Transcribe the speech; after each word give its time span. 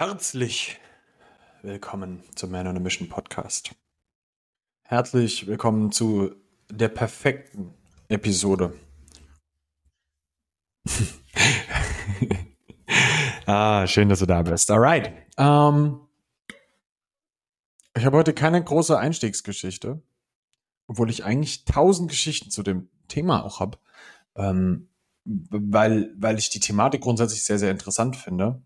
Herzlich 0.00 0.80
willkommen 1.60 2.24
zum 2.34 2.52
Man 2.52 2.66
on 2.66 2.74
a 2.74 2.80
Mission 2.80 3.10
Podcast. 3.10 3.74
Herzlich 4.80 5.46
willkommen 5.46 5.92
zu 5.92 6.34
der 6.70 6.88
perfekten 6.88 7.74
Episode. 8.08 8.72
ah, 13.44 13.86
schön, 13.86 14.08
dass 14.08 14.20
du 14.20 14.26
da 14.26 14.40
bist. 14.40 14.70
Alright. 14.70 15.12
Ähm, 15.36 16.00
ich 17.94 18.06
habe 18.06 18.16
heute 18.16 18.32
keine 18.32 18.64
große 18.64 18.98
Einstiegsgeschichte, 18.98 20.00
obwohl 20.86 21.10
ich 21.10 21.24
eigentlich 21.24 21.66
tausend 21.66 22.08
Geschichten 22.08 22.50
zu 22.50 22.62
dem 22.62 22.88
Thema 23.08 23.44
auch 23.44 23.60
habe, 23.60 23.76
ähm, 24.34 24.88
weil, 25.26 26.14
weil 26.16 26.38
ich 26.38 26.48
die 26.48 26.60
Thematik 26.60 27.02
grundsätzlich 27.02 27.44
sehr, 27.44 27.58
sehr 27.58 27.70
interessant 27.70 28.16
finde. 28.16 28.62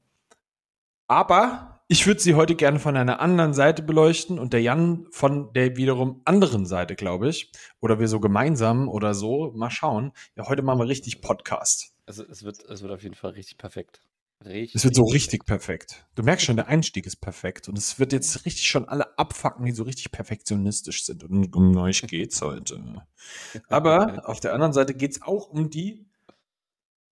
Aber 1.07 1.75
ich 1.87 2.07
würde 2.07 2.21
sie 2.21 2.35
heute 2.35 2.55
gerne 2.55 2.79
von 2.79 2.97
einer 2.97 3.21
anderen 3.21 3.53
Seite 3.53 3.83
beleuchten 3.83 4.39
und 4.39 4.53
der 4.53 4.63
Jan 4.63 5.07
von 5.11 5.53
der 5.53 5.77
wiederum 5.77 6.23
anderen 6.25 6.65
Seite, 6.65 6.97
glaube 6.97 7.29
ich. 7.29 7.53
Oder 7.81 8.01
wir 8.01 8.09
so 8.09 8.21
gemeinsam 8.21 8.89
oder 8.89 9.15
so. 9.15 9.53
Mal 9.55 9.71
schauen. 9.71 10.13
Ja, 10.35 10.49
heute 10.49 10.63
machen 10.63 10.79
wir 10.79 10.89
richtig 10.89 11.21
Podcast. 11.21 11.93
Also 12.07 12.25
es 12.25 12.43
wird, 12.43 12.65
es 12.65 12.83
wird 12.83 12.93
auf 12.93 13.03
jeden 13.03 13.15
Fall 13.15 13.33
richtig 13.33 13.59
perfekt. 13.59 14.01
Richtig 14.45 14.75
es 14.75 14.85
wird 14.85 14.95
so 14.95 15.05
richtig 15.05 15.47
perfekt. 15.47 16.07
Du 16.15 16.23
merkst 16.23 16.47
schon, 16.47 16.57
der 16.57 16.69
Einstieg 16.69 17.07
ist 17.07 17.17
perfekt. 17.17 17.69
Und 17.69 17.77
es 17.77 17.99
wird 17.99 18.13
jetzt 18.13 18.47
richtig 18.47 18.67
schon 18.67 18.89
alle 18.89 19.19
abfacken, 19.19 19.65
die 19.65 19.73
so 19.73 19.85
richtig 19.85 20.11
perfektionistisch 20.11 21.05
sind. 21.05 21.25
Und 21.25 21.55
um 21.55 21.77
euch 21.77 22.03
geht's 22.03 22.41
heute. 22.41 22.83
Aber 23.69 24.23
auf 24.29 24.41
der 24.41 24.55
anderen 24.55 24.73
Seite 24.73 24.95
geht's 24.95 25.23
auch 25.23 25.49
um 25.49 25.71
die, 25.71 26.07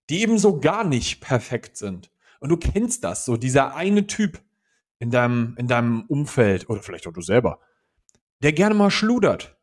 die 0.09 0.23
eben 0.23 0.39
so 0.39 0.61
gar 0.61 0.85
nicht 0.85 1.21
perfekt 1.21 1.77
sind. 1.77 2.12
Und 2.43 2.49
du 2.49 2.57
kennst 2.57 3.05
das, 3.05 3.25
so 3.25 3.37
dieser 3.37 3.77
eine 3.77 4.09
Typ 4.09 4.43
in 4.99 5.13
deinem, 5.13 5.55
in 5.59 5.69
deinem 5.69 6.03
Umfeld 6.09 6.69
oder 6.69 6.83
vielleicht 6.83 7.07
auch 7.07 7.13
du 7.13 7.23
selber, 7.23 7.61
der 8.43 8.53
gerne 8.53 8.75
mal 8.75 8.91
schludert. 8.91 9.57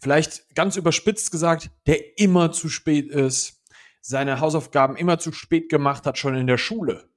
Vielleicht 0.00 0.54
ganz 0.54 0.76
überspitzt 0.76 1.30
gesagt, 1.30 1.70
der 1.86 2.18
immer 2.18 2.52
zu 2.52 2.68
spät 2.68 3.10
ist, 3.10 3.62
seine 4.02 4.40
Hausaufgaben 4.40 4.96
immer 4.96 5.18
zu 5.18 5.32
spät 5.32 5.70
gemacht 5.70 6.04
hat, 6.04 6.18
schon 6.18 6.34
in 6.34 6.46
der 6.46 6.58
Schule. 6.58 7.08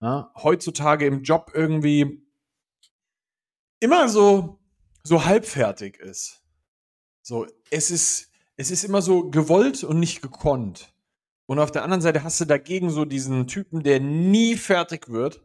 Ja, 0.00 0.32
heutzutage 0.36 1.04
im 1.04 1.24
Job 1.24 1.50
irgendwie 1.52 2.24
immer 3.80 4.08
so, 4.08 4.60
so 5.02 5.24
halbfertig 5.24 5.96
ist. 5.98 6.44
So, 7.22 7.44
es 7.70 7.90
ist, 7.90 8.30
es 8.56 8.70
ist 8.70 8.84
immer 8.84 9.02
so 9.02 9.30
gewollt 9.30 9.82
und 9.82 9.98
nicht 9.98 10.22
gekonnt. 10.22 10.94
Und 11.48 11.58
auf 11.58 11.72
der 11.72 11.82
anderen 11.82 12.02
Seite 12.02 12.24
hast 12.24 12.40
du 12.40 12.44
dagegen 12.44 12.90
so 12.90 13.06
diesen 13.06 13.46
Typen, 13.46 13.82
der 13.82 14.00
nie 14.00 14.54
fertig 14.56 15.08
wird, 15.08 15.42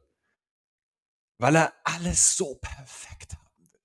weil 1.39 1.55
er 1.55 1.73
alles 1.85 2.35
so 2.35 2.55
perfekt 2.55 3.35
haben 3.35 3.57
will. 3.57 3.79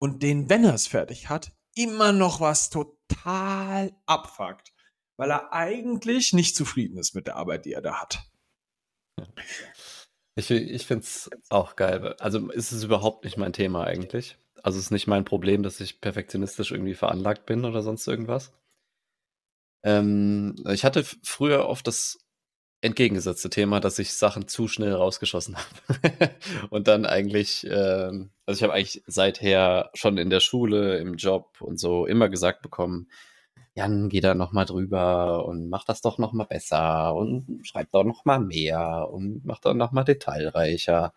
Und 0.00 0.22
den, 0.22 0.48
wenn 0.48 0.64
er 0.64 0.72
es 0.72 0.86
fertig 0.86 1.28
hat, 1.28 1.52
immer 1.74 2.12
noch 2.12 2.40
was 2.40 2.70
total 2.70 3.94
abfuckt, 4.06 4.72
weil 5.18 5.30
er 5.30 5.52
eigentlich 5.52 6.32
nicht 6.32 6.56
zufrieden 6.56 6.96
ist 6.96 7.14
mit 7.14 7.26
der 7.26 7.36
Arbeit, 7.36 7.66
die 7.66 7.74
er 7.74 7.82
da 7.82 8.00
hat. 8.00 8.24
Ich, 10.36 10.50
ich 10.50 10.86
finde 10.86 11.04
es 11.04 11.28
auch 11.50 11.76
geil. 11.76 12.14
Also 12.18 12.50
ist 12.50 12.72
es 12.72 12.82
überhaupt 12.82 13.24
nicht 13.24 13.36
mein 13.36 13.52
Thema 13.52 13.84
eigentlich. 13.84 14.38
Also 14.62 14.78
es 14.78 14.86
ist 14.86 14.90
nicht 14.90 15.06
mein 15.06 15.26
Problem, 15.26 15.62
dass 15.62 15.80
ich 15.80 16.00
perfektionistisch 16.00 16.72
irgendwie 16.72 16.94
veranlagt 16.94 17.44
bin 17.44 17.66
oder 17.66 17.82
sonst 17.82 18.06
irgendwas. 18.06 18.54
Ähm, 19.82 20.56
ich 20.68 20.84
hatte 20.84 21.04
früher 21.22 21.66
oft 21.66 21.86
das 21.86 22.18
entgegengesetzte 22.82 23.50
Thema, 23.50 23.80
dass 23.80 23.98
ich 23.98 24.14
Sachen 24.14 24.48
zu 24.48 24.68
schnell 24.68 24.94
rausgeschossen 24.94 25.56
habe. 25.56 26.30
und 26.70 26.88
dann 26.88 27.04
eigentlich, 27.06 27.66
ähm, 27.70 28.30
also 28.46 28.58
ich 28.58 28.62
habe 28.62 28.72
eigentlich 28.72 29.02
seither 29.06 29.90
schon 29.94 30.18
in 30.18 30.30
der 30.30 30.40
Schule, 30.40 30.98
im 30.98 31.14
Job 31.14 31.60
und 31.60 31.78
so 31.78 32.06
immer 32.06 32.28
gesagt 32.28 32.62
bekommen, 32.62 33.08
Jan, 33.74 34.08
geh 34.08 34.20
da 34.20 34.34
noch 34.34 34.52
mal 34.52 34.64
drüber 34.64 35.46
und 35.46 35.68
mach 35.68 35.84
das 35.84 36.00
doch 36.00 36.18
noch 36.18 36.32
mal 36.32 36.44
besser 36.44 37.14
und 37.14 37.60
schreib 37.62 37.90
doch 37.92 38.04
noch 38.04 38.24
mal 38.24 38.40
mehr 38.40 39.08
und 39.10 39.44
mach 39.44 39.60
doch 39.60 39.74
noch 39.74 39.92
mal 39.92 40.04
detailreicher. 40.04 41.12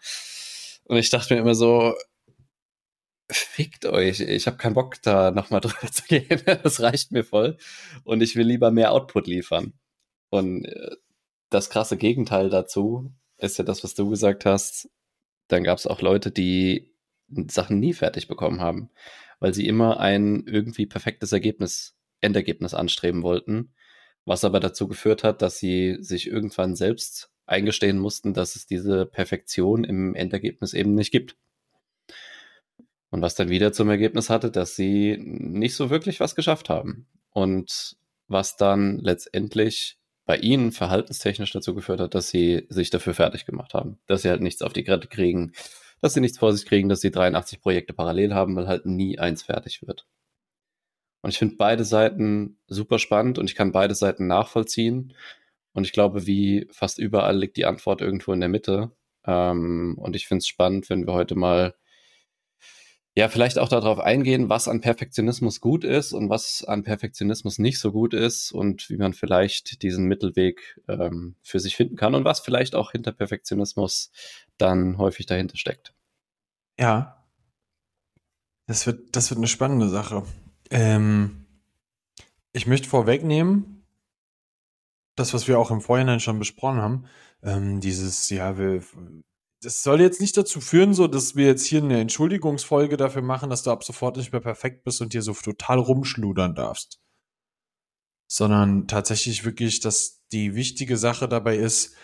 Und 0.86 0.98
ich 0.98 1.10
dachte 1.10 1.34
mir 1.34 1.40
immer 1.42 1.56
so, 1.56 1.94
fickt 3.38 3.86
euch, 3.86 4.20
ich 4.20 4.48
habe 4.48 4.58
keinen 4.58 4.74
Bock 4.74 5.02
da 5.02 5.32
nochmal 5.32 5.62
drüber 5.62 5.92
zu 5.92 6.04
gehen, 6.04 6.42
das 6.64 6.82
reicht 6.82 7.12
mir 7.12 7.24
voll 7.24 7.58
und 8.04 8.22
ich 8.22 8.36
will 8.36 8.48
lieber 8.48 8.72
mehr 8.72 8.92
Output 8.92 9.28
liefern. 9.28 9.74
Und 10.30 10.66
äh, 10.66 10.96
das 11.50 11.70
krasse 11.70 11.98
Gegenteil 11.98 12.50
dazu 12.50 13.14
ist 13.38 13.58
ja 13.58 13.64
das, 13.64 13.84
was 13.84 13.94
du 13.94 14.10
gesagt 14.10 14.46
hast, 14.46 14.90
dann 15.48 15.64
gab 15.64 15.78
es 15.78 15.88
auch 15.88 16.02
Leute, 16.02 16.32
die 16.32 16.94
Sachen 17.50 17.80
nie 17.80 17.94
fertig 17.94 18.28
bekommen 18.28 18.62
haben, 18.62 18.90
weil 19.40 19.54
sie 19.54 19.68
immer 19.68 20.00
ein 20.00 20.46
irgendwie 20.48 20.86
perfektes 20.86 21.32
Ergebnis, 21.32 21.96
Endergebnis 22.22 22.74
anstreben 22.74 23.24
wollten, 23.24 23.74
was 24.26 24.46
aber 24.46 24.60
dazu 24.60 24.88
geführt 24.88 25.24
hat, 25.24 25.42
dass 25.42 25.58
sie 25.58 25.98
sich 26.00 26.28
irgendwann 26.28 26.76
selbst 26.76 27.32
eingestehen 27.46 28.00
mussten, 28.00 28.34
dass 28.34 28.56
es 28.56 28.66
diese 28.66 29.06
Perfektion 29.06 29.84
im 29.84 30.16
Endergebnis 30.16 30.74
eben 30.74 30.96
nicht 30.96 31.12
gibt. 31.12 31.36
Und 33.14 33.22
was 33.22 33.36
dann 33.36 33.50
wieder 33.50 33.72
zum 33.72 33.92
Ergebnis 33.92 34.32
hatte, 34.32 34.50
dass 34.50 34.76
sie 34.76 35.20
nicht 35.20 35.76
so 35.76 35.92
wirklich 35.92 36.20
was 36.20 36.34
geschafft 36.34 36.70
haben. 36.70 37.06
Und 37.30 37.96
was 38.28 38.58
dann 38.58 38.98
letztendlich 38.98 40.00
bei 40.26 40.38
ihnen 40.38 40.72
verhaltenstechnisch 40.72 41.52
dazu 41.52 41.76
geführt 41.76 42.00
hat, 42.00 42.16
dass 42.16 42.30
sie 42.30 42.66
sich 42.70 42.90
dafür 42.90 43.14
fertig 43.14 43.46
gemacht 43.46 43.76
haben. 43.76 44.00
Dass 44.08 44.24
sie 44.24 44.30
halt 44.32 44.42
nichts 44.42 44.64
auf 44.64 44.74
die 44.74 44.84
Kette 44.84 45.08
kriegen, 45.08 45.52
dass 46.02 46.16
sie 46.16 46.22
nichts 46.22 46.40
vor 46.40 46.54
sich 46.54 46.66
kriegen, 46.66 46.90
dass 46.90 47.02
sie 47.02 47.12
83 47.12 47.62
Projekte 47.62 47.94
parallel 47.94 48.34
haben, 48.34 48.56
weil 48.56 48.68
halt 48.68 48.88
nie 48.88 49.20
eins 49.20 49.44
fertig 49.44 49.86
wird. 49.86 50.08
Und 51.22 51.30
ich 51.30 51.38
finde 51.38 51.56
beide 51.56 51.86
Seiten 51.86 52.58
super 52.66 52.98
spannend 52.98 53.38
und 53.38 53.48
ich 53.48 53.56
kann 53.56 53.72
beide 53.72 53.94
Seiten 53.94 54.26
nachvollziehen. 54.26 55.14
Und 55.74 55.86
ich 55.86 55.94
glaube, 55.94 56.26
wie 56.26 56.68
fast 56.72 56.98
überall 56.98 57.38
liegt 57.38 57.58
die 57.58 57.66
Antwort 57.66 58.02
irgendwo 58.02 58.34
in 58.34 58.40
der 58.40 58.50
Mitte. 58.50 58.90
Ähm, 59.24 60.00
und 60.00 60.16
ich 60.16 60.28
finde 60.28 60.40
es 60.40 60.48
spannend, 60.48 60.90
wenn 60.90 61.06
wir 61.06 61.14
heute 61.14 61.36
mal 61.36 61.76
ja, 63.16 63.30
vielleicht 63.30 63.60
auch 63.60 63.70
darauf 63.70 64.00
eingehen, 64.00 64.50
was 64.50 64.68
an 64.68 64.82
Perfektionismus 64.82 65.62
gut 65.62 65.84
ist 65.84 66.14
und 66.14 66.30
was 66.30 66.64
an 66.64 66.84
Perfektionismus 66.84 67.60
nicht 67.60 67.80
so 67.80 67.92
gut 67.92 68.14
ist 68.14 68.52
und 68.52 68.90
wie 68.90 68.98
man 68.98 69.14
vielleicht 69.14 69.84
diesen 69.84 70.06
Mittelweg 70.06 70.82
ähm, 70.88 71.36
für 71.44 71.60
sich 71.60 71.76
finden 71.76 71.96
kann 71.96 72.16
und 72.16 72.26
was 72.26 72.40
vielleicht 72.40 72.74
auch 72.74 72.92
hinter 72.92 73.12
Perfektionismus 73.12 74.12
dann 74.58 74.98
häufig 74.98 75.28
dahinter 75.28 75.58
steckt. 75.58 75.94
Ja, 76.80 77.24
das 78.66 78.88
wird, 78.88 79.16
das 79.16 79.30
wird 79.30 79.38
eine 79.38 79.48
spannende 79.48 79.90
Sache. 79.90 80.24
Ähm, 80.72 81.46
ich 82.52 82.66
möchte 82.66 82.90
vorwegnehmen, 82.90 83.86
das, 85.16 85.36
was 85.36 85.48
wir 85.48 85.60
auch 85.60 85.70
im 85.70 85.82
Vorhinein 85.82 86.20
schon 86.20 86.40
besprochen 86.40 86.82
haben, 86.82 87.06
ähm, 87.44 87.80
dieses, 87.80 88.30
ja, 88.32 88.58
wir, 88.58 88.82
das 89.64 89.82
soll 89.82 90.02
jetzt 90.02 90.22
nicht 90.22 90.36
dazu 90.36 90.60
führen, 90.60 90.94
so 90.94 91.08
dass 91.08 91.36
wir 91.36 91.46
jetzt 91.46 91.66
hier 91.66 91.82
eine 91.82 92.00
Entschuldigungsfolge 92.00 92.98
dafür 92.98 93.22
machen, 93.22 93.50
dass 93.50 93.64
du 93.64 93.72
ab 93.72 93.84
sofort 93.84 94.18
nicht 94.18 94.32
mehr 94.32 94.42
perfekt 94.42 94.84
bist 94.84 95.02
und 95.02 95.14
hier 95.14 95.22
so 95.22 95.34
total 95.34 95.80
rumschludern 95.80 96.56
darfst. 96.56 97.00
Sondern 98.28 98.88
tatsächlich 98.88 99.46
wirklich, 99.46 99.80
dass 99.80 100.22
die 100.32 100.56
wichtige 100.56 100.98
Sache 100.98 101.28
dabei 101.28 101.58
ist, 101.58 101.96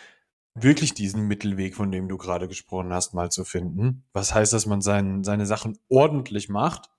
wirklich 0.55 0.93
diesen 0.93 1.27
Mittelweg, 1.27 1.75
von 1.75 1.91
dem 1.91 2.07
du 2.07 2.17
gerade 2.17 2.47
gesprochen 2.47 2.93
hast, 2.93 3.13
mal 3.13 3.31
zu 3.31 3.43
finden. 3.43 4.05
Was 4.13 4.33
heißt, 4.33 4.53
dass 4.53 4.65
man 4.65 4.81
sein, 4.81 5.23
seine 5.23 5.45
Sachen 5.45 5.77
ordentlich 5.89 6.49
macht, 6.49 6.89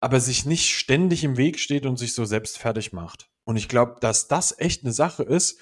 aber 0.00 0.20
sich 0.20 0.44
nicht 0.44 0.74
ständig 0.74 1.24
im 1.24 1.36
Weg 1.36 1.58
steht 1.58 1.86
und 1.86 1.96
sich 1.96 2.14
so 2.14 2.24
selbst 2.24 2.58
fertig 2.58 2.92
macht. 2.92 3.30
Und 3.44 3.56
ich 3.56 3.68
glaube, 3.68 3.96
dass 4.00 4.28
das 4.28 4.58
echt 4.58 4.84
eine 4.84 4.92
Sache 4.92 5.22
ist, 5.22 5.60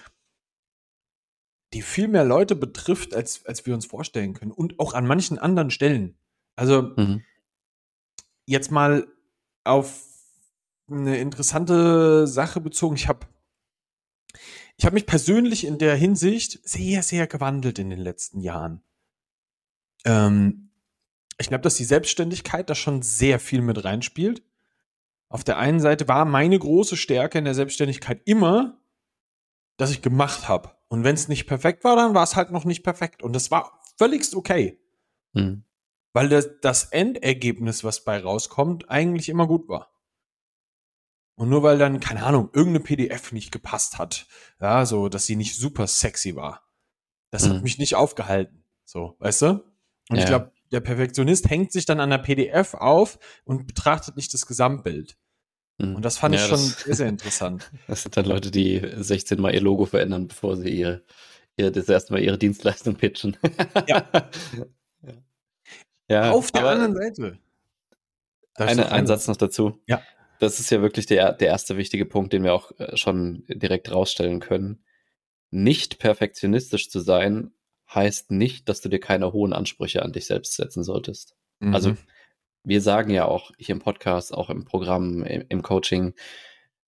die 1.74 1.82
viel 1.82 2.08
mehr 2.08 2.24
Leute 2.24 2.54
betrifft, 2.54 3.14
als, 3.14 3.44
als 3.46 3.66
wir 3.66 3.74
uns 3.74 3.86
vorstellen 3.86 4.34
können. 4.34 4.52
Und 4.52 4.78
auch 4.78 4.94
an 4.94 5.06
manchen 5.06 5.38
anderen 5.38 5.70
Stellen. 5.70 6.16
Also 6.56 6.94
mhm. 6.96 7.22
jetzt 8.46 8.70
mal 8.70 9.06
auf 9.64 10.04
eine 10.88 11.18
interessante 11.18 12.26
Sache 12.26 12.60
bezogen. 12.60 12.96
Ich 12.96 13.08
habe 13.08 13.26
ich 14.76 14.84
hab 14.84 14.92
mich 14.92 15.06
persönlich 15.06 15.64
in 15.64 15.78
der 15.78 15.94
Hinsicht 15.94 16.60
sehr, 16.68 17.02
sehr 17.02 17.26
gewandelt 17.26 17.78
in 17.78 17.90
den 17.90 18.00
letzten 18.00 18.40
Jahren. 18.40 18.82
Ähm, 20.04 20.70
ich 21.38 21.48
glaube, 21.48 21.62
dass 21.62 21.76
die 21.76 21.84
Selbstständigkeit 21.84 22.68
da 22.70 22.74
schon 22.74 23.02
sehr 23.02 23.38
viel 23.38 23.62
mit 23.62 23.84
reinspielt. 23.84 24.42
Auf 25.28 25.42
der 25.44 25.58
einen 25.58 25.80
Seite 25.80 26.06
war 26.06 26.24
meine 26.24 26.58
große 26.58 26.96
Stärke 26.96 27.38
in 27.38 27.44
der 27.44 27.54
Selbstständigkeit 27.54 28.22
immer, 28.24 28.78
dass 29.76 29.90
ich 29.90 30.02
gemacht 30.02 30.48
habe. 30.48 30.76
Und 30.88 31.04
wenn 31.04 31.14
es 31.14 31.28
nicht 31.28 31.46
perfekt 31.46 31.84
war, 31.84 31.96
dann 31.96 32.14
war 32.14 32.22
es 32.22 32.36
halt 32.36 32.50
noch 32.50 32.64
nicht 32.64 32.82
perfekt. 32.82 33.22
Und 33.22 33.32
das 33.32 33.50
war 33.50 33.80
völligst 33.98 34.34
okay. 34.34 34.80
Mhm. 35.32 35.64
Weil 36.12 36.28
das, 36.28 36.48
das 36.60 36.84
Endergebnis, 36.84 37.82
was 37.82 38.04
bei 38.04 38.18
rauskommt, 38.22 38.88
eigentlich 38.90 39.28
immer 39.28 39.46
gut 39.48 39.68
war. 39.68 39.90
Und 41.36 41.48
nur 41.48 41.62
weil 41.64 41.78
dann, 41.78 41.98
keine 41.98 42.22
Ahnung, 42.24 42.50
irgendeine 42.52 42.84
PDF 42.84 43.32
nicht 43.32 43.50
gepasst 43.50 43.98
hat, 43.98 44.28
ja, 44.60 44.86
so, 44.86 45.08
dass 45.08 45.26
sie 45.26 45.34
nicht 45.36 45.56
super 45.56 45.86
sexy 45.86 46.36
war, 46.36 46.62
Das 47.32 47.48
hat 47.48 47.56
Mhm. 47.56 47.62
mich 47.62 47.78
nicht 47.78 47.96
aufgehalten. 47.96 48.64
So, 48.84 49.16
weißt 49.18 49.42
du? 49.42 49.48
Und 50.08 50.18
ich 50.18 50.22
Ja. 50.22 50.26
glaube, 50.28 50.52
der 50.70 50.78
Perfektionist 50.78 51.50
hängt 51.50 51.72
sich 51.72 51.84
dann 51.84 51.98
an 51.98 52.10
der 52.10 52.18
PDF 52.18 52.74
auf 52.74 53.18
und 53.44 53.66
betrachtet 53.66 54.16
nicht 54.16 54.32
das 54.32 54.46
Gesamtbild. 54.46 55.18
Mhm. 55.78 55.96
Und 55.96 56.04
das 56.04 56.18
fand 56.18 56.34
ich 56.34 56.40
Ja, 56.42 56.48
schon 56.48 56.58
das- 56.58 56.82
sehr, 56.84 56.94
sehr 56.94 57.08
interessant. 57.08 57.70
Das 57.88 58.02
sind 58.02 58.16
dann 58.16 58.26
Leute, 58.26 58.50
die 58.50 58.80
16 58.96 59.40
Mal 59.40 59.54
ihr 59.54 59.60
Logo 59.60 59.86
verändern, 59.86 60.28
bevor 60.28 60.56
sie 60.56 60.70
ihr, 60.70 61.02
ihr 61.56 61.70
das 61.70 61.88
erste 61.88 62.12
Mal 62.12 62.22
ihre 62.22 62.38
Dienstleistung 62.38 62.96
pitchen. 62.96 63.36
Ja. 63.88 64.04
ja 66.08 66.30
Auf 66.30 66.52
der 66.52 66.66
anderen 66.66 66.94
Seite. 66.94 67.38
Ich 68.56 68.64
eine, 68.64 68.92
ein 68.92 69.06
Satz 69.06 69.26
noch 69.26 69.36
dazu. 69.36 69.80
Ja. 69.86 70.00
Das 70.38 70.60
ist 70.60 70.70
ja 70.70 70.80
wirklich 70.82 71.06
der, 71.06 71.32
der 71.32 71.48
erste 71.48 71.76
wichtige 71.76 72.06
Punkt, 72.06 72.32
den 72.32 72.44
wir 72.44 72.54
auch 72.54 72.70
äh, 72.78 72.96
schon 72.96 73.44
direkt 73.48 73.90
rausstellen 73.90 74.40
können. 74.40 74.84
Nicht 75.50 75.98
perfektionistisch 75.98 76.90
zu 76.90 77.00
sein, 77.00 77.52
heißt 77.92 78.30
nicht, 78.30 78.68
dass 78.68 78.80
du 78.80 78.88
dir 78.88 79.00
keine 79.00 79.32
hohen 79.32 79.52
Ansprüche 79.52 80.02
an 80.02 80.12
dich 80.12 80.26
selbst 80.26 80.54
setzen 80.54 80.84
solltest. 80.84 81.36
Mhm. 81.60 81.74
Also 81.74 81.96
wir 82.64 82.80
sagen 82.80 83.10
ja 83.10 83.26
auch 83.26 83.52
hier 83.58 83.74
im 83.74 83.80
Podcast, 83.80 84.34
auch 84.34 84.50
im 84.50 84.64
Programm, 84.64 85.22
im, 85.24 85.44
im 85.48 85.62
Coaching, 85.62 86.14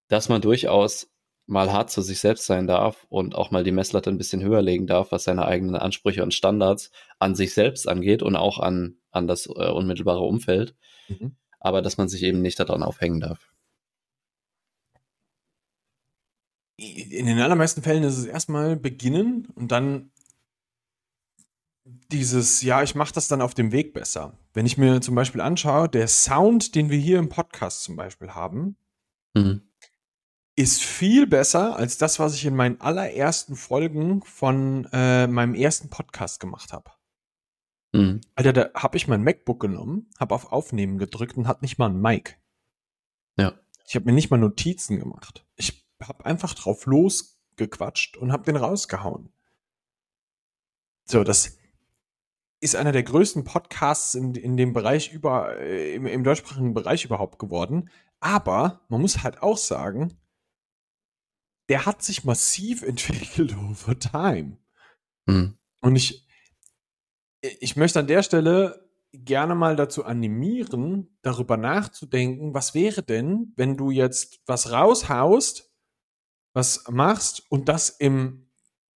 dass 0.07 0.29
man 0.29 0.41
durchaus 0.41 1.11
mal 1.47 1.71
hart 1.71 1.91
zu 1.91 2.01
sich 2.01 2.19
selbst 2.19 2.45
sein 2.47 2.65
darf 2.65 3.05
und 3.09 3.35
auch 3.35 3.51
mal 3.51 3.63
die 3.63 3.71
Messlatte 3.71 4.09
ein 4.09 4.17
bisschen 4.17 4.41
höher 4.41 4.61
legen 4.61 4.87
darf, 4.87 5.11
was 5.11 5.25
seine 5.25 5.45
eigenen 5.45 5.75
Ansprüche 5.75 6.23
und 6.23 6.33
Standards 6.33 6.91
an 7.19 7.35
sich 7.35 7.53
selbst 7.53 7.87
angeht 7.87 8.23
und 8.23 8.35
auch 8.35 8.59
an, 8.59 8.97
an 9.11 9.27
das 9.27 9.45
äh, 9.45 9.69
unmittelbare 9.69 10.21
Umfeld, 10.21 10.75
Mhm. 11.07 11.35
aber 11.59 11.83
dass 11.83 11.97
man 11.97 12.09
sich 12.09 12.23
eben 12.23 12.41
nicht 12.41 12.59
daran 12.59 12.81
aufhängen 12.81 13.19
darf. 13.19 13.51
In 16.77 17.27
den 17.27 17.39
allermeisten 17.39 17.83
Fällen 17.83 18.03
ist 18.03 18.17
es 18.17 18.25
erstmal 18.25 18.75
beginnen 18.75 19.47
und 19.55 19.71
dann 19.71 20.11
dieses, 21.85 22.61
ja, 22.63 22.81
ich 22.81 22.95
mache 22.95 23.13
das 23.13 23.27
dann 23.27 23.41
auf 23.41 23.53
dem 23.53 23.71
Weg 23.71 23.93
besser. 23.93 24.37
Wenn 24.53 24.65
ich 24.65 24.77
mir 24.77 25.01
zum 25.01 25.15
Beispiel 25.15 25.41
anschaue, 25.41 25.87
der 25.87 26.07
Sound, 26.07 26.73
den 26.75 26.89
wir 26.89 26.97
hier 26.97 27.19
im 27.19 27.29
Podcast 27.29 27.83
zum 27.83 27.95
Beispiel 27.95 28.31
haben, 28.31 28.75
Mhm. 29.35 29.61
ist 30.55 30.81
viel 30.81 31.27
besser 31.27 31.75
als 31.75 31.97
das, 31.97 32.19
was 32.19 32.33
ich 32.35 32.45
in 32.45 32.55
meinen 32.55 32.79
allerersten 32.79 33.55
Folgen 33.55 34.23
von 34.23 34.87
äh, 34.93 35.27
meinem 35.27 35.53
ersten 35.53 35.89
Podcast 35.89 36.39
gemacht 36.39 36.71
habe. 36.73 36.89
Mhm. 37.91 38.21
Alter, 38.35 38.53
da 38.53 38.69
habe 38.73 38.97
ich 38.97 39.07
mein 39.07 39.23
MacBook 39.23 39.59
genommen, 39.59 40.09
habe 40.19 40.33
auf 40.33 40.51
Aufnehmen 40.51 40.97
gedrückt 40.97 41.37
und 41.37 41.47
hat 41.47 41.61
nicht 41.61 41.77
mal 41.77 41.89
ein 41.89 42.01
Mic. 42.01 42.37
Ja. 43.37 43.53
Ich 43.87 43.95
habe 43.95 44.05
mir 44.05 44.13
nicht 44.13 44.31
mal 44.31 44.37
Notizen 44.37 44.99
gemacht. 44.99 45.45
Ich 45.57 45.85
habe 46.01 46.25
einfach 46.25 46.53
drauf 46.55 46.85
losgequatscht 46.85 48.17
und 48.17 48.31
habe 48.31 48.43
den 48.45 48.55
rausgehauen. 48.55 49.31
So, 51.03 51.23
das 51.23 51.57
ist 52.61 52.75
einer 52.75 52.91
der 52.91 53.03
größten 53.03 53.43
Podcasts 53.43 54.15
in, 54.15 54.33
in 54.35 54.57
dem 54.57 54.73
Bereich 54.73 55.11
über, 55.11 55.59
äh, 55.59 55.95
im, 55.95 56.05
im 56.05 56.23
deutschsprachigen 56.23 56.73
Bereich 56.73 57.05
überhaupt 57.05 57.39
geworden. 57.39 57.89
Aber 58.19 58.85
man 58.89 59.01
muss 59.01 59.23
halt 59.23 59.41
auch 59.43 59.57
sagen, 59.57 60.17
der 61.69 61.85
hat 61.85 62.01
sich 62.01 62.23
massiv 62.23 62.81
entwickelt 62.87 63.55
over 63.57 63.97
time. 63.97 64.57
Mhm. 65.25 65.57
Und 65.81 65.95
ich, 65.95 66.27
ich 67.41 67.75
möchte 67.75 67.99
an 67.99 68.07
der 68.07 68.23
Stelle 68.23 68.89
gerne 69.11 69.55
mal 69.55 69.75
dazu 69.75 70.03
animieren, 70.03 71.17
darüber 71.21 71.57
nachzudenken, 71.57 72.53
was 72.53 72.73
wäre 72.73 73.03
denn, 73.03 73.53
wenn 73.55 73.77
du 73.77 73.91
jetzt 73.91 74.41
was 74.45 74.71
raushaust, 74.71 75.71
was 76.53 76.83
machst 76.89 77.43
und 77.49 77.69
das 77.69 77.89
im, 77.89 78.44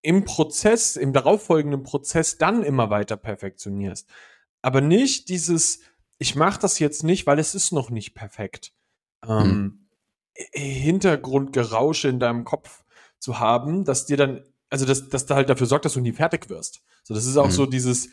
im 0.02 0.24
Prozess, 0.26 0.96
im 0.96 1.14
darauffolgenden 1.14 1.84
Prozess 1.84 2.38
dann 2.38 2.64
immer 2.64 2.90
weiter 2.90 3.18
perfektionierst. 3.18 4.08
Aber 4.62 4.82
nicht 4.82 5.30
dieses, 5.30 5.80
ich 6.18 6.36
mache 6.36 6.60
das 6.60 6.80
jetzt 6.80 7.04
nicht, 7.04 7.28
weil 7.28 7.40
es 7.40 7.56
ist 7.56 7.72
noch 7.72 7.90
nicht 7.90 8.14
perfekt. 8.14 8.74
Ähm, 9.28 9.88
Hintergrundgerausche 10.54 12.08
in 12.10 12.20
deinem 12.20 12.44
Kopf 12.44 12.84
zu 13.20 13.40
haben, 13.40 13.86
dass 13.86 14.06
dir 14.06 14.18
dann, 14.18 14.44
also 14.70 14.86
dass, 14.86 15.10
dass 15.10 15.26
da 15.26 15.36
halt 15.36 15.50
dafür 15.50 15.68
sorgt, 15.68 15.86
dass 15.86 15.94
du 15.94 16.02
nie 16.02 16.12
fertig 16.14 16.50
wirst. 16.50 16.82
So, 17.04 17.14
das 17.14 17.26
ist 17.26 17.38
auch 17.38 17.48
Mhm. 17.48 17.52
so 17.52 17.66
dieses, 17.66 18.10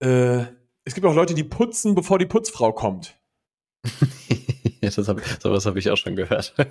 äh, 0.00 0.44
es 0.84 0.94
gibt 0.94 1.06
auch 1.06 1.14
Leute, 1.14 1.34
die 1.34 1.44
putzen, 1.44 1.94
bevor 1.94 2.18
die 2.18 2.26
Putzfrau 2.26 2.72
kommt. 2.72 3.18
ja, 4.86 4.92
das 4.94 5.08
hab, 5.08 5.20
sowas 5.42 5.66
habe 5.66 5.78
ich 5.78 5.90
auch 5.90 5.96
schon 5.96 6.16
gehört. 6.16 6.54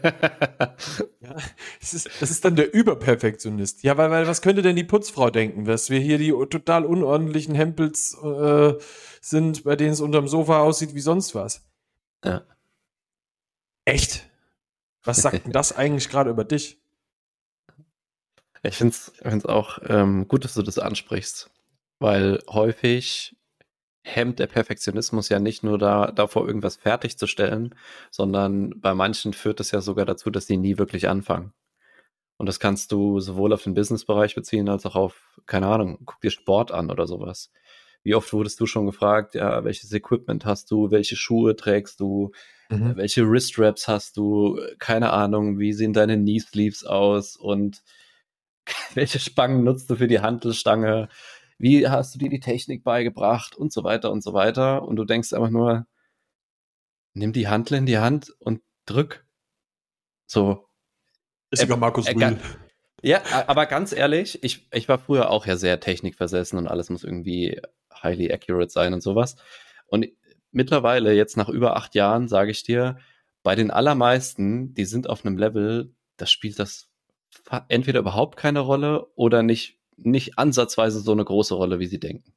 Ja, 1.22 1.34
das 1.80 1.96
ist, 1.96 2.10
das 2.20 2.30
ist 2.30 2.46
dann 2.46 2.56
der 2.56 2.72
Überperfektionist. 2.72 3.82
Ja, 3.82 3.98
weil, 3.98 4.12
weil 4.12 4.28
was 4.28 4.44
könnte 4.44 4.62
denn 4.62 4.76
die 4.76 4.84
Putzfrau 4.84 5.32
denken, 5.32 5.66
dass 5.66 5.90
wir 5.90 6.00
hier 6.00 6.20
die 6.20 6.30
total 6.30 6.86
unordentlichen 6.86 7.56
Hempels 7.56 8.16
äh, 8.24 8.76
sind, 9.22 9.64
bei 9.64 9.76
denen 9.76 9.94
es 9.94 10.02
unterm 10.02 10.28
Sofa 10.28 10.60
aussieht 10.60 10.94
wie 10.94 11.02
sonst 11.02 11.34
was? 11.34 11.66
Ja. 12.24 12.44
Echt? 13.86 14.30
Was 15.04 15.24
sagt 15.24 15.46
denn 15.46 15.52
das 15.52 15.72
eigentlich 15.76 16.10
gerade 16.10 16.30
über 16.30 16.44
dich? 16.44 16.80
Ich 18.62 18.78
finde 18.78 18.96
es 19.24 19.46
auch 19.46 19.80
ähm, 19.88 20.28
gut, 20.28 20.46
dass 20.46 20.54
du 20.54 20.62
das 20.62 20.78
ansprichst, 20.78 21.50
weil 21.98 22.44
häufig 22.48 23.36
hemmt 24.06 24.40
der 24.40 24.48
Perfektionismus 24.48 25.30
ja 25.30 25.40
nicht 25.40 25.64
nur 25.64 25.78
da, 25.78 26.12
davor, 26.12 26.48
irgendwas 26.48 26.76
fertigzustellen, 26.76 27.74
sondern 28.12 28.80
bei 28.80 28.94
manchen 28.94 29.34
führt 29.34 29.60
es 29.60 29.72
ja 29.72 29.82
sogar 29.82 30.06
dazu, 30.06 30.30
dass 30.30 30.46
sie 30.46 30.58
nie 30.58 30.78
wirklich 30.78 31.10
anfangen. 31.10 31.54
Und 32.38 32.46
das 32.48 32.60
kannst 32.60 32.92
du 32.92 33.20
sowohl 33.20 33.54
auf 33.54 33.64
den 33.64 33.74
Businessbereich 33.74 34.36
beziehen, 34.36 34.70
als 34.70 34.86
auch 34.86 34.96
auf, 34.96 35.40
keine 35.48 35.68
Ahnung, 35.68 36.00
guck 36.06 36.22
dir 36.22 36.32
Sport 36.32 36.72
an 36.72 36.92
oder 36.92 37.08
sowas. 37.08 37.52
Wie 38.04 38.14
oft 38.14 38.32
wurdest 38.32 38.60
du 38.60 38.68
schon 38.68 38.86
gefragt, 38.86 39.34
ja, 39.34 39.64
welches 39.64 39.92
Equipment 39.92 40.46
hast 40.46 40.70
du, 40.70 40.92
welche 40.92 41.16
Schuhe 41.16 41.56
trägst 41.56 42.00
du, 42.00 42.32
Mhm. 42.70 42.98
welche 42.98 43.30
Wrist-Wraps 43.30 43.88
hast 43.88 44.18
du, 44.18 44.60
keine 44.80 45.12
Ahnung, 45.12 45.60
wie 45.60 45.72
sehen 45.74 45.94
deine 45.94 46.18
Knee-Sleeves 46.18 46.84
aus 46.84 47.36
und 47.36 47.84
welche 48.96 49.20
Spangen 49.20 49.64
nutzt 49.64 49.90
du 49.90 49.96
für 49.96 50.08
die 50.08 50.20
Hantelstange, 50.20 51.10
wie 51.58 51.88
hast 51.88 52.14
du 52.14 52.20
dir 52.20 52.30
die 52.30 52.40
Technik 52.40 52.84
beigebracht 52.84 53.56
und 53.56 53.72
so 53.72 53.84
weiter 53.84 54.12
und 54.12 54.22
so 54.24 54.34
weiter. 54.34 54.84
Und 54.84 54.98
du 54.98 55.06
denkst 55.06 55.34
einfach 55.34 55.50
nur, 55.50 55.88
nimm 57.14 57.34
die 57.34 57.48
Hantel 57.48 57.78
in 57.78 57.86
die 57.86 57.98
Hand 57.98 58.34
und 58.40 58.62
drück. 58.86 59.26
So. 60.26 60.68
Ist 61.52 61.62
sogar 61.62 61.78
Markus 61.78 62.08
äh, 62.08 62.14
Rühl. 62.14 62.40
Ja, 63.02 63.22
aber 63.48 63.68
ganz 63.68 63.94
ehrlich, 63.94 64.44
ich, 64.44 64.68
ich 64.72 64.90
war 64.90 64.98
früher 64.98 65.30
auch 65.30 65.46
ja 65.46 65.58
sehr 65.58 65.80
technikversessen 65.80 66.58
und 66.58 66.68
alles 66.68 66.90
muss 66.90 67.04
irgendwie 67.04 67.62
highly 67.94 68.32
accurate 68.32 68.72
sein 68.72 68.94
und 68.94 69.02
sowas. 69.02 69.36
Und 69.88 70.08
mittlerweile, 70.52 71.14
jetzt 71.14 71.38
nach 71.38 71.50
über 71.50 71.76
acht 71.76 71.94
Jahren, 71.94 72.28
sage 72.28 72.52
ich 72.52 72.64
dir, 72.64 72.98
bei 73.44 73.56
den 73.56 73.70
allermeisten, 73.70 74.74
die 74.74 74.86
sind 74.86 75.08
auf 75.08 75.24
einem 75.24 75.38
Level, 75.38 75.94
das 76.18 76.32
spielt 76.32 76.58
das 76.58 76.90
entweder 77.68 78.00
überhaupt 78.00 78.38
keine 78.38 78.62
Rolle 78.62 79.06
oder 79.16 79.44
nicht, 79.44 79.80
nicht 79.98 80.38
ansatzweise 80.38 81.00
so 81.00 81.12
eine 81.12 81.26
große 81.26 81.54
Rolle, 81.54 81.80
wie 81.80 81.88
sie 81.88 82.00
denken. 82.00 82.34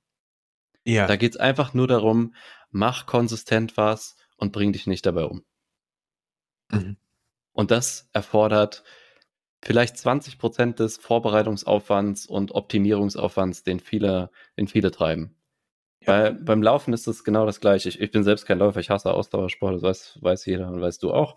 Ja. 0.84 1.06
Da 1.06 1.16
geht's 1.16 1.36
einfach 1.36 1.74
nur 1.74 1.86
darum, 1.86 2.34
mach 2.70 3.06
konsistent 3.06 3.76
was 3.76 4.16
und 4.36 4.52
bring 4.52 4.72
dich 4.72 4.86
nicht 4.86 5.04
dabei 5.04 5.24
um. 5.24 5.44
Mhm. 6.70 6.96
Und 7.52 7.70
das 7.70 8.08
erfordert 8.12 8.84
vielleicht 9.62 9.96
20 9.96 10.38
Prozent 10.38 10.78
des 10.78 10.96
Vorbereitungsaufwands 10.96 12.26
und 12.26 12.52
Optimierungsaufwands, 12.52 13.64
den 13.64 13.80
viele, 13.80 14.30
den 14.56 14.68
viele 14.68 14.90
treiben. 14.90 15.34
Bei, 16.06 16.30
beim 16.30 16.62
Laufen 16.62 16.94
ist 16.94 17.06
es 17.06 17.24
genau 17.24 17.44
das 17.44 17.60
Gleiche. 17.60 17.88
Ich, 17.88 18.00
ich 18.00 18.10
bin 18.10 18.22
selbst 18.22 18.46
kein 18.46 18.58
Läufer, 18.58 18.80
ich 18.80 18.90
hasse 18.90 19.12
Ausdauersport, 19.12 19.74
das 19.74 19.82
weiß, 19.82 20.18
weiß 20.22 20.46
jeder 20.46 20.68
und 20.68 20.80
weißt 20.80 21.02
du 21.02 21.12
auch. 21.12 21.36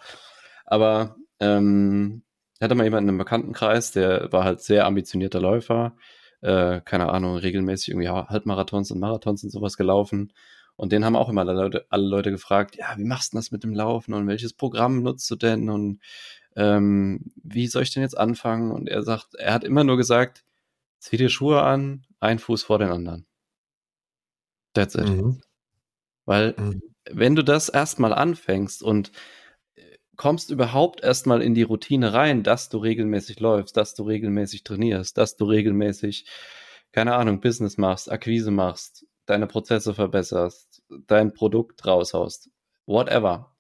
Aber 0.66 1.18
ähm, 1.40 2.24
ich 2.62 2.64
hatte 2.64 2.76
mal 2.76 2.84
jemanden 2.84 3.10
im 3.10 3.18
Bekanntenkreis, 3.18 3.92
der 3.92 4.32
war 4.32 4.44
halt 4.44 4.62
sehr 4.62 4.86
ambitionierter 4.86 5.42
Läufer, 5.42 5.96
äh, 6.42 6.80
keine 6.82 7.10
Ahnung, 7.10 7.38
regelmäßig 7.38 7.90
irgendwie 7.90 8.10
Halbmarathons 8.10 8.92
und 8.92 9.00
Marathons 9.00 9.44
und 9.44 9.50
sowas 9.50 9.78
gelaufen. 9.78 10.32
Und 10.76 10.92
den 10.92 11.04
haben 11.04 11.16
auch 11.16 11.28
immer 11.28 11.42
alle 11.42 11.54
Leute, 11.54 11.88
alle 11.90 12.06
Leute 12.08 12.30
gefragt, 12.30 12.76
ja, 12.76 12.94
wie 12.98 13.04
machst 13.04 13.34
du 13.34 13.38
das 13.38 13.50
mit 13.50 13.64
dem 13.64 13.74
Laufen 13.74 14.14
und 14.14 14.28
welches 14.28 14.54
Programm 14.54 15.02
nutzt 15.02 15.32
du 15.32 15.38
denn 15.38 15.72
und 15.72 16.02
ähm, 16.56 17.32
wie 17.44 17.66
soll 17.66 17.82
ich 17.82 17.96
denn 17.96 18.04
jetzt 18.04 18.16
anfangen? 18.16 18.70
Und 18.70 18.88
er 18.88 19.02
sagt, 19.02 19.34
er 19.40 19.56
hat 19.56 19.64
immer 19.64 19.84
nur 19.84 19.98
gesagt, 19.98 20.44
zieh 21.00 21.18
dir 21.18 21.30
Schuhe 21.30 21.64
an, 21.64 22.06
ein 22.20 22.38
Fuß 22.38 22.62
vor 22.62 22.78
den 22.78 22.90
anderen. 22.90 23.26
That's 24.76 24.94
it. 24.94 25.10
Mhm. 25.10 25.42
Weil 26.26 26.54
Mhm. 26.60 26.84
wenn 27.10 27.36
du 27.36 27.44
das 27.44 27.70
erstmal 27.70 28.14
anfängst 28.14 28.84
und 28.84 29.12
kommst 30.22 30.52
überhaupt 30.52 31.02
erstmal 31.02 31.42
in 31.42 31.56
die 31.56 31.64
Routine 31.64 32.14
rein, 32.14 32.44
dass 32.44 32.70
du 32.70 32.78
regelmäßig 32.78 33.40
läufst, 33.40 33.76
dass 33.76 33.96
du 33.96 34.04
regelmäßig 34.04 34.64
trainierst, 34.64 35.18
dass 35.18 35.36
du 35.36 35.46
regelmäßig, 35.46 36.28
keine 36.92 37.16
Ahnung, 37.16 37.42
Business 37.42 37.80
machst, 37.80 38.12
Akquise 38.12 38.52
machst, 38.52 39.08
deine 39.26 39.48
Prozesse 39.48 39.96
verbesserst, 39.96 40.84
dein 41.08 41.34
Produkt 41.34 41.84
raushaust, 41.88 42.52
whatever, 42.86 43.56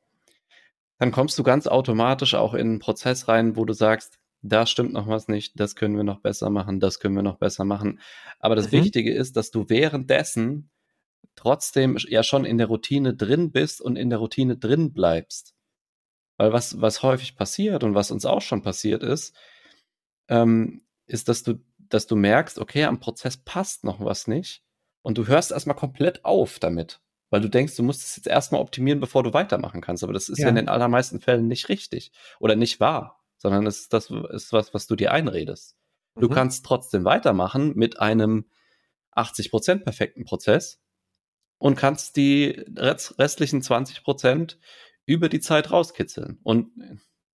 dann 0.99 1.11
kommst 1.11 1.39
du 1.39 1.41
ganz 1.41 1.65
automatisch 1.65 2.35
auch 2.35 2.53
in 2.53 2.59
einen 2.67 2.79
Prozess 2.79 3.27
rein, 3.27 3.55
wo 3.55 3.65
du 3.65 3.73
sagst, 3.73 4.19
da 4.43 4.67
stimmt 4.67 4.93
noch 4.93 5.07
was 5.07 5.27
nicht, 5.27 5.59
das 5.59 5.75
können 5.75 5.97
wir 5.97 6.03
noch 6.03 6.19
besser 6.19 6.51
machen, 6.51 6.79
das 6.79 6.99
können 6.99 7.15
wir 7.15 7.23
noch 7.23 7.39
besser 7.39 7.65
machen. 7.65 7.99
Aber 8.37 8.55
das 8.55 8.67
mhm. 8.67 8.83
Wichtige 8.83 9.11
ist, 9.11 9.35
dass 9.35 9.49
du 9.49 9.67
währenddessen 9.67 10.69
trotzdem 11.35 11.97
ja 12.07 12.21
schon 12.21 12.45
in 12.45 12.59
der 12.59 12.67
Routine 12.67 13.15
drin 13.15 13.51
bist 13.51 13.81
und 13.81 13.95
in 13.95 14.11
der 14.11 14.19
Routine 14.19 14.57
drin 14.57 14.93
bleibst. 14.93 15.55
Weil 16.41 16.53
was, 16.53 16.81
was 16.81 17.03
häufig 17.03 17.35
passiert 17.35 17.83
und 17.83 17.93
was 17.93 18.09
uns 18.09 18.25
auch 18.25 18.41
schon 18.41 18.63
passiert 18.63 19.03
ist, 19.03 19.35
ähm, 20.27 20.81
ist, 21.05 21.29
dass 21.29 21.43
du, 21.43 21.63
dass 21.77 22.07
du 22.07 22.15
merkst, 22.15 22.57
okay, 22.57 22.85
am 22.85 22.99
Prozess 22.99 23.37
passt 23.37 23.83
noch 23.83 24.03
was 24.03 24.25
nicht 24.25 24.63
und 25.03 25.19
du 25.19 25.27
hörst 25.27 25.51
erstmal 25.51 25.75
komplett 25.75 26.25
auf 26.25 26.57
damit. 26.57 26.99
Weil 27.29 27.41
du 27.41 27.47
denkst, 27.47 27.75
du 27.75 27.83
musst 27.83 28.01
es 28.01 28.15
jetzt 28.15 28.25
erstmal 28.25 28.59
optimieren, 28.59 28.99
bevor 28.99 29.21
du 29.21 29.35
weitermachen 29.35 29.81
kannst. 29.81 30.03
Aber 30.03 30.13
das 30.13 30.29
ist 30.29 30.39
ja. 30.39 30.49
in 30.49 30.55
den 30.55 30.67
allermeisten 30.67 31.21
Fällen 31.21 31.47
nicht 31.47 31.69
richtig 31.69 32.11
oder 32.39 32.55
nicht 32.55 32.79
wahr, 32.79 33.23
sondern 33.37 33.67
es 33.67 33.81
ist 33.81 33.93
das 33.93 34.09
ist 34.09 34.51
was, 34.51 34.73
was 34.73 34.87
du 34.87 34.95
dir 34.95 35.11
einredest. 35.11 35.77
Du 36.15 36.27
mhm. 36.27 36.33
kannst 36.33 36.65
trotzdem 36.65 37.05
weitermachen 37.05 37.73
mit 37.75 37.99
einem 37.99 38.49
80% 39.15 39.83
perfekten 39.83 40.25
Prozess 40.25 40.81
und 41.59 41.75
kannst 41.75 42.15
die 42.15 42.65
restlichen 42.75 43.61
20% 43.61 44.57
über 45.05 45.29
die 45.29 45.39
Zeit 45.39 45.71
rauskitzeln. 45.71 46.39
Und 46.43 46.71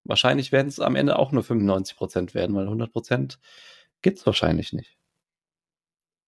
wahrscheinlich 0.04 0.52
werden 0.52 0.68
es 0.68 0.80
am 0.80 0.96
Ende 0.96 1.18
auch 1.18 1.32
nur 1.32 1.42
95 1.42 1.96
Prozent 1.96 2.34
werden, 2.34 2.54
weil 2.56 2.64
100 2.64 2.92
Prozent 2.92 3.38
gibt 4.02 4.18
es 4.18 4.26
wahrscheinlich 4.26 4.72
nicht. 4.72 4.98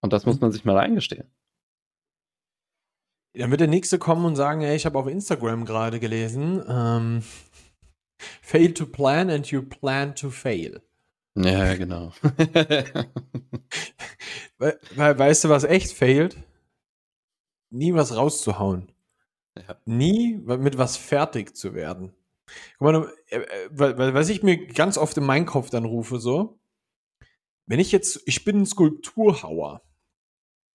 Und 0.01 0.13
das 0.13 0.27
muss 0.27 0.37
mhm. 0.37 0.43
man 0.43 0.53
sich 0.53 0.65
mal 0.65 0.79
eingestehen. 0.79 1.31
Dann 3.35 3.51
wird 3.51 3.61
der 3.61 3.69
Nächste 3.69 3.99
kommen 3.99 4.25
und 4.25 4.35
sagen, 4.37 4.63
ey, 4.63 4.75
ich 4.75 4.87
habe 4.87 4.99
auf 4.99 5.07
Instagram 5.07 5.65
gerade 5.65 6.01
gelesen, 6.01 6.65
ähm, 6.69 7.23
fail 8.43 8.75
to 8.75 8.87
plan 8.87 9.31
and 9.31 9.47
you 9.51 9.63
plan 9.63 10.17
to 10.17 10.31
fail. 10.31 10.83
Ja, 11.37 11.75
genau. 11.77 12.13
We 14.59 14.79
weißt 14.97 15.45
du, 15.45 15.49
was 15.49 15.63
echt 15.65 15.93
failt? 15.93 16.37
Nie 17.71 17.95
was 17.95 18.17
rauszuhauen. 18.17 18.91
Ja. 19.57 19.77
Nie 19.85 20.37
mit 20.37 20.79
was 20.79 20.97
fertig 20.97 21.57
zu 21.57 21.75
werden. 21.75 22.15
Guck 22.79 22.93
mal, 22.93 23.13
äh, 23.29 23.39
äh, 23.39 24.15
was 24.15 24.29
ich 24.29 24.43
mir 24.43 24.67
ganz 24.67 24.99
oft 24.99 25.17
in 25.17 25.25
meinen 25.25 25.47
Kopf 25.47 25.71
dann 25.71 25.85
rufe, 25.85 26.19
so, 26.19 26.59
wenn 27.67 27.81
ich 27.81 27.93
jetzt, 27.93 28.21
ich 28.27 28.45
bin 28.45 28.63
ein 28.63 28.67
Skulpturhauer 28.67 29.83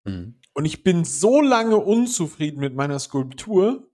mhm. 0.04 0.40
und 0.54 0.64
ich 0.64 0.82
bin 0.82 1.04
so 1.04 1.40
lange 1.40 1.76
unzufrieden 1.76 2.60
mit 2.60 2.74
meiner 2.74 2.98
Skulptur, 2.98 3.90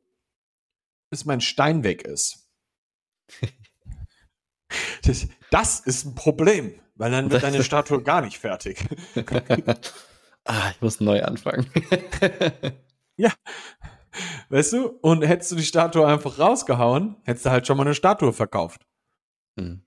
bis 1.10 1.24
mein 1.24 1.40
Stein 1.40 1.84
weg 1.84 2.02
ist. 2.02 2.48
das, 5.02 5.28
das 5.50 5.80
ist 5.80 6.04
ein 6.06 6.14
Problem, 6.14 6.80
weil 6.94 7.10
dann 7.10 7.30
wird 7.30 7.42
deine 7.42 7.62
Statue 7.64 8.02
gar 8.02 8.20
nicht 8.20 8.38
fertig. 8.38 8.84
ah, 10.44 10.70
ich 10.70 10.80
muss 10.80 11.00
neu 11.00 11.22
anfangen. 11.22 11.66
ja, 13.16 13.32
Weißt 14.52 14.74
du? 14.74 14.98
Und 15.00 15.22
hättest 15.22 15.50
du 15.50 15.56
die 15.56 15.62
Statue 15.62 16.06
einfach 16.06 16.38
rausgehauen, 16.38 17.16
hättest 17.24 17.46
du 17.46 17.50
halt 17.50 17.66
schon 17.66 17.78
mal 17.78 17.84
eine 17.84 17.94
Statue 17.94 18.34
verkauft. 18.34 18.86
Mhm. 19.56 19.82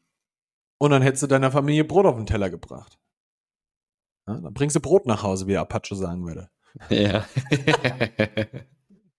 Und 0.80 0.90
dann 0.90 1.04
hättest 1.04 1.22
du 1.22 1.28
deiner 1.28 1.52
Familie 1.52 1.84
Brot 1.84 2.08
auf 2.08 2.16
den 2.16 2.26
Teller 2.26 2.50
gebracht. 2.50 2.98
Ja, 4.28 4.40
dann 4.40 4.54
bringst 4.56 4.76
du 4.76 4.80
Brot 4.80 5.06
nach 5.06 5.22
Hause, 5.22 5.46
wie 5.46 5.56
Apache 5.56 5.96
sagen 5.96 6.26
würde. 6.26 6.50
Ja. 6.90 7.28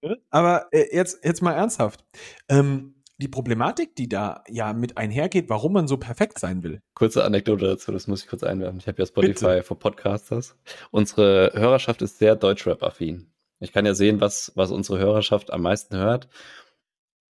Aber 0.31 0.67
äh, 0.73 0.93
jetzt, 0.93 1.25
jetzt 1.25 1.43
mal 1.43 1.53
ernsthaft. 1.53 2.05
Ähm, 2.49 2.97
die 3.19 3.29
Problematik, 3.29 3.95
die 3.95 4.09
da 4.09 4.43
ja 4.49 4.73
mit 4.73 4.99
einhergeht, 4.99 5.49
warum 5.49 5.75
man 5.75 5.87
so 5.87 5.97
perfekt 5.97 6.41
sein 6.41 6.65
will. 6.65 6.83
Kurze 6.95 7.23
Anekdote 7.23 7.67
dazu, 7.67 7.93
das 7.93 8.09
muss 8.09 8.25
ich 8.25 8.29
kurz 8.29 8.43
einwerfen. 8.43 8.81
Ich 8.81 8.89
habe 8.89 8.99
ja 8.99 9.07
Spotify 9.07 9.63
für 9.63 9.77
Podcasters. 9.77 10.57
Unsere 10.91 11.53
Hörerschaft 11.55 12.03
ist 12.03 12.19
sehr 12.19 12.35
Deutschrap-affin. 12.35 13.31
Ich 13.61 13.73
kann 13.73 13.87
ja 13.87 13.95
sehen, 13.95 14.21
was, 14.21 14.53
was 14.55 14.71
unsere 14.71 14.99
Hörerschaft 14.99 15.53
am 15.53 15.63
meisten 15.63 15.97
hört. 15.97 16.29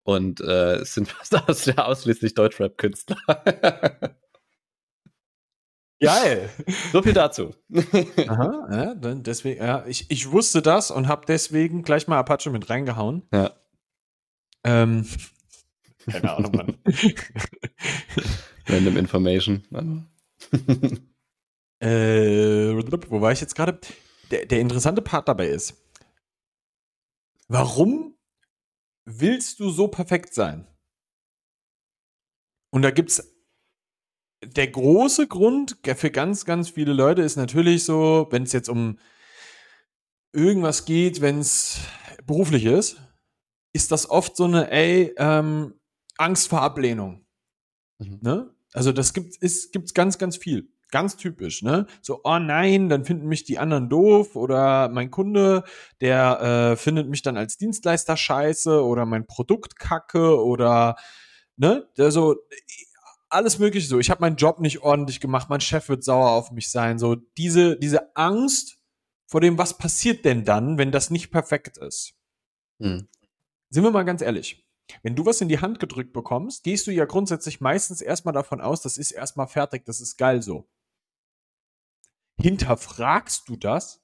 Und 0.04 0.42
äh, 0.42 0.76
es 0.78 0.94
sind 0.94 1.08
fast 1.12 1.78
ausschließlich 1.78 2.34
Deutschrap-Künstler. 2.34 3.18
Geil. 6.02 6.50
So 6.92 7.04
viel 7.04 7.14
dazu. 7.14 7.54
Aha, 8.28 8.68
ja, 8.72 8.96
dann 8.96 9.22
deswegen, 9.22 9.64
ja, 9.64 9.86
ich, 9.86 10.10
ich 10.10 10.32
wusste 10.32 10.64
das 10.64 10.90
und 10.90 11.08
habe 11.08 11.28
deswegen 11.28 11.84
gleich 11.84 12.08
mal 12.08 12.18
Apache 12.18 12.50
mit 12.50 12.72
reingehauen. 12.72 13.22
Ja. 13.32 13.54
Ähm, 14.64 15.08
keine 16.10 16.36
Ahnung, 16.36 16.52
Mann. 16.56 16.78
Random 18.68 18.98
Information. 18.98 19.64
äh, 21.80 22.74
wo 22.74 23.22
war 23.22 23.32
ich 23.32 23.42
jetzt 23.42 23.56
gerade? 23.56 23.80
Der, 24.32 24.48
der 24.48 24.60
interessante 24.60 25.04
Part 25.04 25.28
dabei 25.28 25.48
ist, 25.48 25.76
Warum 27.52 28.18
willst 29.04 29.60
du 29.60 29.72
so 29.72 29.90
perfekt 29.90 30.34
sein? 30.34 30.66
Und 32.72 32.82
da 32.84 32.92
gibt's 32.92 33.36
der 34.42 34.70
große 34.70 35.28
Grund 35.28 35.78
für 35.84 36.12
ganz, 36.12 36.46
ganz 36.46 36.70
viele 36.70 36.94
Leute 36.94 37.24
ist 37.24 37.36
natürlich 37.36 37.84
so, 37.84 38.28
wenn 38.32 38.44
es 38.44 38.54
jetzt 38.54 38.70
um 38.70 39.00
irgendwas 40.32 40.86
geht, 40.86 41.20
wenn 41.20 41.40
es 41.40 41.82
beruflich 42.26 42.64
ist, 42.64 43.02
ist 43.74 43.92
das 43.92 44.10
oft 44.10 44.38
so 44.38 44.46
eine, 44.46 44.72
ey, 44.72 45.14
ähm, 45.18 45.78
Angst 46.18 46.48
vor 46.48 46.62
Ablehnung. 46.62 47.26
Mhm. 48.00 48.20
Ne? 48.22 48.56
Also 48.72 48.94
das 48.94 49.12
gibt 49.12 49.36
es 49.42 49.72
gibt's 49.72 49.94
ganz, 49.94 50.18
ganz 50.18 50.38
viel. 50.38 50.72
Ganz 50.92 51.16
typisch, 51.16 51.64
ne? 51.64 51.88
So, 52.02 52.20
oh 52.24 52.38
nein, 52.38 52.90
dann 52.90 53.06
finden 53.06 53.28
mich 53.28 53.46
die 53.46 53.58
anderen 53.58 53.90
doof 53.90 54.36
oder 54.36 54.90
mein 54.90 55.10
Kunde, 55.10 55.64
der 56.02 56.74
äh, 56.74 56.76
findet 56.76 57.08
mich 57.08 57.22
dann 57.22 57.38
als 57.38 57.58
Dienstleister 57.58 58.18
scheiße 58.18 58.84
oder 58.84 59.06
mein 59.06 59.26
Produkt 59.26 59.80
kacke 59.80 60.44
oder, 60.44 60.98
ne? 61.56 61.88
Der 61.98 62.12
so, 62.12 62.36
alles 63.30 63.58
mögliche 63.58 63.88
so. 63.88 64.00
Ich 64.00 64.10
habe 64.10 64.22
meinen 64.22 64.36
Job 64.36 64.60
nicht 64.60 64.82
ordentlich 64.82 65.22
gemacht, 65.22 65.50
mein 65.50 65.62
Chef 65.62 65.88
wird 65.88 66.04
sauer 66.04 66.32
auf 66.32 66.52
mich 66.52 66.70
sein. 66.70 67.00
So, 67.00 67.16
diese, 67.16 67.78
diese 67.78 68.16
Angst 68.16 68.78
vor 69.28 69.40
dem, 69.40 69.58
was 69.58 69.78
passiert 69.78 70.26
denn 70.26 70.44
dann, 70.44 70.78
wenn 70.78 70.92
das 70.92 71.10
nicht 71.10 71.32
perfekt 71.32 71.78
ist? 71.78 72.16
Hm. 72.82 73.08
Sind 73.70 73.84
wir 73.84 73.92
mal 73.92 74.04
ganz 74.04 74.22
ehrlich. 74.22 74.68
Wenn 75.04 75.16
du 75.16 75.26
was 75.26 75.40
in 75.40 75.48
die 75.48 75.60
Hand 75.60 75.80
gedrückt 75.80 76.12
bekommst, 76.12 76.64
gehst 76.66 76.86
du 76.86 76.92
ja 76.92 77.06
grundsätzlich 77.06 77.62
meistens 77.62 78.02
erstmal 78.02 78.34
davon 78.34 78.60
aus, 78.60 78.82
das 78.82 78.98
ist 78.98 79.12
erstmal 79.12 79.48
fertig, 79.48 79.86
das 79.86 80.02
ist 80.02 80.18
geil 80.18 80.42
so. 80.42 80.68
Hinterfragst 82.42 83.48
du 83.48 83.56
das? 83.56 84.04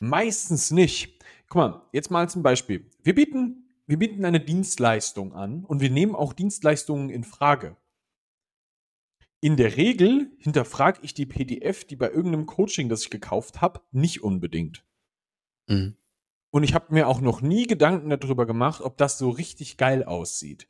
Meistens 0.00 0.70
nicht. 0.70 1.22
Guck 1.48 1.56
mal, 1.56 1.88
jetzt 1.92 2.10
mal 2.10 2.28
zum 2.28 2.42
Beispiel. 2.42 2.90
Wir 3.02 3.14
bieten, 3.14 3.68
wir 3.86 3.98
bieten 3.98 4.24
eine 4.24 4.40
Dienstleistung 4.40 5.34
an 5.34 5.64
und 5.64 5.80
wir 5.80 5.90
nehmen 5.90 6.14
auch 6.14 6.32
Dienstleistungen 6.32 7.10
in 7.10 7.24
Frage. 7.24 7.76
In 9.40 9.56
der 9.56 9.76
Regel 9.76 10.30
hinterfrage 10.38 11.00
ich 11.02 11.14
die 11.14 11.26
PDF, 11.26 11.84
die 11.84 11.96
bei 11.96 12.10
irgendeinem 12.10 12.46
Coaching, 12.46 12.88
das 12.88 13.02
ich 13.02 13.10
gekauft 13.10 13.60
habe, 13.60 13.80
nicht 13.90 14.22
unbedingt. 14.22 14.84
Mhm. 15.68 15.96
Und 16.50 16.64
ich 16.64 16.74
habe 16.74 16.92
mir 16.92 17.08
auch 17.08 17.20
noch 17.20 17.40
nie 17.40 17.66
Gedanken 17.66 18.10
darüber 18.10 18.46
gemacht, 18.46 18.82
ob 18.82 18.98
das 18.98 19.18
so 19.18 19.30
richtig 19.30 19.78
geil 19.78 20.04
aussieht. 20.04 20.68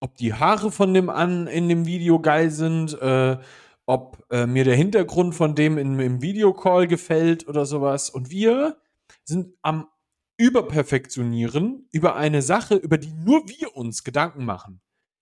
Ob 0.00 0.16
die 0.16 0.34
Haare 0.34 0.70
von 0.70 0.92
dem 0.92 1.08
an 1.08 1.46
in 1.46 1.68
dem 1.68 1.86
Video 1.86 2.20
geil 2.20 2.50
sind, 2.50 2.92
äh, 3.00 3.38
ob 3.86 4.24
äh, 4.30 4.46
mir 4.46 4.64
der 4.64 4.76
Hintergrund 4.76 5.34
von 5.34 5.54
dem 5.54 5.78
in, 5.78 5.98
im 5.98 6.22
Videocall 6.22 6.86
gefällt 6.86 7.46
oder 7.48 7.66
sowas. 7.66 8.10
Und 8.10 8.30
wir 8.30 8.78
sind 9.24 9.54
am 9.62 9.88
Überperfektionieren 10.36 11.88
über 11.92 12.16
eine 12.16 12.42
Sache, 12.42 12.74
über 12.74 12.98
die 12.98 13.12
nur 13.12 13.48
wir 13.48 13.76
uns 13.76 14.02
Gedanken 14.02 14.44
machen, 14.44 14.80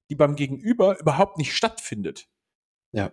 die 0.08 0.14
beim 0.14 0.36
Gegenüber 0.36 0.98
überhaupt 1.00 1.38
nicht 1.38 1.54
stattfindet. 1.54 2.28
Ja. 2.92 3.12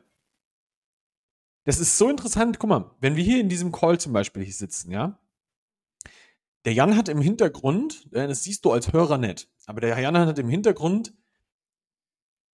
Das 1.65 1.79
ist 1.79 1.97
so 1.97 2.09
interessant. 2.09 2.59
Guck 2.59 2.69
mal, 2.69 2.95
wenn 2.99 3.15
wir 3.15 3.23
hier 3.23 3.41
in 3.41 3.49
diesem 3.49 3.71
Call 3.71 3.99
zum 3.99 4.13
Beispiel 4.13 4.43
hier 4.43 4.53
sitzen, 4.53 4.91
ja. 4.91 5.19
Der 6.65 6.73
Jan 6.73 6.95
hat 6.97 7.09
im 7.09 7.21
Hintergrund, 7.21 8.07
das 8.11 8.43
siehst 8.43 8.65
du 8.65 8.71
als 8.71 8.91
Hörer 8.91 9.17
nicht, 9.17 9.49
aber 9.65 9.79
der 9.79 9.97
Jan 9.97 10.17
hat 10.17 10.39
im 10.39 10.49
Hintergrund 10.49 11.13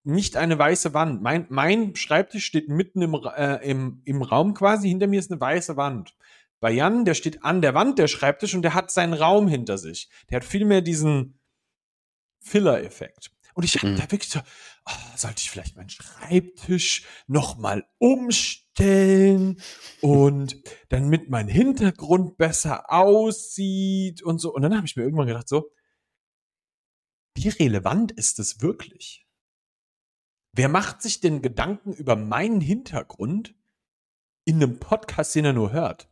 nicht 0.05 0.38
eine 0.38 0.57
weiße 0.57 0.93
Wand. 0.93 1.21
Mein, 1.21 1.47
mein 1.50 1.95
Schreibtisch 1.95 2.45
steht 2.45 2.69
mitten 2.69 3.01
im, 3.01 3.13
äh, 3.13 3.69
im, 3.69 4.01
im 4.05 4.21
Raum 4.21 4.53
quasi. 4.53 4.88
Hinter 4.88 5.07
mir 5.07 5.19
ist 5.19 5.31
eine 5.31 5.41
weiße 5.41 5.77
Wand. 5.77 6.15
Bei 6.59 6.71
Jan, 6.71 7.05
der 7.05 7.13
steht 7.13 7.43
an 7.43 7.62
der 7.62 7.74
Wand, 7.74 8.00
der 8.00 8.07
Schreibtisch, 8.07 8.55
und 8.55 8.62
der 8.62 8.74
hat 8.74 8.91
seinen 8.91 9.13
Raum 9.13 9.47
hinter 9.47 9.77
sich. 9.77 10.09
Der 10.29 10.38
hat 10.38 10.45
viel 10.45 10.65
mehr 10.65 10.81
diesen 10.81 11.39
Filler-Effekt. 12.39 13.31
Und 13.55 13.63
ich 13.63 13.75
habe 13.75 13.88
mhm. 13.88 13.95
da 13.95 14.03
wirklich 14.12 14.29
so, 14.29 14.39
oh, 14.85 14.91
sollte 15.15 15.41
ich 15.41 15.50
vielleicht 15.50 15.75
meinen 15.75 15.89
Schreibtisch 15.89 17.05
nochmal 17.27 17.88
umstellen 17.97 19.62
und 20.01 20.62
damit 20.89 21.29
mein 21.29 21.47
Hintergrund 21.47 22.38
besser 22.38 22.91
aussieht 22.91 24.21
und 24.21 24.39
so. 24.39 24.53
Und 24.53 24.62
dann 24.62 24.75
habe 24.75 24.85
ich 24.85 24.95
mir 24.95 25.03
irgendwann 25.03 25.27
gedacht, 25.27 25.47
so, 25.47 25.71
wie 27.35 27.50
relevant 27.50 28.12
ist 28.12 28.39
es 28.39 28.62
wirklich? 28.62 29.25
Wer 30.57 30.69
macht 30.69 31.01
sich 31.01 31.19
denn 31.19 31.41
Gedanken 31.41 31.91
über 31.91 32.15
meinen 32.15 32.62
Hintergrund 32.62 33.53
in 34.45 34.55
einem 34.55 34.79
Podcast, 34.79 35.35
den 35.35 35.43
er 35.43 35.51
nur 35.51 35.74
hört? 35.74 36.09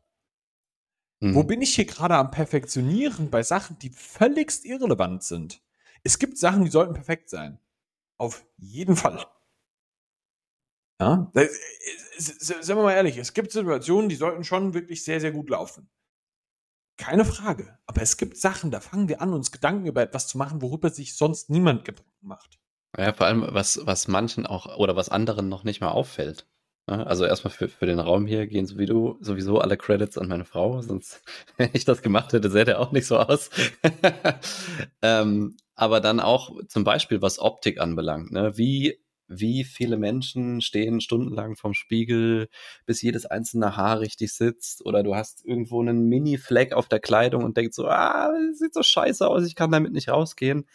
Mhm. 1.22 1.36
Wo 1.36 1.44
bin 1.46 1.62
ich 1.62 1.76
hier 1.76 1.86
gerade 1.86 2.16
am 2.16 2.30
Perfektionieren 2.30 3.30
bei 3.30 3.42
Sachen, 3.42 3.80
die 3.80 3.90
völligst 3.90 4.66
irrelevant 4.66 5.24
sind? 5.24 5.62
Es 6.04 6.20
gibt 6.20 6.38
Sachen, 6.38 6.66
die 6.66 6.72
sollten 6.72 6.94
perfekt 6.94 7.30
sein. 7.30 7.58
Auf 8.18 8.46
jeden 8.58 8.98
Fall. 8.98 9.26
Ja, 11.00 11.32
das, 11.34 11.50
sind 12.18 12.68
wir 12.68 12.84
mal 12.84 12.94
ehrlich, 12.94 13.18
es 13.18 13.34
gibt 13.34 13.54
Situationen, 13.54 14.10
die 14.10 14.16
sollten 14.16 14.44
schon 14.44 14.74
wirklich 14.74 15.06
sehr, 15.06 15.22
sehr 15.22 15.32
gut 15.32 15.50
laufen. 15.50 15.90
Keine 16.98 17.24
Frage. 17.24 17.80
Aber 17.86 18.02
es 18.02 18.18
gibt 18.18 18.38
Sachen, 18.38 18.72
da 18.72 18.82
fangen 18.82 19.08
wir 19.08 19.22
an, 19.22 19.34
uns 19.34 19.54
Gedanken 19.54 19.86
über 19.86 20.02
etwas 20.02 20.28
zu 20.28 20.38
machen, 20.38 20.62
worüber 20.62 20.90
sich 20.90 21.16
sonst 21.16 21.50
niemand 21.50 21.86
Gedanken 21.86 22.28
macht. 22.28 22.60
Ja, 22.98 23.14
vor 23.14 23.28
allem, 23.28 23.46
was, 23.50 23.80
was 23.86 24.08
manchen 24.08 24.46
auch 24.46 24.78
oder 24.78 24.96
was 24.96 25.10
anderen 25.10 25.50
noch 25.50 25.64
nicht 25.64 25.82
mal 25.82 25.90
auffällt. 25.90 26.46
Also 26.86 27.26
erstmal 27.26 27.52
für, 27.54 27.70
für 27.70 27.86
den 27.86 28.00
Raum 28.00 28.26
hier 28.26 28.46
gehen 28.46 28.66
sowieso, 28.66 29.18
sowieso 29.22 29.60
alle 29.60 29.78
Credits 29.78 30.18
an 30.18 30.28
meine 30.28 30.44
Frau, 30.44 30.82
sonst, 30.82 31.22
wenn 31.58 31.70
ich 31.74 31.86
das 31.86 32.02
gemacht 32.02 32.34
hätte, 32.34 32.50
sähe 32.52 32.66
der 32.66 32.80
auch 32.80 32.92
nicht 32.92 33.08
so 33.08 33.18
aus. 33.18 33.50
ähm, 35.02 35.56
aber 35.76 36.02
dann 36.02 36.20
auch 36.20 36.52
zum 36.68 36.84
Beispiel, 36.84 37.22
was 37.22 37.40
Optik 37.40 37.80
anbelangt. 37.80 38.32
Ne? 38.32 38.58
Wie 38.58 39.00
wie 39.28 39.64
viele 39.64 39.98
Menschen 39.98 40.62
stehen 40.62 41.02
stundenlang 41.02 41.56
vorm 41.56 41.74
Spiegel, 41.74 42.50
bis 42.86 43.02
jedes 43.02 43.26
einzelne 43.26 43.78
Haar 43.78 44.00
richtig 44.00 44.34
sitzt 44.34 44.86
oder 44.86 45.02
du 45.02 45.16
hast 45.16 45.46
irgendwo 45.46 45.82
einen 45.82 46.08
Mini-Fleck 46.08 46.74
auf 46.74 46.88
der 46.88 47.00
Kleidung 47.00 47.44
und 47.44 47.58
denkst 47.58 47.76
so, 47.76 47.88
ah, 47.88 48.32
sieht 48.54 48.74
so 48.74 48.84
scheiße 48.84 49.28
aus, 49.28 49.46
ich 49.48 49.56
kann 49.56 49.72
damit 49.72 49.94
nicht 49.94 50.10
rausgehen. 50.10 50.66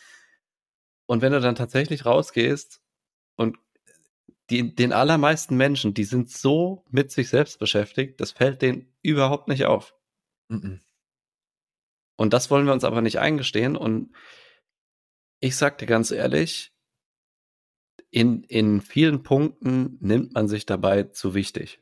Und 1.08 1.22
wenn 1.22 1.32
du 1.32 1.40
dann 1.40 1.54
tatsächlich 1.54 2.04
rausgehst 2.04 2.82
und 3.34 3.56
die, 4.50 4.74
den 4.74 4.92
allermeisten 4.92 5.56
Menschen, 5.56 5.94
die 5.94 6.04
sind 6.04 6.30
so 6.30 6.84
mit 6.90 7.10
sich 7.10 7.30
selbst 7.30 7.58
beschäftigt, 7.58 8.20
das 8.20 8.32
fällt 8.32 8.60
denen 8.60 8.92
überhaupt 9.00 9.48
nicht 9.48 9.64
auf. 9.64 9.94
Mm 10.48 10.56
-mm. 10.56 10.80
Und 12.16 12.34
das 12.34 12.50
wollen 12.50 12.66
wir 12.66 12.74
uns 12.74 12.84
aber 12.84 13.00
nicht 13.00 13.20
eingestehen. 13.20 13.74
Und 13.74 14.14
ich 15.40 15.56
sag 15.56 15.78
dir 15.78 15.86
ganz 15.86 16.10
ehrlich, 16.10 16.72
in, 18.10 18.42
in 18.44 18.82
vielen 18.82 19.22
Punkten 19.22 19.96
nimmt 20.00 20.34
man 20.34 20.46
sich 20.46 20.66
dabei 20.66 21.04
zu 21.04 21.34
wichtig. 21.34 21.80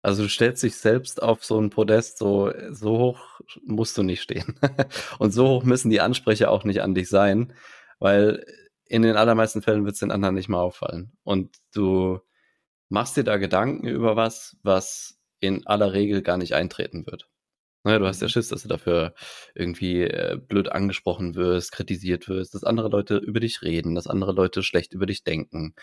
Also 0.00 0.22
du 0.22 0.28
stellst 0.30 0.62
dich 0.62 0.76
selbst 0.76 1.22
auf 1.22 1.44
so 1.44 1.60
ein 1.60 1.70
Podest, 1.70 2.18
so, 2.18 2.52
so 2.70 2.98
hoch 2.98 3.40
musst 3.64 3.98
du 3.98 4.02
nicht 4.02 4.22
stehen. 4.22 4.58
und 5.18 5.32
so 5.32 5.48
hoch 5.48 5.64
müssen 5.64 5.90
die 5.90 6.00
Ansprecher 6.00 6.50
auch 6.50 6.64
nicht 6.64 6.80
an 6.80 6.94
dich 6.94 7.08
sein, 7.10 7.52
weil 8.04 8.44
in 8.84 9.00
den 9.00 9.16
allermeisten 9.16 9.62
Fällen 9.62 9.86
wird 9.86 9.94
es 9.94 10.00
den 10.00 10.10
anderen 10.10 10.34
nicht 10.34 10.50
mal 10.50 10.60
auffallen. 10.60 11.16
Und 11.22 11.56
du 11.72 12.20
machst 12.90 13.16
dir 13.16 13.24
da 13.24 13.38
Gedanken 13.38 13.88
über 13.88 14.14
was, 14.14 14.58
was 14.62 15.18
in 15.40 15.66
aller 15.66 15.94
Regel 15.94 16.20
gar 16.20 16.36
nicht 16.36 16.54
eintreten 16.54 17.06
wird. 17.06 17.30
Naja, 17.82 17.98
du 17.98 18.06
hast 18.06 18.20
ja 18.20 18.26
mhm. 18.26 18.30
Schiss, 18.32 18.48
dass 18.48 18.62
du 18.62 18.68
dafür 18.68 19.14
irgendwie 19.54 20.02
äh, 20.02 20.36
blöd 20.36 20.70
angesprochen 20.70 21.34
wirst, 21.34 21.72
kritisiert 21.72 22.28
wirst, 22.28 22.54
dass 22.54 22.62
andere 22.62 22.90
Leute 22.90 23.16
über 23.16 23.40
dich 23.40 23.62
reden, 23.62 23.94
dass 23.94 24.06
andere 24.06 24.32
Leute 24.32 24.62
schlecht 24.62 24.92
über 24.92 25.06
dich 25.06 25.24
denken. 25.24 25.74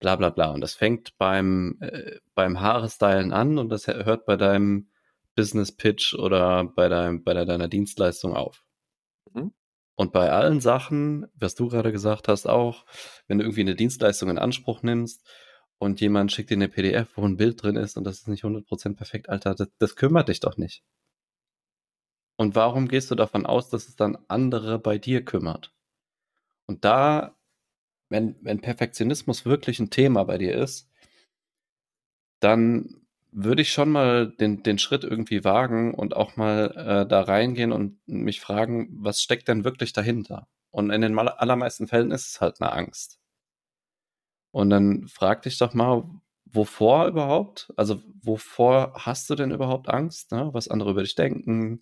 Bla 0.00 0.16
bla 0.16 0.30
bla. 0.30 0.50
Und 0.50 0.60
das 0.60 0.74
fängt 0.74 1.16
beim, 1.18 1.78
äh, 1.80 2.16
beim 2.34 2.60
Haarestylen 2.60 3.32
an 3.32 3.58
und 3.58 3.68
das 3.68 3.86
hört 3.86 4.26
bei 4.26 4.36
deinem 4.36 4.88
Business 5.36 5.70
Pitch 5.70 6.14
oder 6.14 6.64
bei, 6.64 6.88
deinem, 6.88 7.22
bei 7.22 7.32
deiner 7.32 7.68
Dienstleistung 7.68 8.34
auf. 8.34 8.64
Mhm. 9.32 9.52
Und 9.98 10.12
bei 10.12 10.30
allen 10.30 10.60
Sachen, 10.60 11.26
was 11.34 11.56
du 11.56 11.68
gerade 11.68 11.90
gesagt 11.90 12.28
hast, 12.28 12.46
auch, 12.46 12.86
wenn 13.26 13.38
du 13.38 13.44
irgendwie 13.44 13.62
eine 13.62 13.74
Dienstleistung 13.74 14.30
in 14.30 14.38
Anspruch 14.38 14.84
nimmst 14.84 15.26
und 15.78 16.00
jemand 16.00 16.30
schickt 16.30 16.50
dir 16.50 16.54
eine 16.54 16.68
PDF, 16.68 17.16
wo 17.16 17.24
ein 17.24 17.36
Bild 17.36 17.60
drin 17.60 17.74
ist 17.74 17.96
und 17.96 18.04
das 18.04 18.18
ist 18.18 18.28
nicht 18.28 18.44
100% 18.44 18.94
perfekt, 18.94 19.28
Alter, 19.28 19.56
das, 19.56 19.66
das 19.78 19.96
kümmert 19.96 20.28
dich 20.28 20.38
doch 20.38 20.56
nicht. 20.56 20.84
Und 22.36 22.54
warum 22.54 22.86
gehst 22.86 23.10
du 23.10 23.16
davon 23.16 23.44
aus, 23.44 23.70
dass 23.70 23.88
es 23.88 23.96
dann 23.96 24.16
andere 24.28 24.78
bei 24.78 24.98
dir 24.98 25.24
kümmert? 25.24 25.74
Und 26.66 26.84
da, 26.84 27.36
wenn, 28.08 28.36
wenn 28.40 28.60
Perfektionismus 28.60 29.46
wirklich 29.46 29.80
ein 29.80 29.90
Thema 29.90 30.22
bei 30.22 30.38
dir 30.38 30.54
ist, 30.54 30.88
dann 32.38 33.07
würde 33.44 33.62
ich 33.62 33.72
schon 33.72 33.90
mal 33.90 34.28
den, 34.28 34.62
den 34.62 34.78
Schritt 34.78 35.04
irgendwie 35.04 35.44
wagen 35.44 35.94
und 35.94 36.16
auch 36.16 36.36
mal 36.36 36.72
äh, 36.76 37.08
da 37.08 37.22
reingehen 37.22 37.72
und 37.72 37.98
mich 38.06 38.40
fragen, 38.40 38.88
was 39.00 39.22
steckt 39.22 39.48
denn 39.48 39.64
wirklich 39.64 39.92
dahinter? 39.92 40.48
Und 40.70 40.90
in 40.90 41.00
den 41.00 41.18
allermeisten 41.18 41.86
Fällen 41.86 42.10
ist 42.10 42.28
es 42.28 42.40
halt 42.40 42.60
eine 42.60 42.72
Angst. 42.72 43.18
Und 44.50 44.70
dann 44.70 45.06
frag 45.08 45.42
dich 45.42 45.58
doch 45.58 45.74
mal, 45.74 46.04
wovor 46.46 47.06
überhaupt? 47.06 47.72
Also 47.76 48.02
wovor 48.22 48.92
hast 48.94 49.30
du 49.30 49.34
denn 49.34 49.50
überhaupt 49.50 49.88
Angst? 49.88 50.32
Ne? 50.32 50.50
Was 50.52 50.68
andere 50.68 50.90
über 50.90 51.02
dich 51.02 51.14
denken? 51.14 51.80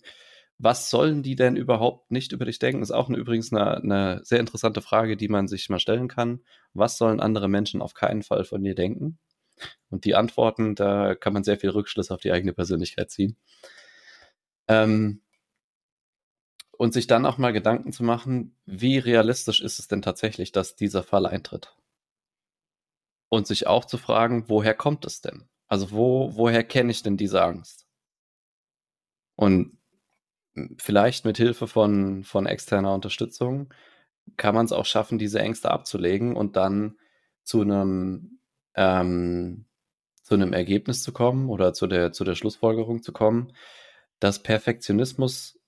was 0.59 0.89
sollen 0.89 1.21
die 1.21 1.35
denn 1.35 1.55
überhaupt 1.55 2.11
nicht 2.11 2.31
über 2.31 2.45
dich 2.45 2.59
denken? 2.59 2.81
Ist 2.81 2.91
auch 2.91 3.09
eine, 3.09 3.17
übrigens 3.17 3.53
eine, 3.53 3.77
eine, 3.77 4.21
sehr 4.23 4.39
interessante 4.39 4.81
Frage, 4.81 5.15
die 5.15 5.27
man 5.27 5.47
sich 5.47 5.69
mal 5.69 5.79
stellen 5.79 6.07
kann. 6.07 6.41
Was 6.73 6.97
sollen 6.97 7.19
andere 7.19 7.47
Menschen 7.47 7.81
auf 7.81 7.93
keinen 7.93 8.23
Fall 8.23 8.43
von 8.43 8.63
dir 8.63 8.75
denken? 8.75 9.19
Und 9.89 10.05
die 10.05 10.15
Antworten, 10.15 10.75
da 10.75 11.15
kann 11.15 11.33
man 11.33 11.43
sehr 11.43 11.57
viel 11.57 11.69
Rückschluss 11.69 12.11
auf 12.11 12.21
die 12.21 12.31
eigene 12.31 12.53
Persönlichkeit 12.53 13.11
ziehen. 13.11 13.37
Ähm, 14.67 15.21
und 16.71 16.93
sich 16.93 17.07
dann 17.07 17.25
auch 17.25 17.37
mal 17.37 17.53
Gedanken 17.53 17.91
zu 17.91 18.03
machen, 18.03 18.55
wie 18.65 18.99
realistisch 18.99 19.61
ist 19.61 19.79
es 19.79 19.87
denn 19.87 20.01
tatsächlich, 20.01 20.51
dass 20.51 20.75
dieser 20.75 21.03
Fall 21.03 21.25
eintritt? 21.25 21.75
Und 23.29 23.47
sich 23.47 23.67
auch 23.67 23.85
zu 23.85 23.97
fragen, 23.97 24.47
woher 24.47 24.73
kommt 24.73 25.05
es 25.05 25.21
denn? 25.21 25.49
Also 25.67 25.91
wo, 25.91 26.35
woher 26.35 26.63
kenne 26.63 26.91
ich 26.91 27.03
denn 27.03 27.17
diese 27.17 27.41
Angst? 27.43 27.87
Und 29.35 29.77
vielleicht 30.77 31.25
mit 31.25 31.37
Hilfe 31.37 31.67
von, 31.67 32.23
von 32.23 32.45
externer 32.45 32.93
Unterstützung 32.93 33.73
kann 34.35 34.55
man 34.55 34.65
es 34.65 34.71
auch 34.71 34.85
schaffen, 34.85 35.17
diese 35.17 35.39
Ängste 35.39 35.71
abzulegen 35.71 36.35
und 36.35 36.55
dann 36.55 36.97
zu 37.43 37.61
einem, 37.61 38.36
ähm, 38.77 39.65
zu 40.21 40.35
einem 40.35 40.53
Ergebnis 40.53 41.03
zu 41.03 41.11
kommen 41.11 41.49
oder 41.49 41.73
zu 41.73 41.87
der, 41.87 42.13
zu 42.13 42.23
der 42.23 42.35
Schlussfolgerung 42.35 43.01
zu 43.03 43.11
kommen, 43.11 43.53
dass 44.19 44.43
Perfektionismus 44.43 45.59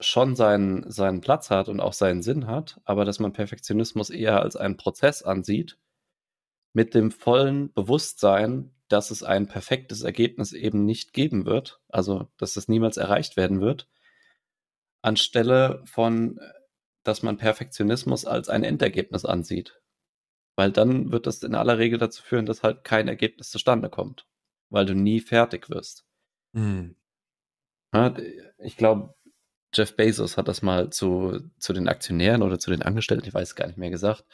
schon 0.00 0.34
seinen, 0.34 0.90
seinen 0.90 1.20
Platz 1.20 1.50
hat 1.50 1.68
und 1.68 1.80
auch 1.80 1.92
seinen 1.92 2.22
Sinn 2.22 2.46
hat, 2.46 2.80
aber 2.84 3.04
dass 3.04 3.20
man 3.20 3.32
Perfektionismus 3.32 4.10
eher 4.10 4.40
als 4.40 4.56
einen 4.56 4.76
Prozess 4.76 5.22
ansieht, 5.22 5.78
mit 6.72 6.94
dem 6.94 7.10
vollen 7.10 7.72
Bewusstsein, 7.72 8.74
dass 8.88 9.10
es 9.10 9.22
ein 9.22 9.46
perfektes 9.46 10.02
Ergebnis 10.02 10.52
eben 10.52 10.84
nicht 10.84 11.12
geben 11.12 11.46
wird, 11.46 11.80
also 11.88 12.28
dass 12.36 12.56
es 12.56 12.68
niemals 12.68 12.96
erreicht 12.96 13.36
werden 13.36 13.60
wird, 13.60 13.88
anstelle 15.02 15.82
von, 15.86 16.40
dass 17.02 17.22
man 17.22 17.36
Perfektionismus 17.36 18.24
als 18.24 18.48
ein 18.48 18.64
Endergebnis 18.64 19.24
ansieht. 19.24 19.80
Weil 20.56 20.70
dann 20.70 21.10
wird 21.10 21.26
das 21.26 21.42
in 21.42 21.54
aller 21.54 21.78
Regel 21.78 21.98
dazu 21.98 22.22
führen, 22.22 22.46
dass 22.46 22.62
halt 22.62 22.84
kein 22.84 23.08
Ergebnis 23.08 23.50
zustande 23.50 23.90
kommt, 23.90 24.26
weil 24.70 24.86
du 24.86 24.94
nie 24.94 25.20
fertig 25.20 25.68
wirst. 25.70 26.06
Mhm. 26.52 26.96
Ich 28.58 28.76
glaube, 28.76 29.14
Jeff 29.72 29.96
Bezos 29.96 30.36
hat 30.36 30.48
das 30.48 30.62
mal 30.62 30.90
zu, 30.90 31.40
zu 31.58 31.72
den 31.72 31.88
Aktionären 31.88 32.42
oder 32.42 32.58
zu 32.58 32.70
den 32.70 32.82
Angestellten, 32.82 33.26
ich 33.26 33.34
weiß 33.34 33.48
es 33.50 33.54
gar 33.56 33.66
nicht 33.66 33.78
mehr 33.78 33.90
gesagt. 33.90 34.24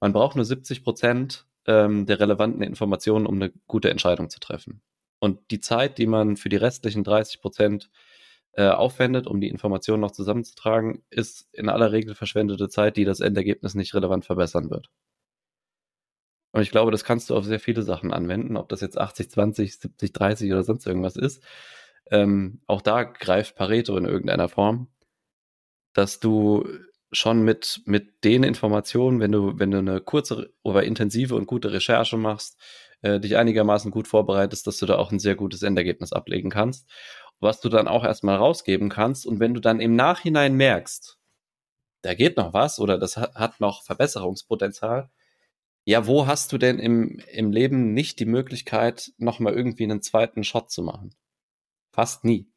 Man 0.00 0.12
braucht 0.12 0.36
nur 0.36 0.44
70 0.44 0.82
Prozent 0.84 1.46
ähm, 1.66 2.06
der 2.06 2.20
relevanten 2.20 2.62
Informationen, 2.62 3.26
um 3.26 3.36
eine 3.36 3.52
gute 3.66 3.90
Entscheidung 3.90 4.30
zu 4.30 4.40
treffen. 4.40 4.82
Und 5.20 5.50
die 5.50 5.60
Zeit, 5.60 5.98
die 5.98 6.06
man 6.06 6.36
für 6.36 6.48
die 6.48 6.56
restlichen 6.56 7.04
30 7.04 7.40
Prozent 7.40 7.90
äh, 8.52 8.68
aufwendet, 8.68 9.26
um 9.26 9.40
die 9.40 9.48
Informationen 9.48 10.00
noch 10.00 10.10
zusammenzutragen, 10.12 11.04
ist 11.10 11.48
in 11.52 11.68
aller 11.68 11.92
Regel 11.92 12.14
verschwendete 12.14 12.68
Zeit, 12.68 12.96
die 12.96 13.04
das 13.04 13.20
Endergebnis 13.20 13.74
nicht 13.74 13.94
relevant 13.94 14.24
verbessern 14.24 14.70
wird. 14.70 14.90
Und 16.52 16.62
ich 16.62 16.70
glaube, 16.70 16.90
das 16.90 17.04
kannst 17.04 17.30
du 17.30 17.36
auf 17.36 17.44
sehr 17.44 17.60
viele 17.60 17.82
Sachen 17.82 18.12
anwenden, 18.12 18.56
ob 18.56 18.68
das 18.68 18.80
jetzt 18.80 18.98
80, 18.98 19.30
20, 19.30 19.78
70, 19.78 20.12
30 20.12 20.52
oder 20.52 20.62
sonst 20.62 20.86
irgendwas 20.86 21.16
ist. 21.16 21.42
Ähm, 22.10 22.60
auch 22.66 22.82
da 22.82 23.04
greift 23.04 23.54
Pareto 23.56 23.96
in 23.96 24.04
irgendeiner 24.04 24.48
Form, 24.48 24.88
dass 25.92 26.18
du 26.18 26.68
schon 27.12 27.42
mit, 27.42 27.82
mit 27.86 28.24
den 28.24 28.42
Informationen, 28.42 29.20
wenn 29.20 29.32
du, 29.32 29.58
wenn 29.58 29.70
du 29.70 29.78
eine 29.78 30.00
kurze, 30.00 30.52
oder 30.62 30.84
intensive 30.84 31.34
und 31.34 31.46
gute 31.46 31.72
Recherche 31.72 32.16
machst, 32.16 32.58
äh, 33.02 33.20
dich 33.20 33.36
einigermaßen 33.36 33.90
gut 33.90 34.08
vorbereitest, 34.08 34.66
dass 34.66 34.78
du 34.78 34.86
da 34.86 34.96
auch 34.96 35.12
ein 35.12 35.18
sehr 35.18 35.36
gutes 35.36 35.62
Endergebnis 35.62 36.12
ablegen 36.12 36.50
kannst 36.50 36.88
was 37.40 37.60
du 37.60 37.68
dann 37.68 37.88
auch 37.88 38.04
erstmal 38.04 38.36
rausgeben 38.36 38.88
kannst. 38.90 39.26
Und 39.26 39.40
wenn 39.40 39.54
du 39.54 39.60
dann 39.60 39.80
im 39.80 39.96
Nachhinein 39.96 40.54
merkst, 40.54 41.18
da 42.02 42.14
geht 42.14 42.36
noch 42.36 42.52
was 42.52 42.78
oder 42.78 42.98
das 42.98 43.16
hat 43.16 43.60
noch 43.60 43.82
Verbesserungspotenzial, 43.82 45.10
ja, 45.84 46.06
wo 46.06 46.26
hast 46.26 46.52
du 46.52 46.58
denn 46.58 46.78
im, 46.78 47.20
im 47.32 47.52
Leben 47.52 47.94
nicht 47.94 48.20
die 48.20 48.26
Möglichkeit, 48.26 49.12
nochmal 49.18 49.54
irgendwie 49.54 49.84
einen 49.84 50.02
zweiten 50.02 50.44
Shot 50.44 50.70
zu 50.70 50.82
machen? 50.82 51.14
Fast 51.92 52.24
nie. 52.24 52.50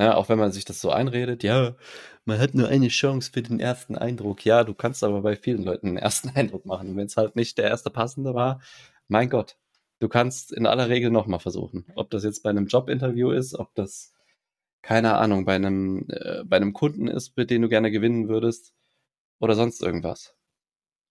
Ne, 0.00 0.16
auch 0.16 0.30
wenn 0.30 0.38
man 0.38 0.52
sich 0.52 0.64
das 0.64 0.80
so 0.80 0.90
einredet, 0.90 1.42
ja, 1.42 1.76
man 2.24 2.38
hat 2.38 2.54
nur 2.54 2.68
eine 2.68 2.88
Chance 2.88 3.30
für 3.32 3.42
den 3.42 3.60
ersten 3.60 3.96
Eindruck. 3.96 4.44
Ja, 4.46 4.64
du 4.64 4.72
kannst 4.72 5.04
aber 5.04 5.20
bei 5.22 5.36
vielen 5.36 5.62
Leuten 5.62 5.88
den 5.88 5.96
ersten 5.98 6.30
Eindruck 6.34 6.64
machen. 6.64 6.96
Wenn 6.96 7.06
es 7.06 7.16
halt 7.18 7.36
nicht 7.36 7.58
der 7.58 7.68
erste 7.68 7.90
passende 7.90 8.34
war, 8.34 8.62
mein 9.08 9.28
Gott, 9.28 9.58
du 9.98 10.08
kannst 10.08 10.52
in 10.52 10.66
aller 10.66 10.88
Regel 10.88 11.10
nochmal 11.10 11.40
versuchen. 11.40 11.84
Ob 11.96 12.10
das 12.10 12.24
jetzt 12.24 12.42
bei 12.42 12.50
einem 12.50 12.66
Jobinterview 12.66 13.30
ist, 13.30 13.54
ob 13.54 13.74
das, 13.74 14.14
keine 14.82 15.16
Ahnung, 15.18 15.44
bei 15.44 15.56
einem, 15.56 16.06
äh, 16.08 16.44
bei 16.44 16.56
einem 16.56 16.72
Kunden 16.72 17.08
ist, 17.08 17.36
mit 17.36 17.50
dem 17.50 17.62
du 17.62 17.68
gerne 17.68 17.90
gewinnen 17.90 18.28
würdest 18.28 18.72
oder 19.38 19.54
sonst 19.54 19.82
irgendwas. 19.82 20.34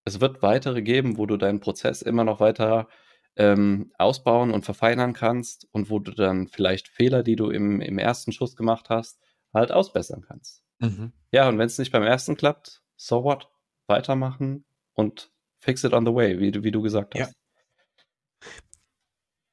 Es 0.09 0.19
wird 0.19 0.41
weitere 0.41 0.81
geben, 0.81 1.17
wo 1.17 1.27
du 1.27 1.37
deinen 1.37 1.59
Prozess 1.59 2.01
immer 2.01 2.23
noch 2.23 2.39
weiter 2.39 2.87
ähm, 3.35 3.91
ausbauen 3.99 4.49
und 4.49 4.65
verfeinern 4.65 5.13
kannst 5.13 5.67
und 5.71 5.91
wo 5.91 5.99
du 5.99 6.09
dann 6.09 6.47
vielleicht 6.47 6.87
Fehler, 6.87 7.21
die 7.21 7.35
du 7.35 7.51
im, 7.51 7.79
im 7.79 7.99
ersten 7.99 8.31
Schuss 8.31 8.55
gemacht 8.55 8.89
hast, 8.89 9.19
halt 9.53 9.71
ausbessern 9.71 10.25
kannst. 10.27 10.63
Mhm. 10.79 11.13
Ja, 11.31 11.47
und 11.47 11.59
wenn 11.59 11.67
es 11.67 11.77
nicht 11.77 11.91
beim 11.91 12.01
ersten 12.01 12.35
klappt, 12.35 12.81
so 12.95 13.23
what? 13.23 13.51
Weitermachen 13.85 14.65
und 14.93 15.31
fix 15.59 15.83
it 15.83 15.93
on 15.93 16.07
the 16.07 16.13
way, 16.13 16.39
wie, 16.39 16.63
wie 16.63 16.71
du 16.71 16.81
gesagt 16.81 17.13
hast. 17.13 17.19
Ja. 17.19 18.47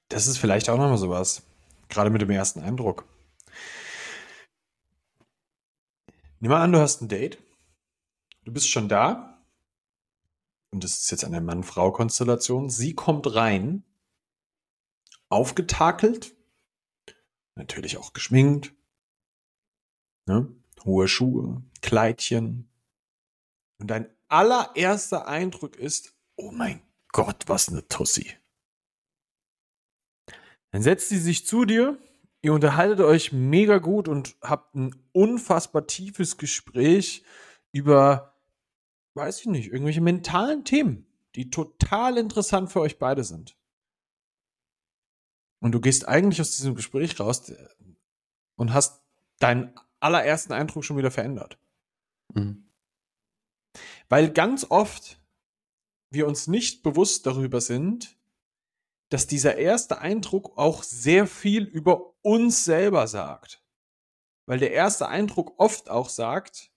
Das 0.08 0.26
ist 0.26 0.38
vielleicht 0.38 0.70
auch 0.70 0.78
nochmal 0.78 0.96
sowas. 0.96 1.42
Gerade 1.90 2.08
mit 2.08 2.22
dem 2.22 2.30
ersten 2.30 2.60
Eindruck. 2.60 3.04
Nimm 6.40 6.50
mal 6.50 6.62
an, 6.62 6.72
du 6.72 6.78
hast 6.78 7.02
ein 7.02 7.08
Date. 7.08 7.36
Du 8.44 8.52
bist 8.54 8.70
schon 8.70 8.88
da 8.88 9.35
und 10.76 10.84
das 10.84 10.98
ist 10.98 11.10
jetzt 11.10 11.24
eine 11.24 11.40
Mann-Frau-Konstellation, 11.40 12.68
sie 12.68 12.92
kommt 12.94 13.34
rein, 13.34 13.82
aufgetakelt, 15.30 16.36
natürlich 17.54 17.96
auch 17.96 18.12
geschminkt, 18.12 18.74
ne? 20.26 20.54
hohe 20.84 21.08
Schuhe, 21.08 21.62
Kleidchen. 21.80 22.68
Und 23.78 23.86
dein 23.86 24.14
allererster 24.28 25.26
Eindruck 25.26 25.76
ist, 25.76 26.14
oh 26.36 26.50
mein 26.50 26.82
Gott, 27.08 27.44
was 27.46 27.70
eine 27.70 27.88
Tussi. 27.88 28.36
Dann 30.72 30.82
setzt 30.82 31.08
sie 31.08 31.18
sich 31.18 31.46
zu 31.46 31.64
dir, 31.64 31.96
ihr 32.42 32.52
unterhaltet 32.52 33.00
euch 33.00 33.32
mega 33.32 33.78
gut 33.78 34.08
und 34.08 34.36
habt 34.42 34.74
ein 34.74 34.94
unfassbar 35.12 35.86
tiefes 35.86 36.36
Gespräch 36.36 37.24
über 37.72 38.35
weiß 39.16 39.40
ich 39.40 39.46
nicht, 39.46 39.72
irgendwelche 39.72 40.00
mentalen 40.00 40.64
Themen, 40.64 41.06
die 41.34 41.50
total 41.50 42.18
interessant 42.18 42.70
für 42.70 42.80
euch 42.80 42.98
beide 42.98 43.24
sind. 43.24 43.56
Und 45.60 45.72
du 45.72 45.80
gehst 45.80 46.06
eigentlich 46.06 46.40
aus 46.40 46.52
diesem 46.52 46.74
Gespräch 46.74 47.18
raus 47.18 47.48
äh, 47.48 47.68
und 48.56 48.72
hast 48.72 49.02
deinen 49.38 49.74
allerersten 50.00 50.52
Eindruck 50.52 50.84
schon 50.84 50.98
wieder 50.98 51.10
verändert. 51.10 51.58
Mhm. 52.34 52.70
Weil 54.08 54.32
ganz 54.32 54.66
oft 54.68 55.20
wir 56.10 56.26
uns 56.26 56.46
nicht 56.46 56.82
bewusst 56.82 57.26
darüber 57.26 57.60
sind, 57.60 58.16
dass 59.08 59.26
dieser 59.26 59.56
erste 59.56 59.98
Eindruck 59.98 60.56
auch 60.56 60.82
sehr 60.82 61.26
viel 61.26 61.64
über 61.64 62.14
uns 62.22 62.64
selber 62.64 63.06
sagt. 63.06 63.62
Weil 64.46 64.58
der 64.58 64.72
erste 64.72 65.08
Eindruck 65.08 65.54
oft 65.58 65.90
auch 65.90 66.08
sagt, 66.08 66.72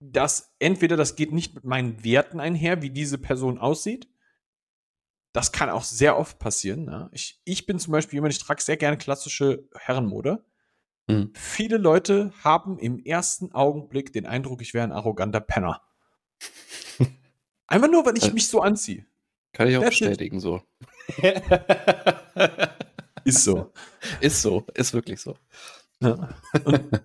dass 0.00 0.54
entweder 0.58 0.96
das 0.96 1.16
geht 1.16 1.32
nicht 1.32 1.54
mit 1.54 1.64
meinen 1.64 2.04
Werten 2.04 2.40
einher, 2.40 2.82
wie 2.82 2.90
diese 2.90 3.18
Person 3.18 3.58
aussieht. 3.58 4.08
Das 5.32 5.52
kann 5.52 5.68
auch 5.68 5.84
sehr 5.84 6.16
oft 6.16 6.38
passieren. 6.38 6.84
Ne? 6.84 7.10
Ich, 7.12 7.40
ich 7.44 7.66
bin 7.66 7.78
zum 7.78 7.92
Beispiel 7.92 8.16
jemand, 8.16 8.32
ich 8.32 8.38
trage 8.38 8.62
sehr 8.62 8.76
gerne 8.76 8.96
klassische 8.96 9.68
Herrenmode. 9.74 10.44
Mhm. 11.08 11.32
Viele 11.34 11.76
Leute 11.76 12.32
haben 12.42 12.78
im 12.78 12.98
ersten 12.98 13.52
Augenblick 13.52 14.12
den 14.12 14.26
Eindruck, 14.26 14.62
ich 14.62 14.74
wäre 14.74 14.84
ein 14.84 14.92
arroganter 14.92 15.40
Penner. 15.40 15.82
Einfach 17.66 17.90
nur, 17.90 18.06
weil 18.06 18.16
ich 18.16 18.32
mich 18.32 18.48
so 18.48 18.60
anziehe. 18.60 19.06
Kann 19.52 19.68
ich 19.68 19.76
auch 19.76 19.82
That's 19.82 19.98
bestätigen, 19.98 20.36
it. 20.36 20.42
so. 20.42 20.62
ist 23.24 23.44
so. 23.44 23.72
Ist 24.20 24.42
so, 24.42 24.64
ist 24.74 24.92
wirklich 24.92 25.20
so. 25.20 25.36
Ja. 26.00 26.28
Und 26.64 27.02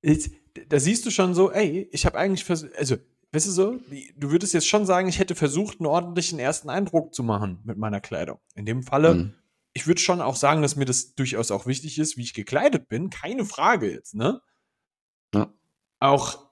ich, 0.00 0.30
da 0.68 0.80
siehst 0.80 1.06
du 1.06 1.10
schon 1.10 1.34
so, 1.34 1.50
ey, 1.50 1.88
ich 1.92 2.06
habe 2.06 2.18
eigentlich 2.18 2.44
versucht, 2.44 2.74
also, 2.76 2.96
weißt 3.32 3.46
du 3.46 3.50
so, 3.50 3.80
du 4.16 4.30
würdest 4.30 4.54
jetzt 4.54 4.68
schon 4.68 4.86
sagen, 4.86 5.08
ich 5.08 5.18
hätte 5.18 5.34
versucht, 5.34 5.80
einen 5.80 5.86
ordentlichen 5.86 6.38
ersten 6.38 6.70
Eindruck 6.70 7.14
zu 7.14 7.22
machen 7.22 7.60
mit 7.64 7.78
meiner 7.78 8.00
Kleidung. 8.00 8.38
In 8.54 8.66
dem 8.66 8.82
Falle, 8.82 9.14
mhm. 9.14 9.34
ich 9.72 9.86
würde 9.86 10.00
schon 10.00 10.20
auch 10.20 10.36
sagen, 10.36 10.62
dass 10.62 10.76
mir 10.76 10.84
das 10.84 11.14
durchaus 11.14 11.50
auch 11.50 11.66
wichtig 11.66 11.98
ist, 11.98 12.16
wie 12.16 12.22
ich 12.22 12.34
gekleidet 12.34 12.88
bin, 12.88 13.10
keine 13.10 13.44
Frage 13.44 13.90
jetzt, 13.90 14.14
ne? 14.14 14.40
Ja. 15.34 15.52
Auch 16.00 16.50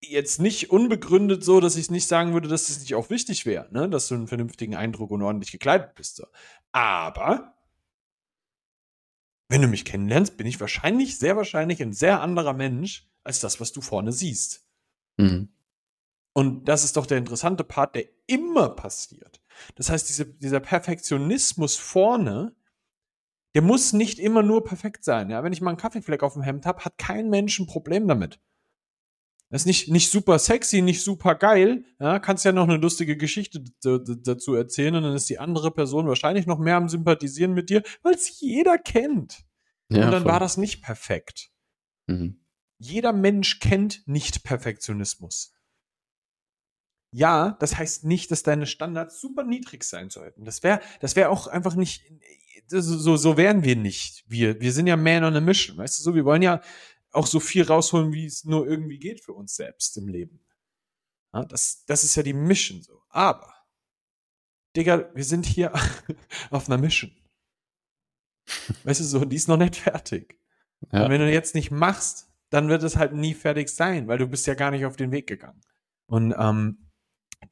jetzt 0.00 0.40
nicht 0.40 0.70
unbegründet 0.70 1.44
so, 1.44 1.60
dass 1.60 1.76
ich 1.76 1.90
nicht 1.90 2.06
sagen 2.06 2.32
würde, 2.32 2.48
dass 2.48 2.68
es 2.68 2.80
nicht 2.80 2.94
auch 2.94 3.10
wichtig 3.10 3.46
wäre, 3.46 3.68
ne? 3.72 3.88
dass 3.88 4.08
du 4.08 4.14
einen 4.14 4.28
vernünftigen 4.28 4.74
Eindruck 4.74 5.10
und 5.10 5.22
ordentlich 5.22 5.52
gekleidet 5.52 5.94
bist. 5.94 6.16
So. 6.16 6.26
Aber 6.72 7.55
wenn 9.48 9.62
du 9.62 9.68
mich 9.68 9.84
kennenlernst, 9.84 10.36
bin 10.36 10.46
ich 10.46 10.60
wahrscheinlich, 10.60 11.18
sehr 11.18 11.36
wahrscheinlich 11.36 11.80
ein 11.82 11.92
sehr 11.92 12.20
anderer 12.20 12.52
Mensch 12.52 13.08
als 13.22 13.40
das, 13.40 13.60
was 13.60 13.72
du 13.72 13.80
vorne 13.80 14.12
siehst. 14.12 14.66
Mhm. 15.16 15.48
Und 16.32 16.66
das 16.66 16.84
ist 16.84 16.96
doch 16.96 17.06
der 17.06 17.18
interessante 17.18 17.64
Part, 17.64 17.94
der 17.94 18.04
immer 18.26 18.68
passiert. 18.68 19.40
Das 19.74 19.88
heißt, 19.88 20.08
diese, 20.08 20.26
dieser 20.26 20.60
Perfektionismus 20.60 21.76
vorne, 21.76 22.54
der 23.54 23.62
muss 23.62 23.94
nicht 23.94 24.18
immer 24.18 24.42
nur 24.42 24.62
perfekt 24.64 25.02
sein. 25.02 25.30
Ja? 25.30 25.42
Wenn 25.42 25.54
ich 25.54 25.62
mal 25.62 25.70
einen 25.70 25.78
Kaffeefleck 25.78 26.22
auf 26.22 26.34
dem 26.34 26.42
Hemd 26.42 26.66
habe, 26.66 26.84
hat 26.84 26.98
kein 26.98 27.30
Mensch 27.30 27.58
ein 27.58 27.66
Problem 27.66 28.06
damit. 28.06 28.38
Das 29.56 29.62
ist 29.62 29.66
nicht, 29.68 29.88
nicht 29.88 30.10
super 30.10 30.38
sexy, 30.38 30.82
nicht 30.82 31.02
super 31.02 31.34
geil. 31.34 31.82
Ja, 31.98 32.18
kannst 32.18 32.44
ja 32.44 32.52
noch 32.52 32.64
eine 32.64 32.76
lustige 32.76 33.16
Geschichte 33.16 33.64
dazu 33.80 34.54
erzählen 34.54 34.94
und 34.96 35.02
dann 35.02 35.14
ist 35.14 35.30
die 35.30 35.38
andere 35.38 35.70
Person 35.70 36.06
wahrscheinlich 36.08 36.44
noch 36.44 36.58
mehr 36.58 36.76
am 36.76 36.90
Sympathisieren 36.90 37.54
mit 37.54 37.70
dir, 37.70 37.82
weil 38.02 38.12
es 38.12 38.38
jeder 38.38 38.76
kennt. 38.76 39.46
Ja, 39.88 40.04
und 40.04 40.12
dann 40.12 40.24
voll. 40.24 40.32
war 40.32 40.40
das 40.40 40.58
nicht 40.58 40.82
perfekt. 40.82 41.48
Mhm. 42.06 42.38
Jeder 42.76 43.14
Mensch 43.14 43.58
kennt 43.58 44.06
nicht 44.06 44.44
Perfektionismus. 44.44 45.54
Ja, 47.10 47.56
das 47.58 47.78
heißt 47.78 48.04
nicht, 48.04 48.30
dass 48.30 48.42
deine 48.42 48.66
Standards 48.66 49.22
super 49.22 49.42
niedrig 49.42 49.84
sein 49.84 50.10
sollten. 50.10 50.44
Das 50.44 50.62
wäre, 50.64 50.80
das 51.00 51.16
wäre 51.16 51.30
auch 51.30 51.46
einfach 51.46 51.76
nicht, 51.76 52.02
so, 52.68 53.16
so 53.16 53.36
wären 53.38 53.64
wir 53.64 53.76
nicht. 53.76 54.22
Wir, 54.26 54.60
wir 54.60 54.72
sind 54.72 54.86
ja 54.86 54.98
man 54.98 55.24
on 55.24 55.34
a 55.34 55.40
mission, 55.40 55.78
weißt 55.78 55.98
du 55.98 56.02
so, 56.02 56.14
wir 56.14 56.26
wollen 56.26 56.42
ja 56.42 56.60
auch 57.16 57.26
so 57.26 57.40
viel 57.40 57.64
rausholen, 57.64 58.12
wie 58.12 58.26
es 58.26 58.44
nur 58.44 58.66
irgendwie 58.66 58.98
geht 58.98 59.20
für 59.20 59.32
uns 59.32 59.56
selbst 59.56 59.96
im 59.96 60.08
Leben. 60.08 60.40
Ja, 61.32 61.44
das, 61.44 61.84
das 61.86 62.04
ist 62.04 62.14
ja 62.14 62.22
die 62.22 62.32
Mission 62.32 62.82
so. 62.82 63.02
Aber, 63.08 63.52
Digga, 64.76 65.10
wir 65.14 65.24
sind 65.24 65.46
hier 65.46 65.72
auf 66.50 66.68
einer 66.68 66.78
Mission. 66.78 67.10
Weißt 68.84 69.00
du 69.00 69.04
so, 69.04 69.24
die 69.24 69.36
ist 69.36 69.48
noch 69.48 69.56
nicht 69.56 69.76
fertig. 69.76 70.38
Ja. 70.92 71.04
Und 71.04 71.10
wenn 71.10 71.20
du 71.20 71.32
jetzt 71.32 71.54
nicht 71.54 71.70
machst, 71.70 72.30
dann 72.50 72.68
wird 72.68 72.82
es 72.82 72.96
halt 72.96 73.12
nie 73.12 73.34
fertig 73.34 73.68
sein, 73.68 74.06
weil 74.06 74.18
du 74.18 74.28
bist 74.28 74.46
ja 74.46 74.54
gar 74.54 74.70
nicht 74.70 74.84
auf 74.84 74.96
den 74.96 75.10
Weg 75.10 75.26
gegangen. 75.26 75.60
Und 76.06 76.34
ähm, 76.38 76.90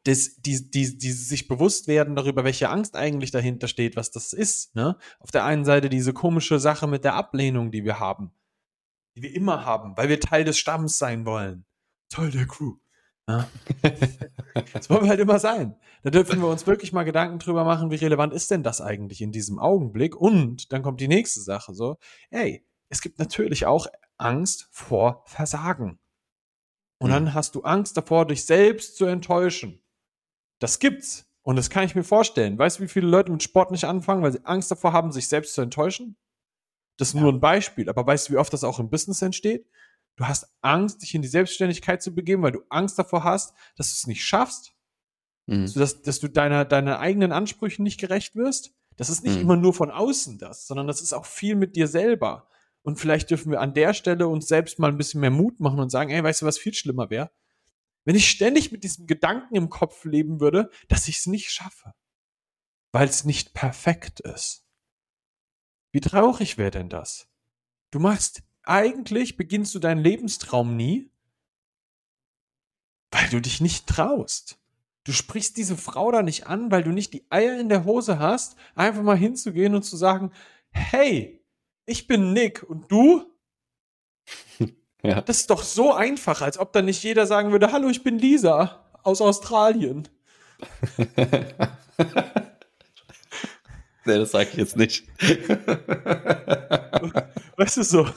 das, 0.04 0.36
die, 0.36 0.70
die, 0.70 0.96
die 0.98 1.12
sich 1.12 1.48
bewusst 1.48 1.88
werden 1.88 2.14
darüber, 2.14 2.44
welche 2.44 2.68
Angst 2.68 2.94
eigentlich 2.94 3.32
dahinter 3.32 3.66
steht, 3.66 3.96
was 3.96 4.10
das 4.10 4.32
ist. 4.32 4.74
Ne? 4.76 4.96
Auf 5.18 5.30
der 5.30 5.44
einen 5.44 5.64
Seite 5.64 5.88
diese 5.88 6.12
komische 6.12 6.60
Sache 6.60 6.86
mit 6.86 7.04
der 7.04 7.14
Ablehnung, 7.14 7.72
die 7.72 7.84
wir 7.84 7.98
haben 7.98 8.32
die 9.16 9.22
wir 9.22 9.34
immer 9.34 9.64
haben, 9.64 9.96
weil 9.96 10.08
wir 10.08 10.20
Teil 10.20 10.44
des 10.44 10.58
Stamms 10.58 10.98
sein 10.98 11.24
wollen. 11.24 11.64
Teil 12.08 12.30
der 12.30 12.46
Crew. 12.46 12.76
Ja? 13.28 13.48
das 14.72 14.90
wollen 14.90 15.02
wir 15.02 15.10
halt 15.10 15.20
immer 15.20 15.38
sein. 15.38 15.76
Da 16.02 16.10
dürfen 16.10 16.40
wir 16.40 16.48
uns 16.48 16.66
wirklich 16.66 16.92
mal 16.92 17.04
Gedanken 17.04 17.38
drüber 17.38 17.64
machen, 17.64 17.90
wie 17.90 17.96
relevant 17.96 18.32
ist 18.32 18.50
denn 18.50 18.62
das 18.62 18.80
eigentlich 18.80 19.20
in 19.20 19.32
diesem 19.32 19.58
Augenblick? 19.58 20.16
Und 20.16 20.72
dann 20.72 20.82
kommt 20.82 21.00
die 21.00 21.08
nächste 21.08 21.40
Sache 21.40 21.74
so, 21.74 21.96
ey, 22.30 22.66
es 22.88 23.00
gibt 23.00 23.18
natürlich 23.18 23.66
auch 23.66 23.86
Angst 24.18 24.68
vor 24.70 25.24
Versagen. 25.26 25.98
Und 26.98 27.10
dann 27.10 27.34
hast 27.34 27.54
du 27.54 27.62
Angst 27.62 27.96
davor, 27.96 28.26
dich 28.26 28.46
selbst 28.46 28.96
zu 28.96 29.04
enttäuschen. 29.04 29.82
Das 30.58 30.78
gibt's. 30.78 31.26
Und 31.42 31.56
das 31.56 31.68
kann 31.68 31.84
ich 31.84 31.94
mir 31.94 32.04
vorstellen. 32.04 32.58
Weißt 32.58 32.78
du, 32.78 32.84
wie 32.84 32.88
viele 32.88 33.06
Leute 33.06 33.30
mit 33.30 33.42
Sport 33.42 33.70
nicht 33.70 33.84
anfangen, 33.84 34.22
weil 34.22 34.32
sie 34.32 34.44
Angst 34.44 34.70
davor 34.70 34.94
haben, 34.94 35.12
sich 35.12 35.28
selbst 35.28 35.54
zu 35.54 35.60
enttäuschen? 35.60 36.16
Das 36.96 37.08
ist 37.08 37.14
ja. 37.14 37.20
nur 37.20 37.32
ein 37.32 37.40
Beispiel. 37.40 37.88
Aber 37.88 38.06
weißt 38.06 38.28
du, 38.28 38.34
wie 38.34 38.38
oft 38.38 38.52
das 38.52 38.64
auch 38.64 38.78
im 38.78 38.90
Business 38.90 39.22
entsteht? 39.22 39.66
Du 40.16 40.26
hast 40.26 40.46
Angst, 40.60 41.02
dich 41.02 41.14
in 41.14 41.22
die 41.22 41.28
Selbstständigkeit 41.28 42.02
zu 42.02 42.14
begeben, 42.14 42.42
weil 42.42 42.52
du 42.52 42.62
Angst 42.68 42.98
davor 42.98 43.24
hast, 43.24 43.54
dass 43.76 43.88
du 43.88 43.94
es 43.94 44.06
nicht 44.06 44.24
schaffst. 44.24 44.72
Mhm. 45.46 45.72
Dass, 45.74 46.02
dass 46.02 46.20
du 46.20 46.28
deiner, 46.28 46.64
deiner 46.64 47.00
eigenen 47.00 47.32
Ansprüchen 47.32 47.82
nicht 47.82 48.00
gerecht 48.00 48.36
wirst. 48.36 48.72
Das 48.96 49.10
ist 49.10 49.24
nicht 49.24 49.36
mhm. 49.36 49.42
immer 49.42 49.56
nur 49.56 49.74
von 49.74 49.90
außen 49.90 50.38
das, 50.38 50.66
sondern 50.66 50.86
das 50.86 51.00
ist 51.00 51.12
auch 51.12 51.26
viel 51.26 51.56
mit 51.56 51.76
dir 51.76 51.88
selber. 51.88 52.48
Und 52.82 53.00
vielleicht 53.00 53.30
dürfen 53.30 53.50
wir 53.50 53.60
an 53.60 53.74
der 53.74 53.94
Stelle 53.94 54.28
uns 54.28 54.46
selbst 54.46 54.78
mal 54.78 54.88
ein 54.88 54.98
bisschen 54.98 55.20
mehr 55.20 55.30
Mut 55.30 55.58
machen 55.58 55.80
und 55.80 55.90
sagen, 55.90 56.10
ey, 56.10 56.22
weißt 56.22 56.42
du, 56.42 56.46
was 56.46 56.58
viel 56.58 56.74
schlimmer 56.74 57.10
wäre? 57.10 57.30
Wenn 58.04 58.14
ich 58.14 58.28
ständig 58.28 58.70
mit 58.70 58.84
diesem 58.84 59.06
Gedanken 59.06 59.56
im 59.56 59.70
Kopf 59.70 60.04
leben 60.04 60.40
würde, 60.40 60.70
dass 60.88 61.08
ich 61.08 61.18
es 61.18 61.26
nicht 61.26 61.50
schaffe. 61.50 61.94
Weil 62.92 63.08
es 63.08 63.24
nicht 63.24 63.54
perfekt 63.54 64.20
ist. 64.20 64.63
Wie 65.94 66.00
traurig 66.00 66.58
wäre 66.58 66.72
denn 66.72 66.88
das? 66.88 67.28
Du 67.92 68.00
machst, 68.00 68.42
eigentlich 68.64 69.36
beginnst 69.36 69.76
du 69.76 69.78
deinen 69.78 70.02
Lebenstraum 70.02 70.74
nie, 70.74 71.08
weil 73.12 73.28
du 73.28 73.40
dich 73.40 73.60
nicht 73.60 73.86
traust. 73.86 74.58
Du 75.04 75.12
sprichst 75.12 75.56
diese 75.56 75.76
Frau 75.76 76.10
da 76.10 76.22
nicht 76.22 76.48
an, 76.48 76.72
weil 76.72 76.82
du 76.82 76.90
nicht 76.90 77.12
die 77.12 77.24
Eier 77.30 77.60
in 77.60 77.68
der 77.68 77.84
Hose 77.84 78.18
hast, 78.18 78.56
einfach 78.74 79.04
mal 79.04 79.16
hinzugehen 79.16 79.76
und 79.76 79.84
zu 79.84 79.96
sagen, 79.96 80.32
hey, 80.70 81.40
ich 81.86 82.08
bin 82.08 82.32
Nick 82.32 82.64
und 82.64 82.90
du? 82.90 83.24
Ja. 85.04 85.20
Das 85.20 85.40
ist 85.40 85.50
doch 85.50 85.62
so 85.62 85.92
einfach, 85.92 86.40
als 86.40 86.56
ob 86.56 86.72
da 86.72 86.80
nicht 86.80 87.02
jeder 87.02 87.26
sagen 87.26 87.52
würde, 87.52 87.72
hallo, 87.72 87.90
ich 87.90 88.02
bin 88.02 88.18
Lisa 88.18 88.86
aus 89.02 89.20
Australien. 89.20 90.08
nee, 94.06 94.18
das 94.18 94.30
sage 94.32 94.48
ich 94.52 94.56
jetzt 94.56 94.76
nicht. 94.76 95.06
weißt 97.56 97.76
du 97.76 97.82
so, 97.84 98.08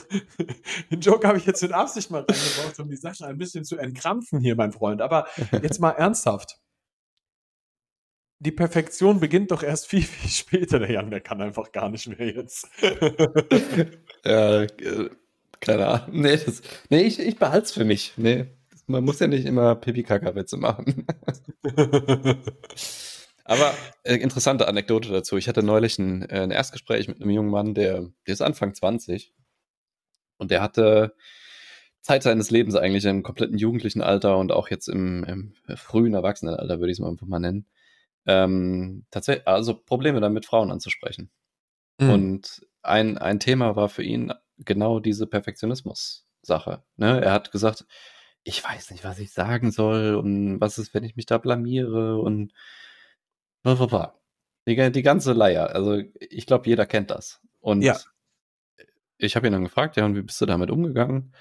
den 0.90 1.00
Joke 1.00 1.26
habe 1.26 1.38
ich 1.38 1.46
jetzt 1.46 1.62
in 1.62 1.72
Absicht 1.72 2.10
mal 2.10 2.24
reingebracht, 2.28 2.78
um 2.80 2.88
die 2.88 2.96
Sache 2.96 3.26
ein 3.26 3.38
bisschen 3.38 3.64
zu 3.64 3.76
entkrampfen 3.76 4.40
hier, 4.40 4.56
mein 4.56 4.72
Freund. 4.72 5.00
Aber 5.02 5.26
jetzt 5.62 5.80
mal 5.80 5.90
ernsthaft 5.90 6.58
die 8.40 8.52
Perfektion 8.52 9.20
beginnt 9.20 9.50
doch 9.50 9.62
erst 9.62 9.86
viel, 9.86 10.02
viel 10.02 10.30
später. 10.30 10.78
Der 10.78 10.90
Jan, 10.90 11.10
der 11.10 11.20
kann 11.20 11.40
einfach 11.40 11.72
gar 11.72 11.88
nicht 11.90 12.06
mehr 12.08 12.34
jetzt. 12.34 12.68
ja, 14.24 14.62
äh, 14.62 15.10
keine 15.60 15.86
Ahnung. 15.86 16.20
Nee, 16.20 16.36
das, 16.36 16.62
nee 16.88 17.02
ich, 17.02 17.18
ich 17.18 17.36
behalte 17.36 17.64
es 17.64 17.72
für 17.72 17.84
mich. 17.84 18.12
Nee, 18.16 18.46
man 18.86 19.04
muss 19.04 19.18
ja 19.18 19.26
nicht 19.26 19.44
immer 19.44 19.74
Pipi-Kaka-Witze 19.74 20.56
machen. 20.56 21.06
Aber 23.48 23.74
äh, 24.02 24.16
interessante 24.16 24.68
Anekdote 24.68 25.08
dazu. 25.10 25.38
Ich 25.38 25.48
hatte 25.48 25.62
neulich 25.62 25.98
ein, 25.98 26.28
äh, 26.28 26.42
ein 26.42 26.50
Erstgespräch 26.50 27.08
mit 27.08 27.22
einem 27.22 27.30
jungen 27.30 27.50
Mann, 27.50 27.72
der, 27.72 28.02
der 28.26 28.34
ist 28.34 28.42
Anfang 28.42 28.74
20 28.74 29.32
und 30.36 30.50
der 30.50 30.60
hatte 30.60 31.16
Zeit 32.02 32.22
seines 32.22 32.50
Lebens 32.50 32.74
eigentlich 32.74 33.06
im 33.06 33.22
kompletten 33.22 33.56
jugendlichen 33.56 34.02
Alter 34.02 34.36
und 34.36 34.52
auch 34.52 34.68
jetzt 34.68 34.86
im, 34.86 35.24
im 35.24 35.54
frühen 35.76 36.12
Erwachsenenalter, 36.12 36.78
würde 36.78 36.92
ich 36.92 36.98
es 36.98 37.00
mal 37.00 37.08
einfach 37.08 37.26
mal 37.26 37.38
nennen, 37.38 37.66
ähm, 38.26 39.06
tatsächlich, 39.10 39.48
also 39.48 39.74
Probleme 39.74 40.20
damit, 40.20 40.44
Frauen 40.44 40.70
anzusprechen. 40.70 41.30
Mhm. 41.98 42.10
Und 42.10 42.66
ein, 42.82 43.16
ein 43.16 43.40
Thema 43.40 43.76
war 43.76 43.88
für 43.88 44.02
ihn 44.02 44.30
genau 44.58 45.00
diese 45.00 45.26
Perfektionismus-Sache. 45.26 46.82
Ne? 46.96 47.22
Er 47.22 47.32
hat 47.32 47.50
gesagt, 47.50 47.86
ich 48.44 48.62
weiß 48.62 48.90
nicht, 48.90 49.04
was 49.04 49.18
ich 49.18 49.32
sagen 49.32 49.70
soll 49.70 50.16
und 50.16 50.60
was 50.60 50.76
ist, 50.76 50.92
wenn 50.92 51.04
ich 51.04 51.16
mich 51.16 51.24
da 51.24 51.38
blamiere 51.38 52.18
und 52.18 52.52
die, 54.66 54.92
die 54.92 55.02
ganze 55.02 55.32
Leier. 55.32 55.74
Also 55.74 56.02
ich 56.20 56.46
glaube, 56.46 56.68
jeder 56.68 56.86
kennt 56.86 57.10
das. 57.10 57.40
Und 57.60 57.82
ja. 57.82 57.98
ich 59.16 59.36
habe 59.36 59.46
ihn 59.46 59.52
dann 59.52 59.64
gefragt, 59.64 59.96
ja, 59.96 60.04
und 60.04 60.14
wie 60.14 60.22
bist 60.22 60.40
du 60.40 60.46
damit 60.46 60.70
umgegangen? 60.70 61.34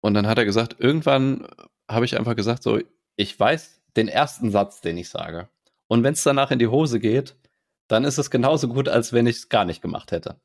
Und 0.00 0.14
dann 0.14 0.26
hat 0.26 0.38
er 0.38 0.44
gesagt, 0.44 0.76
irgendwann 0.78 1.46
habe 1.88 2.04
ich 2.04 2.18
einfach 2.18 2.36
gesagt, 2.36 2.62
so, 2.62 2.80
ich 3.16 3.38
weiß 3.38 3.82
den 3.96 4.08
ersten 4.08 4.50
Satz, 4.50 4.80
den 4.80 4.96
ich 4.96 5.08
sage. 5.08 5.48
Und 5.88 6.04
wenn 6.04 6.14
es 6.14 6.22
danach 6.22 6.50
in 6.50 6.58
die 6.58 6.68
Hose 6.68 7.00
geht, 7.00 7.36
dann 7.88 8.04
ist 8.04 8.18
es 8.18 8.30
genauso 8.30 8.68
gut, 8.68 8.88
als 8.88 9.12
wenn 9.12 9.26
ich 9.26 9.36
es 9.36 9.48
gar 9.48 9.64
nicht 9.64 9.82
gemacht 9.82 10.12
hätte. 10.12 10.40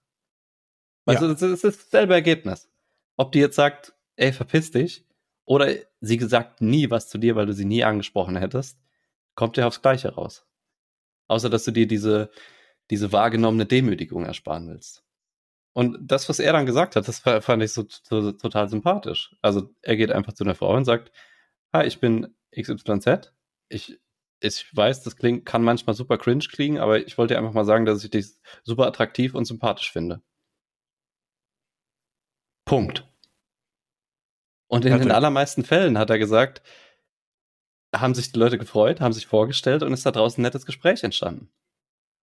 Also 1.06 1.28
es 1.28 1.42
ist 1.42 1.64
dasselbe 1.64 2.16
Ergebnis. 2.16 2.70
Ob 3.18 3.32
die 3.32 3.40
jetzt 3.40 3.56
sagt, 3.56 3.94
ey, 4.16 4.34
verpiss 4.34 4.72
dich, 4.72 5.06
oder 5.46 5.72
sie 6.02 6.18
gesagt 6.18 6.62
nie 6.62 6.90
was 6.90 7.08
zu 7.08 7.20
dir, 7.20 7.36
weil 7.36 7.46
du 7.46 7.54
sie 7.54 7.66
nie 7.66 7.84
angesprochen 7.84 8.36
hättest, 8.36 8.80
kommt 9.36 9.58
ja 9.58 9.68
aufs 9.68 9.82
Gleiche 9.82 10.14
raus. 10.16 10.45
Außer, 11.28 11.50
dass 11.50 11.64
du 11.66 11.72
dir 11.72 11.88
diese, 11.88 12.30
diese 12.90 13.12
wahrgenommene 13.12 13.66
Demütigung 13.66 14.26
ersparen 14.26 14.70
willst. 14.70 15.04
Und 15.74 15.98
das, 16.02 16.30
was 16.30 16.40
er 16.40 16.54
dann 16.54 16.66
gesagt 16.66 16.96
hat, 16.96 17.08
das 17.08 17.20
fand 17.20 17.62
ich 17.64 17.74
so, 17.74 17.86
so 18.04 18.32
total 18.32 18.70
sympathisch. 18.70 19.36
Also 19.42 19.74
er 19.82 19.98
geht 19.98 20.12
einfach 20.12 20.34
zu 20.34 20.44
einer 20.44 20.56
Frau 20.56 20.76
und 20.76 20.86
sagt, 20.86 21.12
hi, 21.74 21.86
ich 21.86 22.00
bin 22.00 22.34
XYZ, 22.56 23.34
ich 23.70 24.00
ich 24.42 24.76
weiß, 24.76 25.04
das 25.04 25.16
klingt, 25.16 25.46
kann 25.46 25.64
manchmal 25.64 25.96
super 25.96 26.18
cringe 26.18 26.46
klingen, 26.50 26.78
aber 26.78 27.06
ich 27.06 27.18
wollte 27.18 27.38
einfach 27.38 27.54
mal 27.54 27.66
sagen, 27.66 27.86
dass 27.86 28.04
ich 28.04 28.12
dich 28.12 28.28
super 28.64 28.86
attraktiv 28.88 29.34
und 29.34 29.46
sympathisch 29.46 29.92
finde. 29.92 30.22
Punkt. 32.66 33.08
Und 34.68 34.86
in 34.86 34.98
den 34.98 35.12
allermeisten 35.12 35.64
Fällen 35.64 35.98
hat 35.98 36.10
er 36.10 36.18
gesagt, 36.18 36.62
haben 38.00 38.16
sich 38.16 38.32
die 38.32 38.40
Leute 38.40 38.58
gefreut, 38.58 39.02
haben 39.02 39.14
sich 39.14 39.28
vorgestellt 39.28 39.84
und 39.84 39.94
ist 39.94 40.06
da 40.06 40.12
draußen 40.12 40.42
ein 40.42 40.44
nettes 40.44 40.66
Gespräch 40.66 41.04
entstanden. 41.04 41.50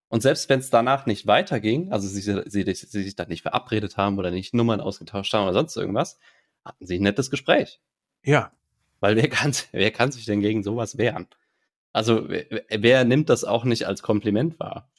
Und 0.09 0.21
selbst 0.21 0.47
wenn 0.49 0.59
es 0.59 0.69
danach 0.69 1.05
nicht 1.05 1.25
weiterging, 1.25 1.91
also 1.91 2.07
sie, 2.07 2.21
sie, 2.21 2.43
sie, 2.45 2.73
sie 2.73 3.03
sich 3.03 3.15
dann 3.15 3.29
nicht 3.29 3.41
verabredet 3.41 3.97
haben 3.97 4.19
oder 4.19 4.29
nicht 4.29 4.53
Nummern 4.53 4.79
ausgetauscht 4.79 5.33
haben 5.33 5.43
oder 5.43 5.53
sonst 5.53 5.75
irgendwas, 5.75 6.19
hatten 6.63 6.85
sie 6.85 6.99
ein 6.99 7.03
nettes 7.03 7.31
Gespräch. 7.31 7.81
Ja. 8.23 8.51
Weil 8.99 9.15
wer 9.15 9.27
kann, 9.29 9.53
wer 9.71 9.91
kann 9.91 10.11
sich 10.11 10.25
denn 10.25 10.41
gegen 10.41 10.63
sowas 10.63 10.97
wehren? 10.97 11.27
Also 11.93 12.27
wer 12.27 13.05
nimmt 13.05 13.29
das 13.29 13.43
auch 13.43 13.65
nicht 13.65 13.87
als 13.87 14.01
Kompliment 14.01 14.59
wahr? 14.59 14.89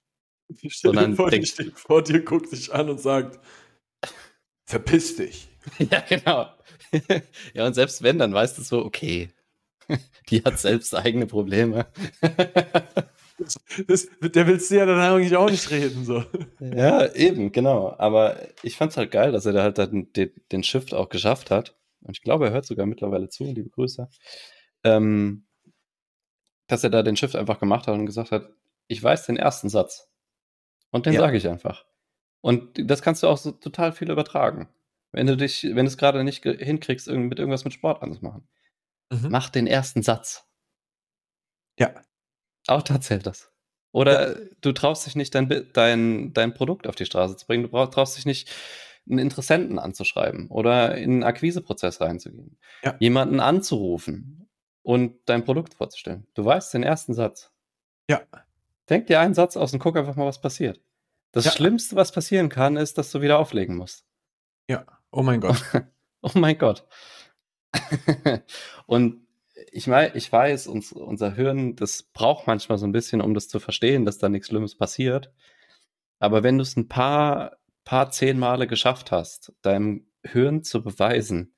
Ich 0.61 0.75
stell 0.75 0.93
dir 0.93 1.15
vor, 1.15 1.31
denkt, 1.31 1.49
steht 1.49 1.79
vor 1.79 2.03
dir, 2.03 2.23
guckt 2.23 2.53
dich 2.53 2.73
an 2.73 2.91
und 2.91 3.01
sagt, 3.01 3.41
verpiss 4.65 5.17
dich. 5.17 5.49
ja, 5.79 6.01
genau. 6.01 6.49
ja, 7.55 7.67
und 7.67 7.75
selbst 7.75 8.03
wenn, 8.03 8.19
dann 8.19 8.35
weißt 8.35 8.59
du 8.59 8.63
so, 8.63 8.85
okay, 8.85 9.31
die 10.31 10.43
hat 10.43 10.59
selbst 10.59 10.95
eigene 10.95 11.27
Probleme. 11.27 11.87
das, 13.39 13.61
das, 13.87 14.09
der 14.21 14.47
willst 14.47 14.71
du 14.71 14.77
ja 14.77 14.87
dann 14.87 14.99
eigentlich 14.99 15.37
auch 15.37 15.51
nicht 15.51 15.71
reden. 15.71 16.05
So. 16.05 16.25
Ja, 16.61 17.13
eben, 17.15 17.53
genau. 17.53 17.95
Aber 17.99 18.41
ich 18.63 18.77
fand's 18.77 18.97
halt 18.97 19.11
geil, 19.11 19.33
dass 19.33 19.47
er 19.47 19.53
da 19.53 19.63
halt 19.63 19.79
den, 19.79 20.13
den, 20.13 20.31
den 20.53 20.63
Shift 20.63 20.95
auch 20.95 21.09
geschafft 21.09 21.51
hat. 21.51 21.77
Und 22.03 22.17
ich 22.17 22.23
glaube, 22.23 22.47
er 22.47 22.53
hört 22.53 22.67
sogar 22.67 22.87
mittlerweile 22.87 23.29
zu, 23.29 23.45
liebe 23.45 23.71
Grüße. 23.71 24.09
Ähm, 24.85 25.47
dass 26.67 26.85
er 26.85 26.91
da 26.91 27.03
den 27.03 27.17
Shift 27.17 27.37
einfach 27.37 27.61
gemacht 27.61 27.87
hat 27.87 27.95
und 27.95 28.07
gesagt 28.07 28.31
hat, 28.31 28.49
ich 28.89 29.03
weiß 29.03 29.27
den 29.27 29.37
ersten 29.37 29.69
Satz. 29.69 30.11
Und 30.91 31.07
den 31.07 31.15
ja. 31.15 31.21
sage 31.21 31.37
ich 31.37 31.49
einfach. 31.49 31.85
Und 32.41 32.91
das 32.91 33.03
kannst 33.03 33.23
du 33.23 33.27
auch 33.27 33.39
so 33.39 33.53
total 33.53 33.93
viel 33.93 34.11
übertragen. 34.11 34.69
Wenn 35.13 35.27
du 35.27 35.37
dich, 35.37 35.63
wenn 35.63 35.77
du 35.77 35.87
es 35.87 35.97
gerade 35.97 36.25
nicht 36.25 36.45
hinkriegst, 36.45 37.09
mit 37.09 37.39
irgendwas 37.39 37.65
mit 37.65 37.73
Sport 37.73 38.03
anzumachen. 38.03 38.47
Mhm. 39.11 39.29
Mach 39.31 39.51
den 39.51 39.67
ersten 39.67 40.03
Satz. 40.03 40.47
Ja. 41.79 41.95
Auch 42.67 42.83
da 42.83 43.01
zählt 43.01 43.27
das. 43.27 43.51
Oder 43.93 44.41
ja. 44.41 44.49
du 44.61 44.73
traust 44.73 45.07
dich 45.07 45.15
nicht, 45.15 45.35
dein, 45.35 45.69
dein, 45.73 46.33
dein 46.33 46.55
Produkt 46.55 46.87
auf 46.87 46.97
die 46.97 47.07
Straße 47.07 47.37
zu 47.37 47.47
bringen. 47.47 47.71
Du 47.71 47.87
traust 47.87 48.17
dich 48.17 48.27
nicht, 48.27 48.51
einen 49.09 49.19
Interessenten 49.19 49.79
anzuschreiben 49.79 50.49
oder 50.49 50.97
in 50.97 51.11
einen 51.11 51.23
Akquiseprozess 51.25 52.01
reinzugehen. 52.01 52.59
Ja. 52.83 52.97
Jemanden 52.99 53.41
anzurufen 53.41 54.49
und 54.83 55.19
dein 55.27 55.45
Produkt 55.45 55.75
vorzustellen. 55.75 56.27
Du 56.35 56.45
weißt 56.45 56.73
den 56.75 56.83
ersten 56.83 57.15
Satz. 57.15 57.51
Ja. 58.09 58.23
Denk 58.89 59.07
dir 59.07 59.21
einen 59.21 59.35
Satz 59.35 59.57
aus 59.57 59.73
und 59.73 59.79
guck 59.79 59.97
einfach 59.97 60.17
mal, 60.17 60.27
was 60.27 60.41
passiert. 60.41 60.81
Das 61.33 61.45
ja. 61.47 61.51
Schlimmste, 61.51 61.97
was 61.97 62.13
passieren 62.13 62.49
kann, 62.49 62.77
ist, 62.77 62.99
dass 62.99 63.11
du 63.11 63.21
wieder 63.21 63.39
auflegen 63.39 63.77
musst. 63.77 64.07
Ja. 64.69 64.85
Oh 65.11 65.23
mein 65.23 65.41
Gott. 65.41 65.63
oh 66.23 66.31
mein 66.35 66.59
Gott. 66.59 66.87
und 68.87 69.27
ich 69.73 69.87
meine, 69.87 70.15
ich 70.15 70.31
weiß, 70.31 70.67
uns, 70.67 70.93
unser 70.93 71.35
Hirn, 71.35 71.77
das 71.77 72.03
braucht 72.03 72.47
manchmal 72.47 72.79
so 72.79 72.87
ein 72.87 72.93
bisschen, 72.93 73.21
um 73.21 73.35
das 73.35 73.49
zu 73.49 73.61
verstehen, 73.61 74.05
dass 74.05 74.19
da 74.19 74.29
nichts 74.29 74.49
Schlimmes 74.49 74.77
passiert. 74.77 75.33
Aber 76.19 76.43
wenn 76.43 76.59
du 76.59 76.63
es 76.63 76.77
ein 76.77 76.89
paar, 76.89 77.59
paar 77.85 78.11
zehn 78.11 78.39
Male 78.39 78.67
geschafft 78.67 79.11
hast, 79.11 79.53
deinem 79.63 80.07
Hirn 80.23 80.63
zu 80.63 80.83
beweisen, 80.83 81.55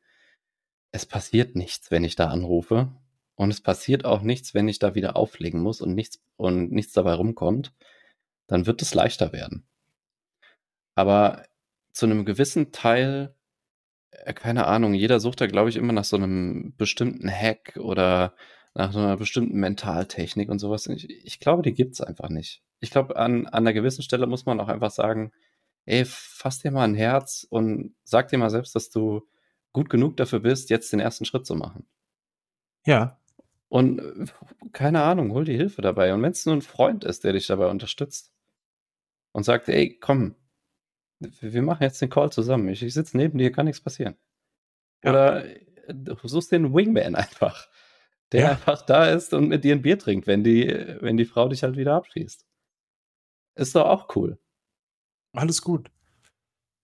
es 0.92 1.07
passiert 1.07 1.57
nichts, 1.57 1.90
wenn 1.90 2.05
ich 2.05 2.16
da 2.16 2.29
anrufe, 2.29 2.90
und 3.37 3.50
es 3.50 3.61
passiert 3.61 4.05
auch 4.05 4.22
nichts, 4.22 4.55
wenn 4.55 4.66
ich 4.66 4.79
da 4.79 4.94
wieder 4.94 5.14
auflegen 5.14 5.61
muss 5.61 5.81
und 5.81 5.94
nichts 5.94 6.22
und 6.37 6.72
nichts 6.72 6.92
dabei 6.94 7.12
rumkommt, 7.12 7.72
dann 8.46 8.66
wird 8.66 8.83
es 8.83 8.94
leichter 8.94 9.33
werden. 9.33 9.66
Aber 10.94 11.44
zu 11.92 12.07
einem 12.07 12.24
gewissen 12.24 12.72
Teil, 12.72 13.36
keine 14.35 14.66
Ahnung, 14.66 14.94
jeder 14.94 15.20
sucht 15.20 15.40
da, 15.40 15.46
glaube 15.46 15.68
ich, 15.68 15.76
immer 15.76 15.92
nach 15.92 16.05
so 16.05 16.16
einem 16.16 16.74
bestimmten 16.76 17.31
Hack 17.31 17.76
oder 17.76 18.35
nach 18.74 18.92
so 18.92 18.98
einer 18.98 19.16
bestimmten 19.16 19.59
Mentaltechnik 19.59 20.48
und 20.48 20.59
sowas. 20.59 20.87
Ich, 20.87 21.09
ich 21.09 21.40
glaube, 21.40 21.62
die 21.62 21.72
gibt 21.72 21.94
es 21.94 22.00
einfach 22.00 22.29
nicht. 22.29 22.62
Ich 22.81 22.90
glaube, 22.90 23.16
an, 23.16 23.46
an 23.46 23.55
einer 23.55 23.72
gewissen 23.72 24.02
Stelle 24.02 24.26
muss 24.26 24.46
man 24.46 24.61
auch 24.61 24.68
einfach 24.68 24.90
sagen, 24.90 25.33
ey, 25.87 26.05
fass 26.05 26.59
dir 26.59 26.70
mal 26.70 26.85
ein 26.85 26.94
Herz 26.94 27.46
und 27.48 27.94
sag 28.05 28.29
dir 28.29 28.38
mal 28.38 28.50
selbst, 28.50 28.74
dass 28.74 28.90
du 28.90 29.22
gut 29.72 29.88
genug 29.88 30.16
dafür 30.16 30.40
bist, 30.40 30.70
jetzt 30.70 30.92
den 30.92 31.00
ersten 31.00 31.24
Schritt 31.24 31.46
zu 31.46 31.55
machen. 31.55 31.87
Ja, 32.85 33.18
und 33.68 33.98
äh, 33.98 34.26
keine 34.72 35.02
Ahnung, 35.02 35.33
hol 35.33 35.44
die 35.44 35.57
Hilfe 35.57 35.83
dabei. 35.83 36.14
Und 36.14 36.22
wenn 36.22 36.33
es 36.33 36.46
nur 36.46 36.55
ein 36.55 36.62
Freund 36.62 37.05
ist, 37.05 37.24
der 37.24 37.33
dich 37.33 37.46
dabei 37.46 37.68
unterstützt 37.68 38.33
und 39.33 39.44
sagt, 39.44 39.68
ey, 39.68 39.98
komm, 39.98 40.35
wir 41.20 41.62
machen 41.62 41.83
jetzt 41.83 42.00
den 42.00 42.11
Call 42.11 42.31
zusammen. 42.31 42.68
Ich, 42.68 42.83
ich 42.83 42.94
sitze 42.94 43.16
neben 43.16 43.38
dir, 43.38 43.52
kann 43.52 43.66
nichts 43.66 43.81
passieren. 43.81 44.16
Oder 45.05 45.44
äh, 45.46 45.64
du 45.88 46.16
suchst 46.24 46.52
den 46.52 46.74
Wingman 46.74 47.14
einfach, 47.16 47.68
der 48.33 48.40
ja. 48.40 48.50
einfach 48.50 48.83
da 48.83 49.11
ist 49.11 49.33
und 49.33 49.48
mit 49.48 49.64
dir 49.64 49.74
ein 49.74 49.83
Bier 49.83 49.98
trinkt, 49.98 50.26
wenn 50.26 50.44
die, 50.44 50.66
wenn 51.00 51.16
die 51.16 51.24
Frau 51.24 51.48
dich 51.48 51.62
halt 51.62 51.76
wieder 51.76 51.94
abschießt. 51.94 52.44
Ist 53.57 53.74
doch 53.74 53.87
auch 53.87 54.14
cool. 54.16 54.38
Alles 55.33 55.62
gut. 55.62 55.90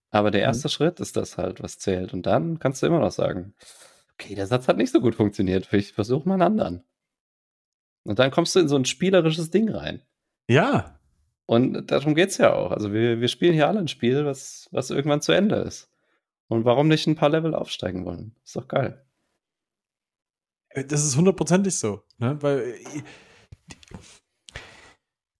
Aber 0.09 0.31
der 0.31 0.41
erste 0.41 0.67
mhm. 0.67 0.71
Schritt 0.71 0.99
ist 0.99 1.17
das 1.17 1.37
halt, 1.37 1.61
was 1.61 1.79
zählt. 1.79 2.13
Und 2.13 2.25
dann 2.25 2.59
kannst 2.59 2.81
du 2.81 2.87
immer 2.87 2.99
noch 2.99 3.11
sagen, 3.11 3.55
okay, 4.13 4.35
der 4.35 4.47
Satz 4.47 4.67
hat 4.67 4.77
nicht 4.77 4.91
so 4.91 5.01
gut 5.01 5.15
funktioniert, 5.15 5.71
ich 5.73 5.93
versuche 5.93 6.27
mal 6.27 6.35
einen 6.35 6.43
anderen. 6.43 6.83
Und 8.03 8.19
dann 8.19 8.31
kommst 8.31 8.55
du 8.55 8.59
in 8.59 8.67
so 8.67 8.75
ein 8.75 8.85
spielerisches 8.85 9.49
Ding 9.49 9.69
rein. 9.69 10.03
Ja. 10.47 10.99
Und 11.45 11.91
darum 11.91 12.15
geht 12.15 12.29
es 12.29 12.37
ja 12.37 12.53
auch. 12.53 12.71
Also 12.71 12.93
wir, 12.93 13.19
wir 13.19 13.27
spielen 13.27 13.53
hier 13.53 13.67
alle 13.67 13.79
ein 13.79 13.87
Spiel, 13.87 14.25
was, 14.25 14.69
was 14.71 14.89
irgendwann 14.89 15.21
zu 15.21 15.31
Ende 15.33 15.57
ist. 15.57 15.89
Und 16.47 16.65
warum 16.65 16.87
nicht 16.87 17.07
ein 17.07 17.15
paar 17.15 17.29
Level 17.29 17.53
aufsteigen 17.55 18.05
wollen? 18.05 18.35
Ist 18.43 18.55
doch 18.55 18.67
geil. 18.67 19.05
Das 20.87 21.03
ist 21.03 21.15
hundertprozentig 21.15 21.77
so. 21.77 22.03
Ne? 22.17 22.41
Weil 22.41 22.59
äh, 22.59 22.83
die, 23.71 23.77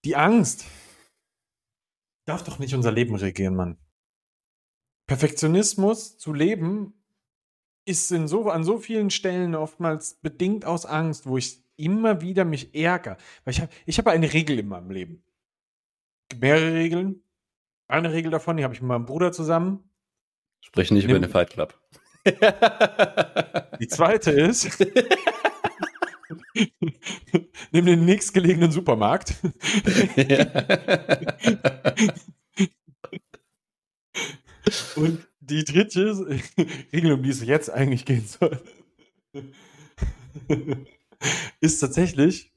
die 0.05 0.15
Angst 0.15 0.65
darf 2.25 2.43
doch 2.43 2.59
nicht 2.59 2.73
unser 2.73 2.91
Leben 2.91 3.15
regieren, 3.15 3.55
Mann. 3.55 3.77
Perfektionismus 5.07 6.17
zu 6.17 6.33
leben 6.33 6.93
ist 7.85 8.11
in 8.11 8.27
so, 8.27 8.49
an 8.49 8.63
so 8.63 8.77
vielen 8.77 9.09
Stellen 9.09 9.55
oftmals 9.55 10.15
bedingt 10.15 10.65
aus 10.65 10.85
Angst, 10.85 11.25
wo 11.25 11.37
ich 11.37 11.63
immer 11.75 12.21
wieder 12.21 12.45
mich 12.45 12.73
ärgere. 12.75 13.17
Weil 13.43 13.53
ich 13.53 13.61
habe 13.61 13.71
ich 13.85 13.97
hab 13.97 14.07
eine 14.07 14.31
Regel 14.31 14.59
in 14.59 14.67
meinem 14.67 14.91
Leben. 14.91 15.23
Mehrere 16.39 16.73
Regeln. 16.73 17.21
Eine 17.87 18.11
Regel 18.11 18.31
davon, 18.31 18.57
die 18.57 18.63
habe 18.63 18.73
ich 18.73 18.81
mit 18.81 18.87
meinem 18.87 19.05
Bruder 19.05 19.31
zusammen. 19.31 19.89
Sprich 20.61 20.91
nicht 20.91 21.07
Nimm, 21.07 21.17
über 21.17 21.27
den 21.27 21.31
Fight 21.31 21.51
Club. 21.51 21.79
Die 23.79 23.87
zweite 23.87 24.31
ist, 24.31 24.79
nimm 27.71 27.85
den 27.85 28.05
nächstgelegenen 28.05 28.71
Supermarkt. 28.71 29.35
Und 34.95 35.27
die 35.41 35.65
dritte 35.65 36.39
Regel, 36.93 37.11
um 37.11 37.23
die 37.23 37.29
es 37.29 37.43
jetzt 37.43 37.69
eigentlich 37.69 38.05
gehen 38.05 38.25
soll, 38.25 38.63
ist 41.59 41.79
tatsächlich, 41.79 42.53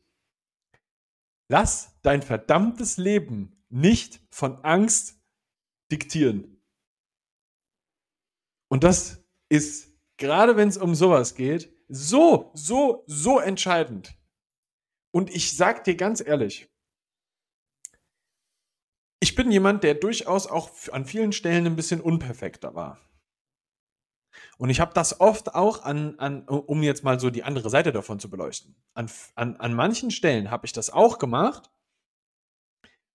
lass 1.49 1.99
dein 2.03 2.23
verdammtes 2.23 2.97
Leben 2.97 3.56
nicht 3.77 4.23
von 4.31 4.65
Angst 4.65 5.21
diktieren. 5.93 6.63
Und 8.69 8.85
das 8.85 9.23
ist, 9.49 9.95
gerade 10.17 10.57
wenn 10.57 10.69
es 10.69 10.79
um 10.79 10.95
sowas 10.95 11.35
geht, 11.35 11.73
so, 11.89 12.51
so, 12.55 13.05
so 13.07 13.39
entscheidend. 13.39 14.19
Und 15.13 15.31
ich 15.31 15.57
sag 15.57 15.85
dir 15.85 15.95
ganz 15.95 16.21
ehrlich, 16.27 16.69
ich 19.21 19.35
bin 19.35 19.53
jemand, 19.53 19.85
der 19.85 19.95
durchaus 19.95 20.47
auch 20.47 20.71
an 20.93 21.05
vielen 21.05 21.33
Stellen 21.33 21.67
ein 21.67 21.77
bisschen 21.77 22.01
unperfekter 22.01 22.75
war. 22.75 22.99
Und 24.59 24.71
ich 24.71 24.81
habe 24.81 24.95
das 24.95 25.21
oft 25.21 25.55
auch 25.55 25.83
an, 25.85 26.19
an, 26.19 26.49
um 26.49 26.83
jetzt 26.83 27.05
mal 27.05 27.21
so 27.21 27.31
die 27.31 27.45
andere 27.45 27.71
Seite 27.71 27.93
davon 27.93 28.21
zu 28.21 28.31
beleuchten. 28.31 28.75
An, 28.95 29.11
an, 29.35 29.57
an 29.57 29.75
manchen 29.75 30.11
Stellen 30.11 30.51
habe 30.51 30.67
ich 30.67 30.73
das 30.73 30.91
auch 30.91 31.19
gemacht, 31.19 31.71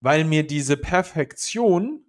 weil 0.01 0.25
mir 0.25 0.45
diese 0.45 0.75
Perfektion 0.75 2.03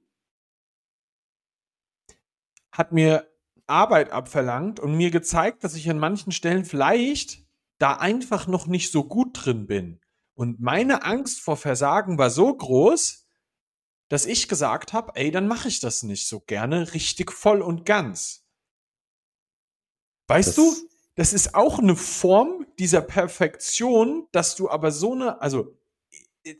hat 2.72 2.92
mir 2.92 3.30
Arbeit 3.66 4.10
abverlangt 4.10 4.80
und 4.80 4.96
mir 4.96 5.10
gezeigt, 5.10 5.62
dass 5.62 5.74
ich 5.74 5.88
an 5.88 5.98
manchen 5.98 6.32
Stellen 6.32 6.64
vielleicht 6.64 7.46
da 7.78 7.94
einfach 7.94 8.46
noch 8.46 8.66
nicht 8.66 8.90
so 8.90 9.04
gut 9.04 9.30
drin 9.34 9.66
bin. 9.66 10.00
Und 10.34 10.60
meine 10.60 11.04
Angst 11.04 11.40
vor 11.40 11.56
Versagen 11.56 12.18
war 12.18 12.30
so 12.30 12.54
groß, 12.54 13.28
dass 14.08 14.26
ich 14.26 14.48
gesagt 14.48 14.92
habe, 14.92 15.12
ey, 15.14 15.30
dann 15.30 15.46
mache 15.46 15.68
ich 15.68 15.80
das 15.80 16.02
nicht 16.02 16.26
so 16.26 16.40
gerne 16.40 16.94
richtig 16.94 17.30
voll 17.30 17.60
und 17.60 17.84
ganz. 17.84 18.46
Weißt 20.28 20.48
das 20.48 20.56
du, 20.56 20.74
das 21.14 21.32
ist 21.32 21.54
auch 21.54 21.78
eine 21.78 21.96
Form 21.96 22.66
dieser 22.78 23.02
Perfektion, 23.02 24.28
dass 24.32 24.56
du 24.56 24.70
aber 24.70 24.90
so 24.90 25.12
eine, 25.12 25.40
also 25.42 25.76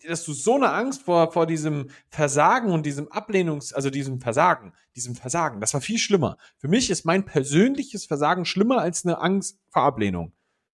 dass 0.07 0.25
du 0.25 0.33
so 0.33 0.55
eine 0.57 0.71
Angst 0.71 1.03
vor, 1.03 1.33
vor 1.33 1.47
diesem 1.47 1.91
Versagen 2.09 2.71
und 2.73 2.87
diesem 2.87 3.09
Ablehnungs-, 3.09 3.73
also 3.73 3.91
diesem 3.91 4.21
Versagen, 4.21 4.73
diesem 4.95 5.15
Versagen, 5.15 5.61
das 5.61 5.75
war 5.75 5.81
viel 5.81 5.99
schlimmer. 5.99 6.37
Für 6.57 6.69
mich 6.69 6.91
ist 6.91 7.05
mein 7.05 7.25
persönliches 7.25 8.07
Versagen 8.07 8.45
schlimmer 8.45 8.79
als 8.79 9.05
eine 9.05 9.19
Angst 9.19 9.59
vor 9.71 9.83
Ablehnung. 9.83 10.33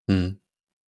Hm. 0.09 0.39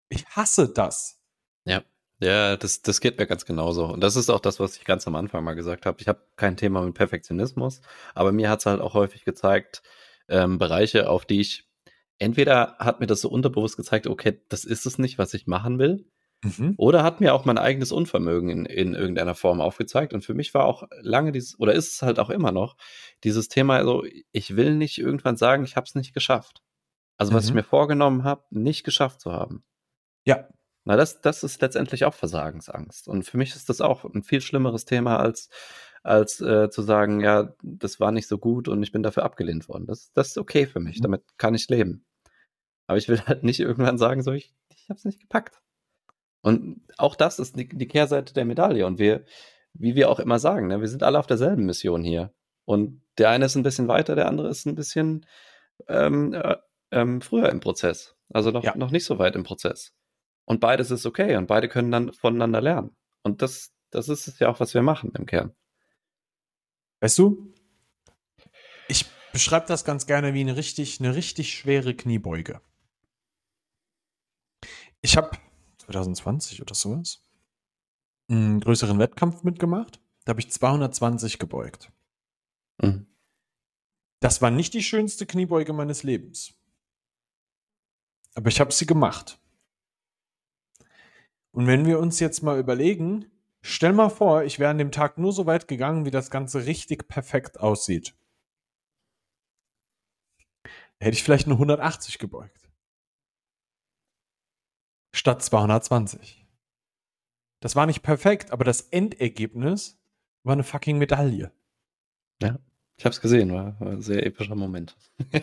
Ich 0.10 0.26
hasse 0.30 0.70
das. 0.70 1.20
Ja. 1.66 1.84
Ja, 2.20 2.58
das, 2.58 2.82
das 2.82 3.00
geht 3.00 3.20
mir 3.20 3.28
ganz 3.28 3.46
genauso. 3.46 3.86
Und 3.86 4.02
das 4.02 4.16
ist 4.16 4.32
auch 4.32 4.40
das, 4.40 4.60
was 4.60 4.76
ich 4.78 4.86
ganz 4.86 5.06
am 5.06 5.16
Anfang 5.16 5.44
mal 5.44 5.54
gesagt 5.54 5.86
habe. 5.86 6.02
Ich 6.02 6.08
habe 6.08 6.26
kein 6.36 6.58
Thema 6.58 6.82
mit 6.82 6.96
Perfektionismus, 6.96 7.82
aber 8.16 8.32
mir 8.32 8.50
hat 8.50 8.62
es 8.62 8.66
halt 8.66 8.82
auch 8.82 8.96
häufig 8.96 9.24
gezeigt, 9.24 9.84
ähm, 10.28 10.58
Bereiche, 10.58 11.10
auf 11.10 11.26
die 11.26 11.42
ich 11.42 11.68
entweder 12.18 12.76
hat 12.80 13.00
mir 13.00 13.08
das 13.08 13.22
so 13.22 13.30
unterbewusst 13.30 13.78
gezeigt, 13.78 14.08
okay, 14.08 14.42
das 14.50 14.66
ist 14.66 14.88
es 14.88 14.98
nicht, 14.98 15.20
was 15.20 15.36
ich 15.36 15.46
machen 15.46 15.78
will, 15.78 16.06
mhm. 16.44 16.76
oder 16.78 17.04
hat 17.04 17.22
mir 17.22 17.34
auch 17.34 17.46
mein 17.46 17.58
eigenes 17.58 17.92
Unvermögen 17.92 18.50
in, 18.50 18.66
in 18.66 18.94
irgendeiner 18.94 19.36
Form 19.36 19.62
aufgezeigt. 19.62 20.14
Und 20.14 20.24
für 20.24 20.34
mich 20.34 20.54
war 20.54 20.66
auch 20.66 20.84
lange 21.02 21.32
dieses, 21.32 21.60
oder 21.60 21.74
ist 21.74 21.94
es 21.94 22.02
halt 22.02 22.20
auch 22.20 22.30
immer 22.30 22.52
noch, 22.52 22.76
dieses 23.24 23.48
Thema, 23.48 23.78
also 23.78 24.04
ich 24.32 24.56
will 24.56 24.76
nicht 24.76 24.98
irgendwann 24.98 25.38
sagen, 25.38 25.64
ich 25.64 25.76
habe 25.76 25.86
es 25.86 25.96
nicht 25.96 26.14
geschafft. 26.14 26.62
Also 27.18 27.34
was 27.34 27.46
mhm. 27.46 27.50
ich 27.50 27.56
mir 27.56 27.64
vorgenommen 27.64 28.24
habe, 28.24 28.44
nicht 28.52 28.84
geschafft 28.84 29.22
zu 29.22 29.32
haben. 29.32 29.64
Ja. 30.26 30.48
Na, 30.86 30.96
das, 30.96 31.20
das 31.20 31.44
ist 31.44 31.62
letztendlich 31.62 32.06
auch 32.06 32.14
Versagensangst. 32.14 33.10
Und 33.10 33.24
für 33.24 33.38
mich 33.38 33.56
ist 33.56 33.68
das 33.68 33.82
auch 33.82 34.06
ein 34.06 34.24
viel 34.24 34.40
schlimmeres 34.40 34.86
Thema, 34.86 35.18
als, 35.20 35.50
als 36.02 36.40
äh, 36.40 36.70
zu 36.70 36.82
sagen, 36.82 37.20
ja, 37.20 37.54
das 37.62 38.00
war 38.00 38.14
nicht 38.14 38.28
so 38.28 38.38
gut 38.38 38.70
und 38.70 38.82
ich 38.84 38.94
bin 38.94 39.04
dafür 39.04 39.24
abgelehnt 39.24 39.68
worden. 39.68 39.86
Das, 39.86 40.14
das 40.14 40.30
ist 40.30 40.38
okay 40.38 40.66
für 40.66 40.80
mich, 40.80 41.00
mhm. 41.00 41.04
damit 41.04 41.24
kann 41.38 41.56
ich 41.56 41.68
leben. 41.68 42.06
Aber 42.88 42.98
ich 42.98 43.10
will 43.10 43.20
halt 43.26 43.44
nicht 43.44 43.60
irgendwann 43.60 43.98
sagen, 43.98 44.24
so, 44.24 44.32
ich, 44.32 44.56
ich 44.70 44.88
habe 44.88 44.98
es 44.98 45.04
nicht 45.04 45.20
gepackt. 45.20 45.60
Und 46.42 46.82
auch 46.98 47.16
das 47.16 47.40
ist 47.40 47.58
die, 47.58 47.68
die, 47.68 47.88
Kehrseite 47.88 48.34
der 48.34 48.46
Medaille. 48.46 48.86
Und 48.86 49.00
wir, 49.00 49.26
wie 49.74 49.96
wir 49.96 50.10
auch 50.10 50.20
immer 50.20 50.40
sagen, 50.40 50.68
ne, 50.68 50.80
wir 50.82 50.88
sind 50.88 51.04
alle 51.04 51.20
auf 51.20 51.28
derselben 51.28 51.66
Mission 51.66 52.04
hier. 52.04 52.34
Und 52.66 53.02
der 53.18 53.30
eine 53.30 53.46
ist 53.46 53.56
ein 53.56 53.64
bisschen 53.64 53.88
weiter, 53.88 54.16
der 54.16 54.28
andere 54.28 54.50
ist 54.50 54.66
ein 54.66 54.76
bisschen 54.76 55.26
ähm, 55.88 56.34
äh, 56.34 56.58
ähm, 56.92 57.22
früher 57.22 57.50
im 57.50 57.60
Prozess. 57.60 58.16
Also 58.30 58.52
noch, 58.52 58.64
ja. 58.64 58.76
noch 58.76 58.92
nicht 58.92 59.06
so 59.06 59.20
weit 59.20 59.36
im 59.36 59.44
Prozess. 59.44 59.94
Und 60.46 60.60
beides 60.60 60.92
ist 60.92 61.06
okay 61.06 61.36
und 61.36 61.48
beide 61.48 61.68
können 61.68 61.92
dann 61.92 62.14
voneinander 62.14 62.62
lernen. 62.62 62.96
Und 63.24 63.42
das, 63.42 63.74
das 63.90 64.10
ist 64.10 64.28
es 64.28 64.40
ja 64.40 64.50
auch, 64.50 64.60
was 64.60 64.74
wir 64.74 64.82
machen 64.82 65.12
im 65.18 65.26
Kern. 65.26 65.54
Weißt 67.02 67.18
du, 67.20 67.54
ich 68.88 69.06
beschreibe 69.32 69.68
das 69.68 69.86
ganz 69.86 70.08
gerne 70.08 70.34
wie 70.34 70.42
eine 70.42 70.56
richtig, 70.56 71.00
eine 71.00 71.16
richtig 71.16 71.54
schwere 71.54 71.94
Kniebeuge. 71.94 72.62
Ich 75.02 75.18
habe 75.18 75.32
2020 75.88 76.62
oder 76.62 76.76
sowas 76.76 77.24
einen 78.30 78.60
größeren 78.60 79.00
Wettkampf 79.00 79.44
mitgemacht. 79.44 80.02
Da 80.26 80.32
habe 80.32 80.42
ich 80.42 80.52
220 80.52 81.40
gebeugt. 81.40 81.92
Mhm. 82.82 83.08
Das 84.20 84.42
war 84.42 84.52
nicht 84.52 84.74
die 84.74 84.84
schönste 84.84 85.26
Kniebeuge 85.26 85.74
meines 85.74 86.04
Lebens. 86.04 86.54
Aber 88.36 88.50
ich 88.50 88.60
habe 88.60 88.72
sie 88.72 88.86
gemacht. 88.86 89.40
Und 91.52 91.68
wenn 91.68 91.86
wir 91.86 92.00
uns 92.00 92.20
jetzt 92.20 92.44
mal 92.44 92.60
überlegen, 92.60 93.32
stell 93.62 93.94
mal 93.94 94.10
vor, 94.10 94.44
ich 94.44 94.60
wäre 94.60 94.72
an 94.72 94.78
dem 94.78 94.92
Tag 94.92 95.18
nur 95.18 95.32
so 95.32 95.46
weit 95.46 95.68
gegangen, 95.68 96.06
wie 96.06 96.12
das 96.12 96.30
Ganze 96.30 96.66
richtig 96.66 97.08
perfekt 97.08 97.60
aussieht. 97.60 98.16
Hätte 101.00 101.16
ich 101.16 101.24
vielleicht 101.24 101.48
nur 101.48 101.58
180 101.58 102.18
gebeugt. 102.20 102.67
Statt 105.18 105.42
220. 105.42 106.46
Das 107.60 107.76
war 107.76 107.88
nicht 107.88 108.04
perfekt, 108.04 108.52
aber 108.52 108.64
das 108.64 108.82
Endergebnis 108.82 110.00
war 110.44 110.54
eine 110.54 110.64
fucking 110.64 111.00
Medaille. 111.00 111.52
Ja, 112.40 112.60
ich 112.98 113.06
hab's 113.06 113.20
gesehen, 113.20 113.52
war, 113.52 113.80
war 113.80 113.94
ein 113.94 114.04
sehr 114.04 114.24
epischer 114.24 114.54
Moment. 114.54 114.96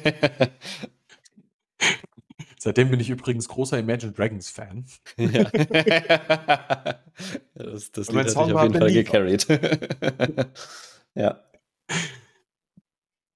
Seitdem 2.57 2.93
bin 2.93 3.01
ich 3.01 3.11
übrigens 3.11 3.49
großer 3.49 3.77
Imagine 3.77 4.13
Dragons 4.13 4.49
Fan. 4.49 4.87
Ja. 5.17 5.43
das 7.55 7.91
das 7.91 8.13
Lied 8.13 8.19
hat 8.19 8.31
sich 8.31 8.39
auf 8.39 8.63
jeden 8.63 8.79
Fall 8.79 8.93
gecarried. 8.93 9.49
ja. 11.17 11.43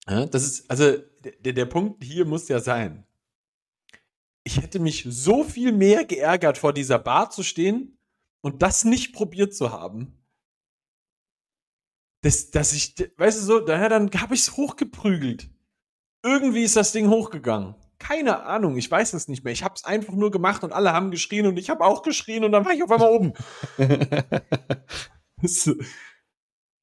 ja. 0.09 0.27
Das 0.27 0.45
ist, 0.45 0.71
also 0.71 0.99
der, 1.41 1.53
der 1.53 1.67
Punkt 1.67 2.05
hier 2.05 2.25
muss 2.27 2.47
ja 2.47 2.61
sein. 2.61 3.08
Ich 4.49 4.63
hätte 4.63 4.79
mich 4.79 5.05
so 5.07 5.45
viel 5.45 5.73
mehr 5.73 6.07
geärgert, 6.07 6.57
vor 6.57 6.73
dieser 6.73 6.99
Bar 6.99 7.29
zu 7.29 7.43
stehen 7.43 7.99
und 8.41 8.63
das 8.63 8.83
nicht 8.83 9.13
probiert 9.13 9.55
zu 9.55 9.73
haben. 9.73 10.25
Dass, 12.23 12.51
dass 12.51 12.73
ich, 12.73 12.95
weißt 13.19 13.43
du 13.43 13.45
so, 13.45 13.61
daher 13.61 13.91
dann 13.91 14.11
habe 14.11 14.33
ich 14.33 14.41
es 14.41 14.57
hochgeprügelt. 14.57 15.51
Irgendwie 16.25 16.63
ist 16.63 16.77
das 16.77 16.93
Ding 16.93 17.11
hochgegangen. 17.11 17.75
Keine 17.99 18.45
Ahnung, 18.45 18.79
ich 18.79 18.91
weiß 18.91 19.13
es 19.13 19.29
nicht 19.29 19.45
mehr. 19.45 19.53
Ich 19.53 19.65
habe 19.65 19.75
es 19.77 19.85
einfach 19.85 20.15
nur 20.15 20.31
gemacht 20.31 20.65
und 20.65 20.73
alle 20.73 20.95
haben 20.95 21.11
geschrien 21.11 21.47
und 21.47 21.59
ich 21.59 21.69
habe 21.69 21.85
auch 21.85 22.03
geschrien 22.03 22.43
und 22.43 22.53
dann 22.53 22.65
war 22.65 22.73
ich 22.73 22.83
auf 22.83 22.91
einmal 22.91 23.11
oben. 23.11 23.35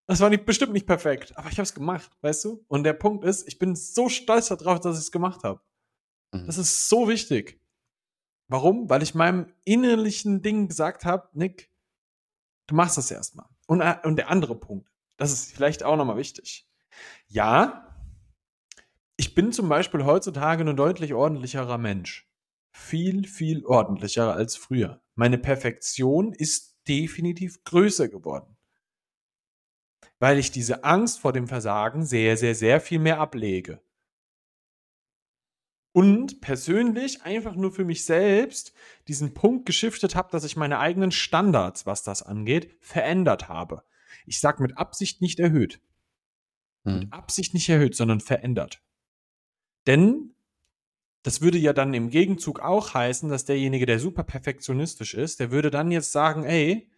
Das 0.07 0.21
war 0.21 0.29
nicht, 0.29 0.45
bestimmt 0.45 0.73
nicht 0.73 0.85
perfekt, 0.85 1.35
aber 1.35 1.49
ich 1.49 1.55
habe 1.55 1.63
es 1.63 1.73
gemacht, 1.73 2.11
weißt 2.21 2.45
du? 2.45 2.63
Und 2.67 2.83
der 2.83 2.93
Punkt 2.93 3.25
ist, 3.25 3.47
ich 3.47 3.57
bin 3.57 3.75
so 3.75 4.07
stolz 4.07 4.49
darauf, 4.49 4.79
dass 4.79 4.97
ich 4.97 5.05
es 5.05 5.11
gemacht 5.11 5.43
habe. 5.43 5.61
Mhm. 6.41 6.45
Das 6.45 6.57
ist 6.57 6.89
so 6.89 7.07
wichtig. 7.07 7.59
Warum? 8.47 8.89
Weil 8.89 9.01
ich 9.01 9.15
meinem 9.15 9.51
innerlichen 9.63 10.41
Ding 10.41 10.67
gesagt 10.67 11.05
habe, 11.05 11.29
Nick, 11.33 11.71
du 12.67 12.75
machst 12.75 12.97
das 12.97 13.09
erstmal. 13.09 13.47
Und, 13.67 13.81
äh, 13.81 13.97
und 14.03 14.17
der 14.17 14.29
andere 14.29 14.55
Punkt, 14.55 14.89
das 15.17 15.31
ist 15.31 15.51
vielleicht 15.51 15.83
auch 15.83 15.95
nochmal 15.95 16.17
wichtig. 16.17 16.67
Ja, 17.27 17.85
ich 19.17 19.33
bin 19.33 19.51
zum 19.51 19.69
Beispiel 19.69 20.05
heutzutage 20.05 20.63
ein 20.63 20.75
deutlich 20.75 21.13
ordentlicherer 21.13 21.77
Mensch. 21.77 22.29
Viel, 22.71 23.25
viel 23.25 23.65
ordentlicher 23.65 24.33
als 24.33 24.57
früher. 24.57 25.01
Meine 25.15 25.37
Perfektion 25.37 26.33
ist 26.33 26.77
definitiv 26.87 27.63
größer 27.63 28.09
geworden. 28.09 28.57
Weil 30.19 30.37
ich 30.37 30.51
diese 30.51 30.83
Angst 30.83 31.19
vor 31.19 31.33
dem 31.33 31.47
Versagen 31.47 32.05
sehr, 32.05 32.37
sehr, 32.37 32.55
sehr 32.55 32.81
viel 32.81 32.99
mehr 32.99 33.19
ablege. 33.19 33.81
Und 35.95 36.41
persönlich 36.41 37.21
einfach 37.21 37.55
nur 37.55 37.71
für 37.71 37.85
mich 37.85 38.03
selbst 38.03 38.73
diesen 39.07 39.33
Punkt 39.33 39.65
geschiftet 39.65 40.13
habe, 40.13 40.29
dass 40.29 40.43
ich 40.43 40.57
meine 40.57 40.79
eigenen 40.79 41.09
Standards, 41.09 41.85
was 41.85 42.03
das 42.03 42.21
angeht, 42.21 42.75
verändert 42.81 43.47
habe. 43.47 43.81
Ich 44.25 44.41
sage 44.41 44.61
mit 44.61 44.77
Absicht 44.77 45.21
nicht 45.21 45.39
erhöht. 45.39 45.79
Hm. 46.83 46.99
Mit 46.99 47.13
Absicht 47.13 47.53
nicht 47.53 47.69
erhöht, 47.69 47.95
sondern 47.95 48.19
verändert. 48.19 48.83
Denn 49.87 50.35
das 51.23 51.39
würde 51.39 51.59
ja 51.59 51.71
dann 51.71 51.93
im 51.93 52.09
Gegenzug 52.09 52.59
auch 52.59 52.93
heißen, 52.93 53.29
dass 53.29 53.45
derjenige, 53.45 53.85
der 53.85 53.99
super 53.99 54.25
perfektionistisch 54.25 55.13
ist, 55.13 55.39
der 55.39 55.51
würde 55.51 55.71
dann 55.71 55.91
jetzt 55.91 56.11
sagen, 56.11 56.43
ey, 56.43 56.91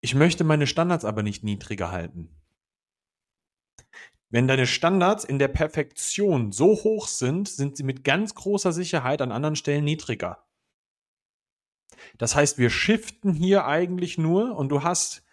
ich 0.00 0.14
möchte 0.14 0.44
meine 0.44 0.68
Standards 0.68 1.04
aber 1.04 1.24
nicht 1.24 1.42
niedriger 1.42 1.90
halten. 1.90 2.37
Wenn 4.30 4.46
deine 4.46 4.66
Standards 4.66 5.24
in 5.24 5.38
der 5.38 5.48
Perfektion 5.48 6.52
so 6.52 6.74
hoch 6.74 7.08
sind, 7.08 7.48
sind 7.48 7.76
sie 7.76 7.82
mit 7.82 8.04
ganz 8.04 8.34
großer 8.34 8.72
Sicherheit 8.72 9.22
an 9.22 9.32
anderen 9.32 9.56
Stellen 9.56 9.84
niedriger. 9.84 10.46
Das 12.18 12.34
heißt, 12.34 12.58
wir 12.58 12.70
shiften 12.70 13.32
hier 13.32 13.66
eigentlich 13.66 14.18
nur 14.18 14.56
und 14.56 14.68
du 14.68 14.82
hast 14.82 15.24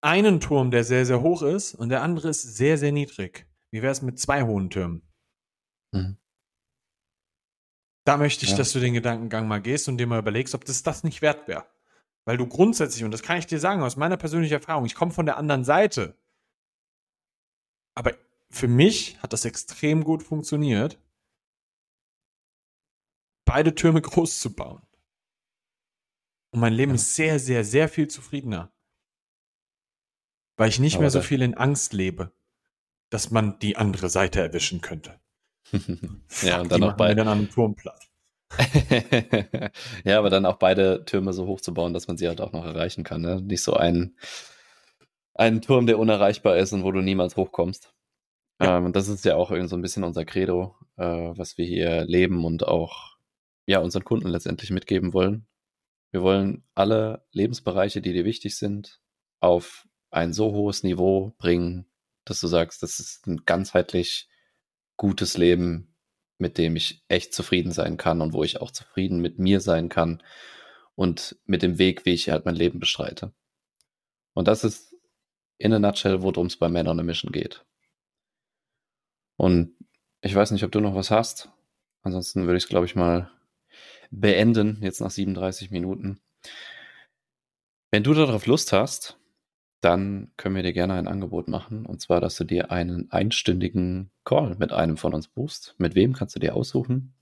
einen 0.00 0.40
Turm, 0.40 0.70
der 0.70 0.84
sehr, 0.84 1.06
sehr 1.06 1.22
hoch 1.22 1.42
ist 1.42 1.74
und 1.74 1.88
der 1.88 2.02
andere 2.02 2.28
ist 2.28 2.42
sehr, 2.42 2.78
sehr 2.78 2.92
niedrig. 2.92 3.46
Wie 3.70 3.80
wäre 3.80 3.92
es 3.92 4.02
mit 4.02 4.18
zwei 4.18 4.42
hohen 4.42 4.70
Türmen? 4.70 5.02
Mhm. 5.92 6.18
Da 8.04 8.18
möchte 8.18 8.44
ich, 8.44 8.50
ja. 8.50 8.58
dass 8.58 8.72
du 8.72 8.80
den 8.80 8.92
Gedankengang 8.92 9.48
mal 9.48 9.62
gehst 9.62 9.88
und 9.88 9.96
dir 9.96 10.06
mal 10.06 10.18
überlegst, 10.18 10.54
ob 10.54 10.64
das 10.64 10.82
das 10.82 11.04
nicht 11.04 11.22
wert 11.22 11.48
wäre. 11.48 11.64
Weil 12.26 12.36
du 12.36 12.46
grundsätzlich, 12.46 13.04
und 13.04 13.12
das 13.12 13.22
kann 13.22 13.38
ich 13.38 13.46
dir 13.46 13.58
sagen 13.58 13.82
aus 13.82 13.96
meiner 13.96 14.16
persönlichen 14.16 14.54
Erfahrung, 14.54 14.84
ich 14.84 14.94
komme 14.94 15.12
von 15.12 15.26
der 15.26 15.38
anderen 15.38 15.64
Seite. 15.64 16.18
Aber 17.94 18.14
für 18.50 18.68
mich 18.68 19.20
hat 19.22 19.32
das 19.32 19.44
extrem 19.44 20.04
gut 20.04 20.22
funktioniert, 20.22 20.98
beide 23.44 23.74
Türme 23.74 24.00
groß 24.02 24.40
zu 24.40 24.54
bauen. 24.54 24.82
Und 26.50 26.60
mein 26.60 26.72
Leben 26.72 26.92
ja. 26.92 26.96
ist 26.96 27.14
sehr, 27.14 27.38
sehr, 27.38 27.64
sehr 27.64 27.88
viel 27.88 28.08
zufriedener. 28.08 28.72
Weil 30.56 30.68
ich 30.68 30.78
nicht 30.78 30.94
Aber 30.94 31.02
mehr 31.02 31.10
so 31.10 31.20
viel 31.20 31.42
in 31.42 31.54
Angst 31.54 31.92
lebe, 31.92 32.32
dass 33.10 33.30
man 33.30 33.58
die 33.58 33.76
andere 33.76 34.08
Seite 34.08 34.40
erwischen 34.40 34.80
könnte. 34.80 35.20
ja, 36.42 36.60
und 36.60 36.70
dann 36.70 36.82
auch 36.84 36.96
beide. 36.96 37.24
Dann 37.24 37.50
Turm 37.50 37.74
platt. 37.74 38.08
ja, 40.04 40.18
aber 40.18 40.30
dann 40.30 40.46
auch 40.46 40.58
beide 40.58 41.04
Türme 41.04 41.32
so 41.32 41.46
hoch 41.46 41.60
zu 41.60 41.74
bauen, 41.74 41.92
dass 41.92 42.06
man 42.06 42.16
sie 42.16 42.28
halt 42.28 42.40
auch 42.40 42.52
noch 42.52 42.64
erreichen 42.64 43.02
kann. 43.02 43.22
Ne? 43.22 43.40
Nicht 43.40 43.62
so 43.62 43.74
ein, 43.74 44.16
ein 45.34 45.60
Turm, 45.60 45.86
der 45.86 45.98
unerreichbar 45.98 46.56
ist 46.56 46.72
und 46.72 46.84
wo 46.84 46.92
du 46.92 47.00
niemals 47.00 47.36
hochkommst. 47.36 47.92
Ja. 48.60 48.78
Ähm, 48.78 48.92
das 48.92 49.08
ist 49.08 49.24
ja 49.24 49.36
auch 49.36 49.50
irgendwie 49.50 49.68
so 49.68 49.76
ein 49.76 49.82
bisschen 49.82 50.04
unser 50.04 50.24
Credo, 50.24 50.76
äh, 50.96 51.04
was 51.04 51.58
wir 51.58 51.66
hier 51.66 52.04
leben 52.04 52.44
und 52.44 52.66
auch 52.66 53.16
ja, 53.66 53.80
unseren 53.80 54.04
Kunden 54.04 54.28
letztendlich 54.28 54.70
mitgeben 54.70 55.12
wollen. 55.12 55.46
Wir 56.10 56.22
wollen 56.22 56.62
alle 56.74 57.26
Lebensbereiche, 57.32 58.00
die 58.00 58.12
dir 58.12 58.24
wichtig 58.24 58.56
sind, 58.56 59.00
auf 59.40 59.88
ein 60.10 60.32
so 60.32 60.52
hohes 60.52 60.84
Niveau 60.84 61.34
bringen, 61.38 61.86
dass 62.24 62.40
du 62.40 62.46
sagst, 62.46 62.82
das 62.82 63.00
ist 63.00 63.26
ein 63.26 63.44
ganzheitlich 63.44 64.28
gutes 64.96 65.36
Leben, 65.36 65.96
mit 66.38 66.56
dem 66.58 66.76
ich 66.76 67.04
echt 67.08 67.34
zufrieden 67.34 67.72
sein 67.72 67.96
kann 67.96 68.20
und 68.20 68.32
wo 68.32 68.44
ich 68.44 68.60
auch 68.60 68.70
zufrieden 68.70 69.20
mit 69.20 69.38
mir 69.38 69.60
sein 69.60 69.88
kann 69.88 70.22
und 70.94 71.36
mit 71.46 71.62
dem 71.62 71.78
Weg, 71.78 72.04
wie 72.04 72.12
ich 72.12 72.30
halt 72.30 72.44
mein 72.44 72.54
Leben 72.54 72.78
bestreite. 72.78 73.32
Und 74.34 74.46
das 74.46 74.62
ist 74.62 74.93
in 75.58 75.72
a 75.72 75.78
nutshell, 75.78 76.22
worum 76.22 76.46
es 76.46 76.56
bei 76.56 76.68
Men 76.68 76.88
on 76.88 77.00
a 77.00 77.02
Mission 77.02 77.32
geht. 77.32 77.64
Und 79.36 79.74
ich 80.20 80.34
weiß 80.34 80.50
nicht, 80.50 80.64
ob 80.64 80.72
du 80.72 80.80
noch 80.80 80.94
was 80.94 81.10
hast. 81.10 81.50
Ansonsten 82.02 82.46
würde 82.46 82.56
ich 82.56 82.64
es, 82.64 82.68
glaube 82.68 82.86
ich, 82.86 82.94
mal 82.94 83.30
beenden, 84.10 84.78
jetzt 84.82 85.00
nach 85.00 85.10
37 85.10 85.70
Minuten. 85.70 86.20
Wenn 87.90 88.02
du 88.02 88.14
darauf 88.14 88.46
Lust 88.46 88.72
hast, 88.72 89.18
dann 89.80 90.32
können 90.36 90.56
wir 90.56 90.62
dir 90.62 90.72
gerne 90.72 90.94
ein 90.94 91.08
Angebot 91.08 91.48
machen. 91.48 91.84
Und 91.84 92.00
zwar, 92.00 92.20
dass 92.20 92.36
du 92.36 92.44
dir 92.44 92.70
einen 92.70 93.10
einstündigen 93.10 94.10
Call 94.24 94.56
mit 94.56 94.72
einem 94.72 94.96
von 94.96 95.14
uns 95.14 95.28
buchst. 95.28 95.74
Mit 95.78 95.94
wem 95.94 96.14
kannst 96.14 96.34
du 96.34 96.40
dir 96.40 96.56
aussuchen? 96.56 97.14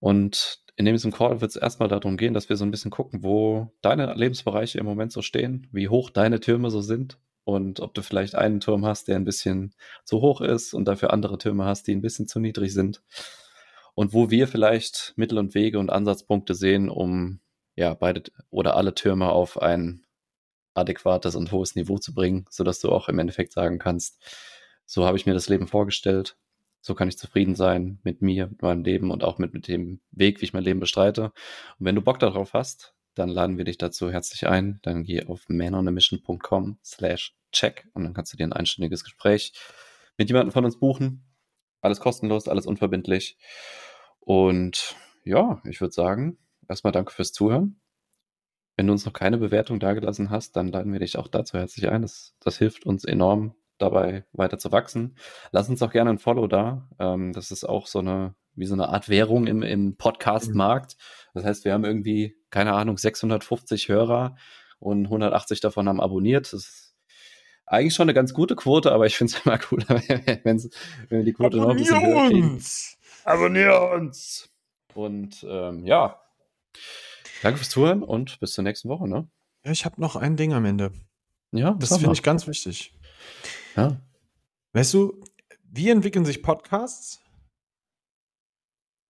Und 0.00 0.61
in 0.76 0.86
diesem 0.86 1.12
Call 1.12 1.40
wird 1.40 1.50
es 1.50 1.56
erstmal 1.56 1.88
darum 1.88 2.16
gehen, 2.16 2.34
dass 2.34 2.48
wir 2.48 2.56
so 2.56 2.64
ein 2.64 2.70
bisschen 2.70 2.90
gucken, 2.90 3.22
wo 3.22 3.72
deine 3.82 4.14
Lebensbereiche 4.14 4.78
im 4.78 4.86
Moment 4.86 5.12
so 5.12 5.22
stehen, 5.22 5.68
wie 5.72 5.88
hoch 5.88 6.10
deine 6.10 6.40
Türme 6.40 6.70
so 6.70 6.80
sind 6.80 7.18
und 7.44 7.80
ob 7.80 7.94
du 7.94 8.02
vielleicht 8.02 8.34
einen 8.34 8.60
Turm 8.60 8.86
hast, 8.86 9.08
der 9.08 9.16
ein 9.16 9.24
bisschen 9.24 9.74
zu 10.04 10.20
hoch 10.20 10.40
ist 10.40 10.74
und 10.74 10.86
dafür 10.86 11.12
andere 11.12 11.38
Türme 11.38 11.64
hast, 11.64 11.86
die 11.86 11.94
ein 11.94 12.02
bisschen 12.02 12.26
zu 12.26 12.40
niedrig 12.40 12.72
sind. 12.72 13.02
Und 13.94 14.14
wo 14.14 14.30
wir 14.30 14.48
vielleicht 14.48 15.12
Mittel 15.16 15.38
und 15.38 15.54
Wege 15.54 15.78
und 15.78 15.90
Ansatzpunkte 15.90 16.54
sehen, 16.54 16.88
um 16.88 17.40
ja 17.74 17.92
beide 17.94 18.22
oder 18.50 18.76
alle 18.76 18.94
Türme 18.94 19.30
auf 19.30 19.60
ein 19.60 20.06
adäquates 20.74 21.34
und 21.34 21.52
hohes 21.52 21.74
Niveau 21.74 21.98
zu 21.98 22.14
bringen, 22.14 22.46
sodass 22.48 22.80
du 22.80 22.90
auch 22.90 23.08
im 23.08 23.18
Endeffekt 23.18 23.52
sagen 23.52 23.78
kannst, 23.78 24.18
so 24.86 25.04
habe 25.04 25.18
ich 25.18 25.26
mir 25.26 25.34
das 25.34 25.48
Leben 25.48 25.66
vorgestellt, 25.66 26.36
so 26.82 26.94
kann 26.94 27.08
ich 27.08 27.16
zufrieden 27.16 27.54
sein 27.54 28.00
mit 28.02 28.22
mir, 28.22 28.48
mit 28.48 28.60
meinem 28.60 28.82
Leben 28.82 29.10
und 29.10 29.22
auch 29.22 29.38
mit, 29.38 29.54
mit 29.54 29.68
dem 29.68 30.00
Weg, 30.10 30.40
wie 30.40 30.44
ich 30.44 30.52
mein 30.52 30.64
Leben 30.64 30.80
bestreite. 30.80 31.32
Und 31.78 31.86
wenn 31.86 31.94
du 31.94 32.02
Bock 32.02 32.18
darauf 32.18 32.52
hast, 32.54 32.94
dann 33.14 33.28
laden 33.28 33.56
wir 33.56 33.64
dich 33.64 33.78
dazu 33.78 34.10
herzlich 34.10 34.48
ein. 34.48 34.80
Dann 34.82 35.04
geh 35.04 35.24
auf 35.24 35.48
manonamission.com 35.48 36.78
slash 36.84 37.36
check 37.52 37.86
und 37.94 38.02
dann 38.02 38.14
kannst 38.14 38.32
du 38.32 38.36
dir 38.36 38.44
ein 38.44 38.52
einstündiges 38.52 39.04
Gespräch 39.04 39.52
mit 40.18 40.28
jemandem 40.28 40.52
von 40.52 40.64
uns 40.64 40.78
buchen. 40.78 41.24
Alles 41.80 42.00
kostenlos, 42.00 42.48
alles 42.48 42.66
unverbindlich. 42.66 43.38
Und 44.18 44.96
ja, 45.24 45.62
ich 45.64 45.80
würde 45.80 45.94
sagen, 45.94 46.38
erstmal 46.68 46.92
danke 46.92 47.12
fürs 47.12 47.32
Zuhören. 47.32 47.80
Wenn 48.76 48.88
du 48.88 48.92
uns 48.92 49.06
noch 49.06 49.12
keine 49.12 49.38
Bewertung 49.38 49.78
dagelassen 49.78 50.30
hast, 50.30 50.56
dann 50.56 50.68
laden 50.68 50.92
wir 50.92 51.00
dich 51.00 51.16
auch 51.16 51.28
dazu 51.28 51.58
herzlich 51.58 51.88
ein. 51.88 52.02
Das, 52.02 52.34
das 52.40 52.58
hilft 52.58 52.86
uns 52.86 53.04
enorm 53.04 53.54
dabei, 53.82 54.24
weiter 54.32 54.58
zu 54.58 54.72
wachsen. 54.72 55.16
Lass 55.50 55.68
uns 55.68 55.82
auch 55.82 55.90
gerne 55.90 56.10
ein 56.10 56.18
Follow 56.18 56.46
da. 56.46 56.88
Ähm, 56.98 57.32
das 57.32 57.50
ist 57.50 57.64
auch 57.64 57.86
so 57.86 57.98
eine, 57.98 58.34
wie 58.54 58.66
so 58.66 58.74
eine 58.74 58.88
Art 58.88 59.08
Währung 59.08 59.46
im, 59.46 59.62
im 59.62 59.96
Podcast-Markt. 59.96 60.96
Das 61.34 61.44
heißt, 61.44 61.64
wir 61.64 61.72
haben 61.72 61.84
irgendwie, 61.84 62.36
keine 62.50 62.72
Ahnung, 62.72 62.98
650 62.98 63.88
Hörer 63.88 64.36
und 64.78 65.04
180 65.06 65.60
davon 65.60 65.88
haben 65.88 66.00
abonniert. 66.00 66.46
Das 66.46 66.64
ist 66.64 66.96
eigentlich 67.66 67.94
schon 67.94 68.04
eine 68.04 68.14
ganz 68.14 68.34
gute 68.34 68.56
Quote, 68.56 68.92
aber 68.92 69.06
ich 69.06 69.16
finde 69.16 69.34
es 69.34 69.40
immer 69.44 69.58
cooler, 69.58 69.88
wenn, 69.88 70.70
wir 71.08 71.22
die 71.22 71.32
Quote 71.32 71.60
Abonnier 71.60 71.62
noch 71.62 71.70
ein 71.70 71.76
bisschen 71.76 72.06
höher 72.06 72.28
kriegen. 72.28 72.50
Uns! 72.52 72.98
Abonnier 73.24 73.90
uns! 73.94 74.48
Und 74.94 75.46
ähm, 75.48 75.86
ja, 75.86 76.22
Danke 77.42 77.58
fürs 77.58 77.70
Zuhören 77.70 78.02
und 78.02 78.38
bis 78.38 78.52
zur 78.52 78.64
nächsten 78.64 78.88
Woche, 78.88 79.08
ne? 79.08 79.28
Ja, 79.64 79.72
ich 79.72 79.84
habe 79.84 80.00
noch 80.00 80.16
ein 80.16 80.36
Ding 80.36 80.52
am 80.52 80.64
Ende. 80.64 80.92
Ja, 81.50 81.72
das 81.72 81.98
finde 81.98 82.12
ich 82.12 82.22
ganz 82.22 82.46
wichtig. 82.46 82.94
Ja. 83.76 84.00
Weißt 84.72 84.94
du, 84.94 85.22
wie 85.64 85.90
entwickeln 85.90 86.24
sich 86.24 86.42
Podcasts? 86.42 87.20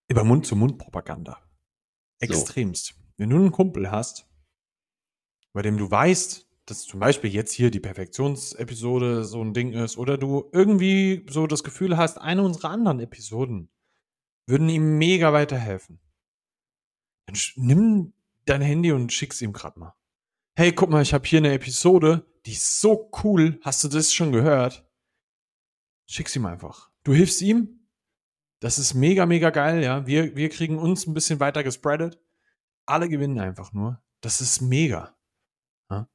Über 0.08 0.24
Mund-zu-Mund-Propaganda. 0.24 1.38
Extremst. 2.20 2.86
So. 2.86 2.94
Wenn 3.16 3.30
du 3.30 3.36
einen 3.36 3.52
Kumpel 3.52 3.90
hast, 3.90 4.28
bei 5.52 5.62
dem 5.62 5.76
du 5.76 5.90
weißt, 5.90 6.48
dass 6.66 6.84
zum 6.84 7.00
Beispiel 7.00 7.32
jetzt 7.32 7.52
hier 7.52 7.70
die 7.70 7.80
Perfektionsepisode 7.80 9.24
so 9.24 9.42
ein 9.42 9.54
Ding 9.54 9.72
ist, 9.72 9.96
oder 9.98 10.16
du 10.16 10.48
irgendwie 10.52 11.26
so 11.28 11.46
das 11.46 11.64
Gefühl 11.64 11.96
hast, 11.96 12.18
eine 12.18 12.42
unserer 12.42 12.70
anderen 12.70 13.00
Episoden 13.00 13.68
würden 14.46 14.68
ihm 14.68 14.98
mega 14.98 15.32
weiterhelfen. 15.32 16.00
Dann 17.26 17.36
nimm 17.56 18.12
dein 18.44 18.62
Handy 18.62 18.92
und 18.92 19.12
schick's 19.12 19.40
ihm 19.40 19.52
gerade 19.52 19.78
mal. 19.78 19.94
Hey, 20.56 20.72
guck 20.72 20.90
mal, 20.90 21.02
ich 21.02 21.14
habe 21.14 21.26
hier 21.26 21.38
eine 21.38 21.52
Episode, 21.52 22.26
die 22.46 22.52
ist 22.52 22.80
so 22.80 23.10
cool. 23.22 23.58
Hast 23.62 23.84
du 23.84 23.88
das 23.88 24.12
schon 24.12 24.32
gehört? 24.32 24.84
Schick's 26.06 26.36
ihm 26.36 26.46
einfach. 26.46 26.90
Du 27.04 27.12
hilfst 27.12 27.40
ihm. 27.42 27.80
Das 28.60 28.78
ist 28.78 28.94
mega, 28.94 29.26
mega 29.26 29.50
geil, 29.50 29.82
ja. 29.82 30.06
Wir, 30.06 30.36
wir 30.36 30.48
kriegen 30.48 30.78
uns 30.78 31.06
ein 31.06 31.14
bisschen 31.14 31.40
weiter 31.40 31.64
gespreadet. 31.64 32.20
Alle 32.86 33.08
gewinnen 33.08 33.40
einfach 33.40 33.72
nur. 33.72 34.00
Das 34.20 34.40
ist 34.40 34.60
mega. 34.60 35.16
Ja? 35.90 36.08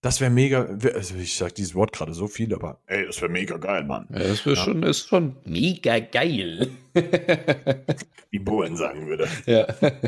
Das 0.00 0.20
wäre 0.20 0.30
mega. 0.30 0.64
Also 0.94 1.14
ich 1.16 1.36
sag 1.36 1.54
dieses 1.54 1.74
Wort 1.74 1.92
gerade 1.92 2.14
so 2.14 2.26
viel, 2.26 2.52
aber 2.54 2.82
ey, 2.86 3.06
das 3.06 3.20
wäre 3.20 3.30
mega 3.30 3.56
geil, 3.58 3.84
Mann. 3.84 4.08
Ja, 4.10 4.18
das 4.18 4.44
wäre 4.44 4.56
ja. 4.56 4.64
schon, 4.64 4.82
ist 4.82 5.08
schon 5.08 5.36
mega 5.44 6.00
geil. 6.00 6.70
Wie 8.30 8.38
Bowen 8.40 8.76
sagen 8.76 9.06
würde. 9.06 9.28
Ja. 9.46 9.66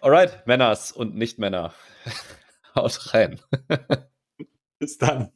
Alright, 0.00 0.46
Männers 0.46 0.92
und 0.92 1.16
Nicht-Männer. 1.16 1.74
Haut 2.74 3.14
rein. 3.14 3.40
Bis 4.78 4.98
dann. 4.98 5.32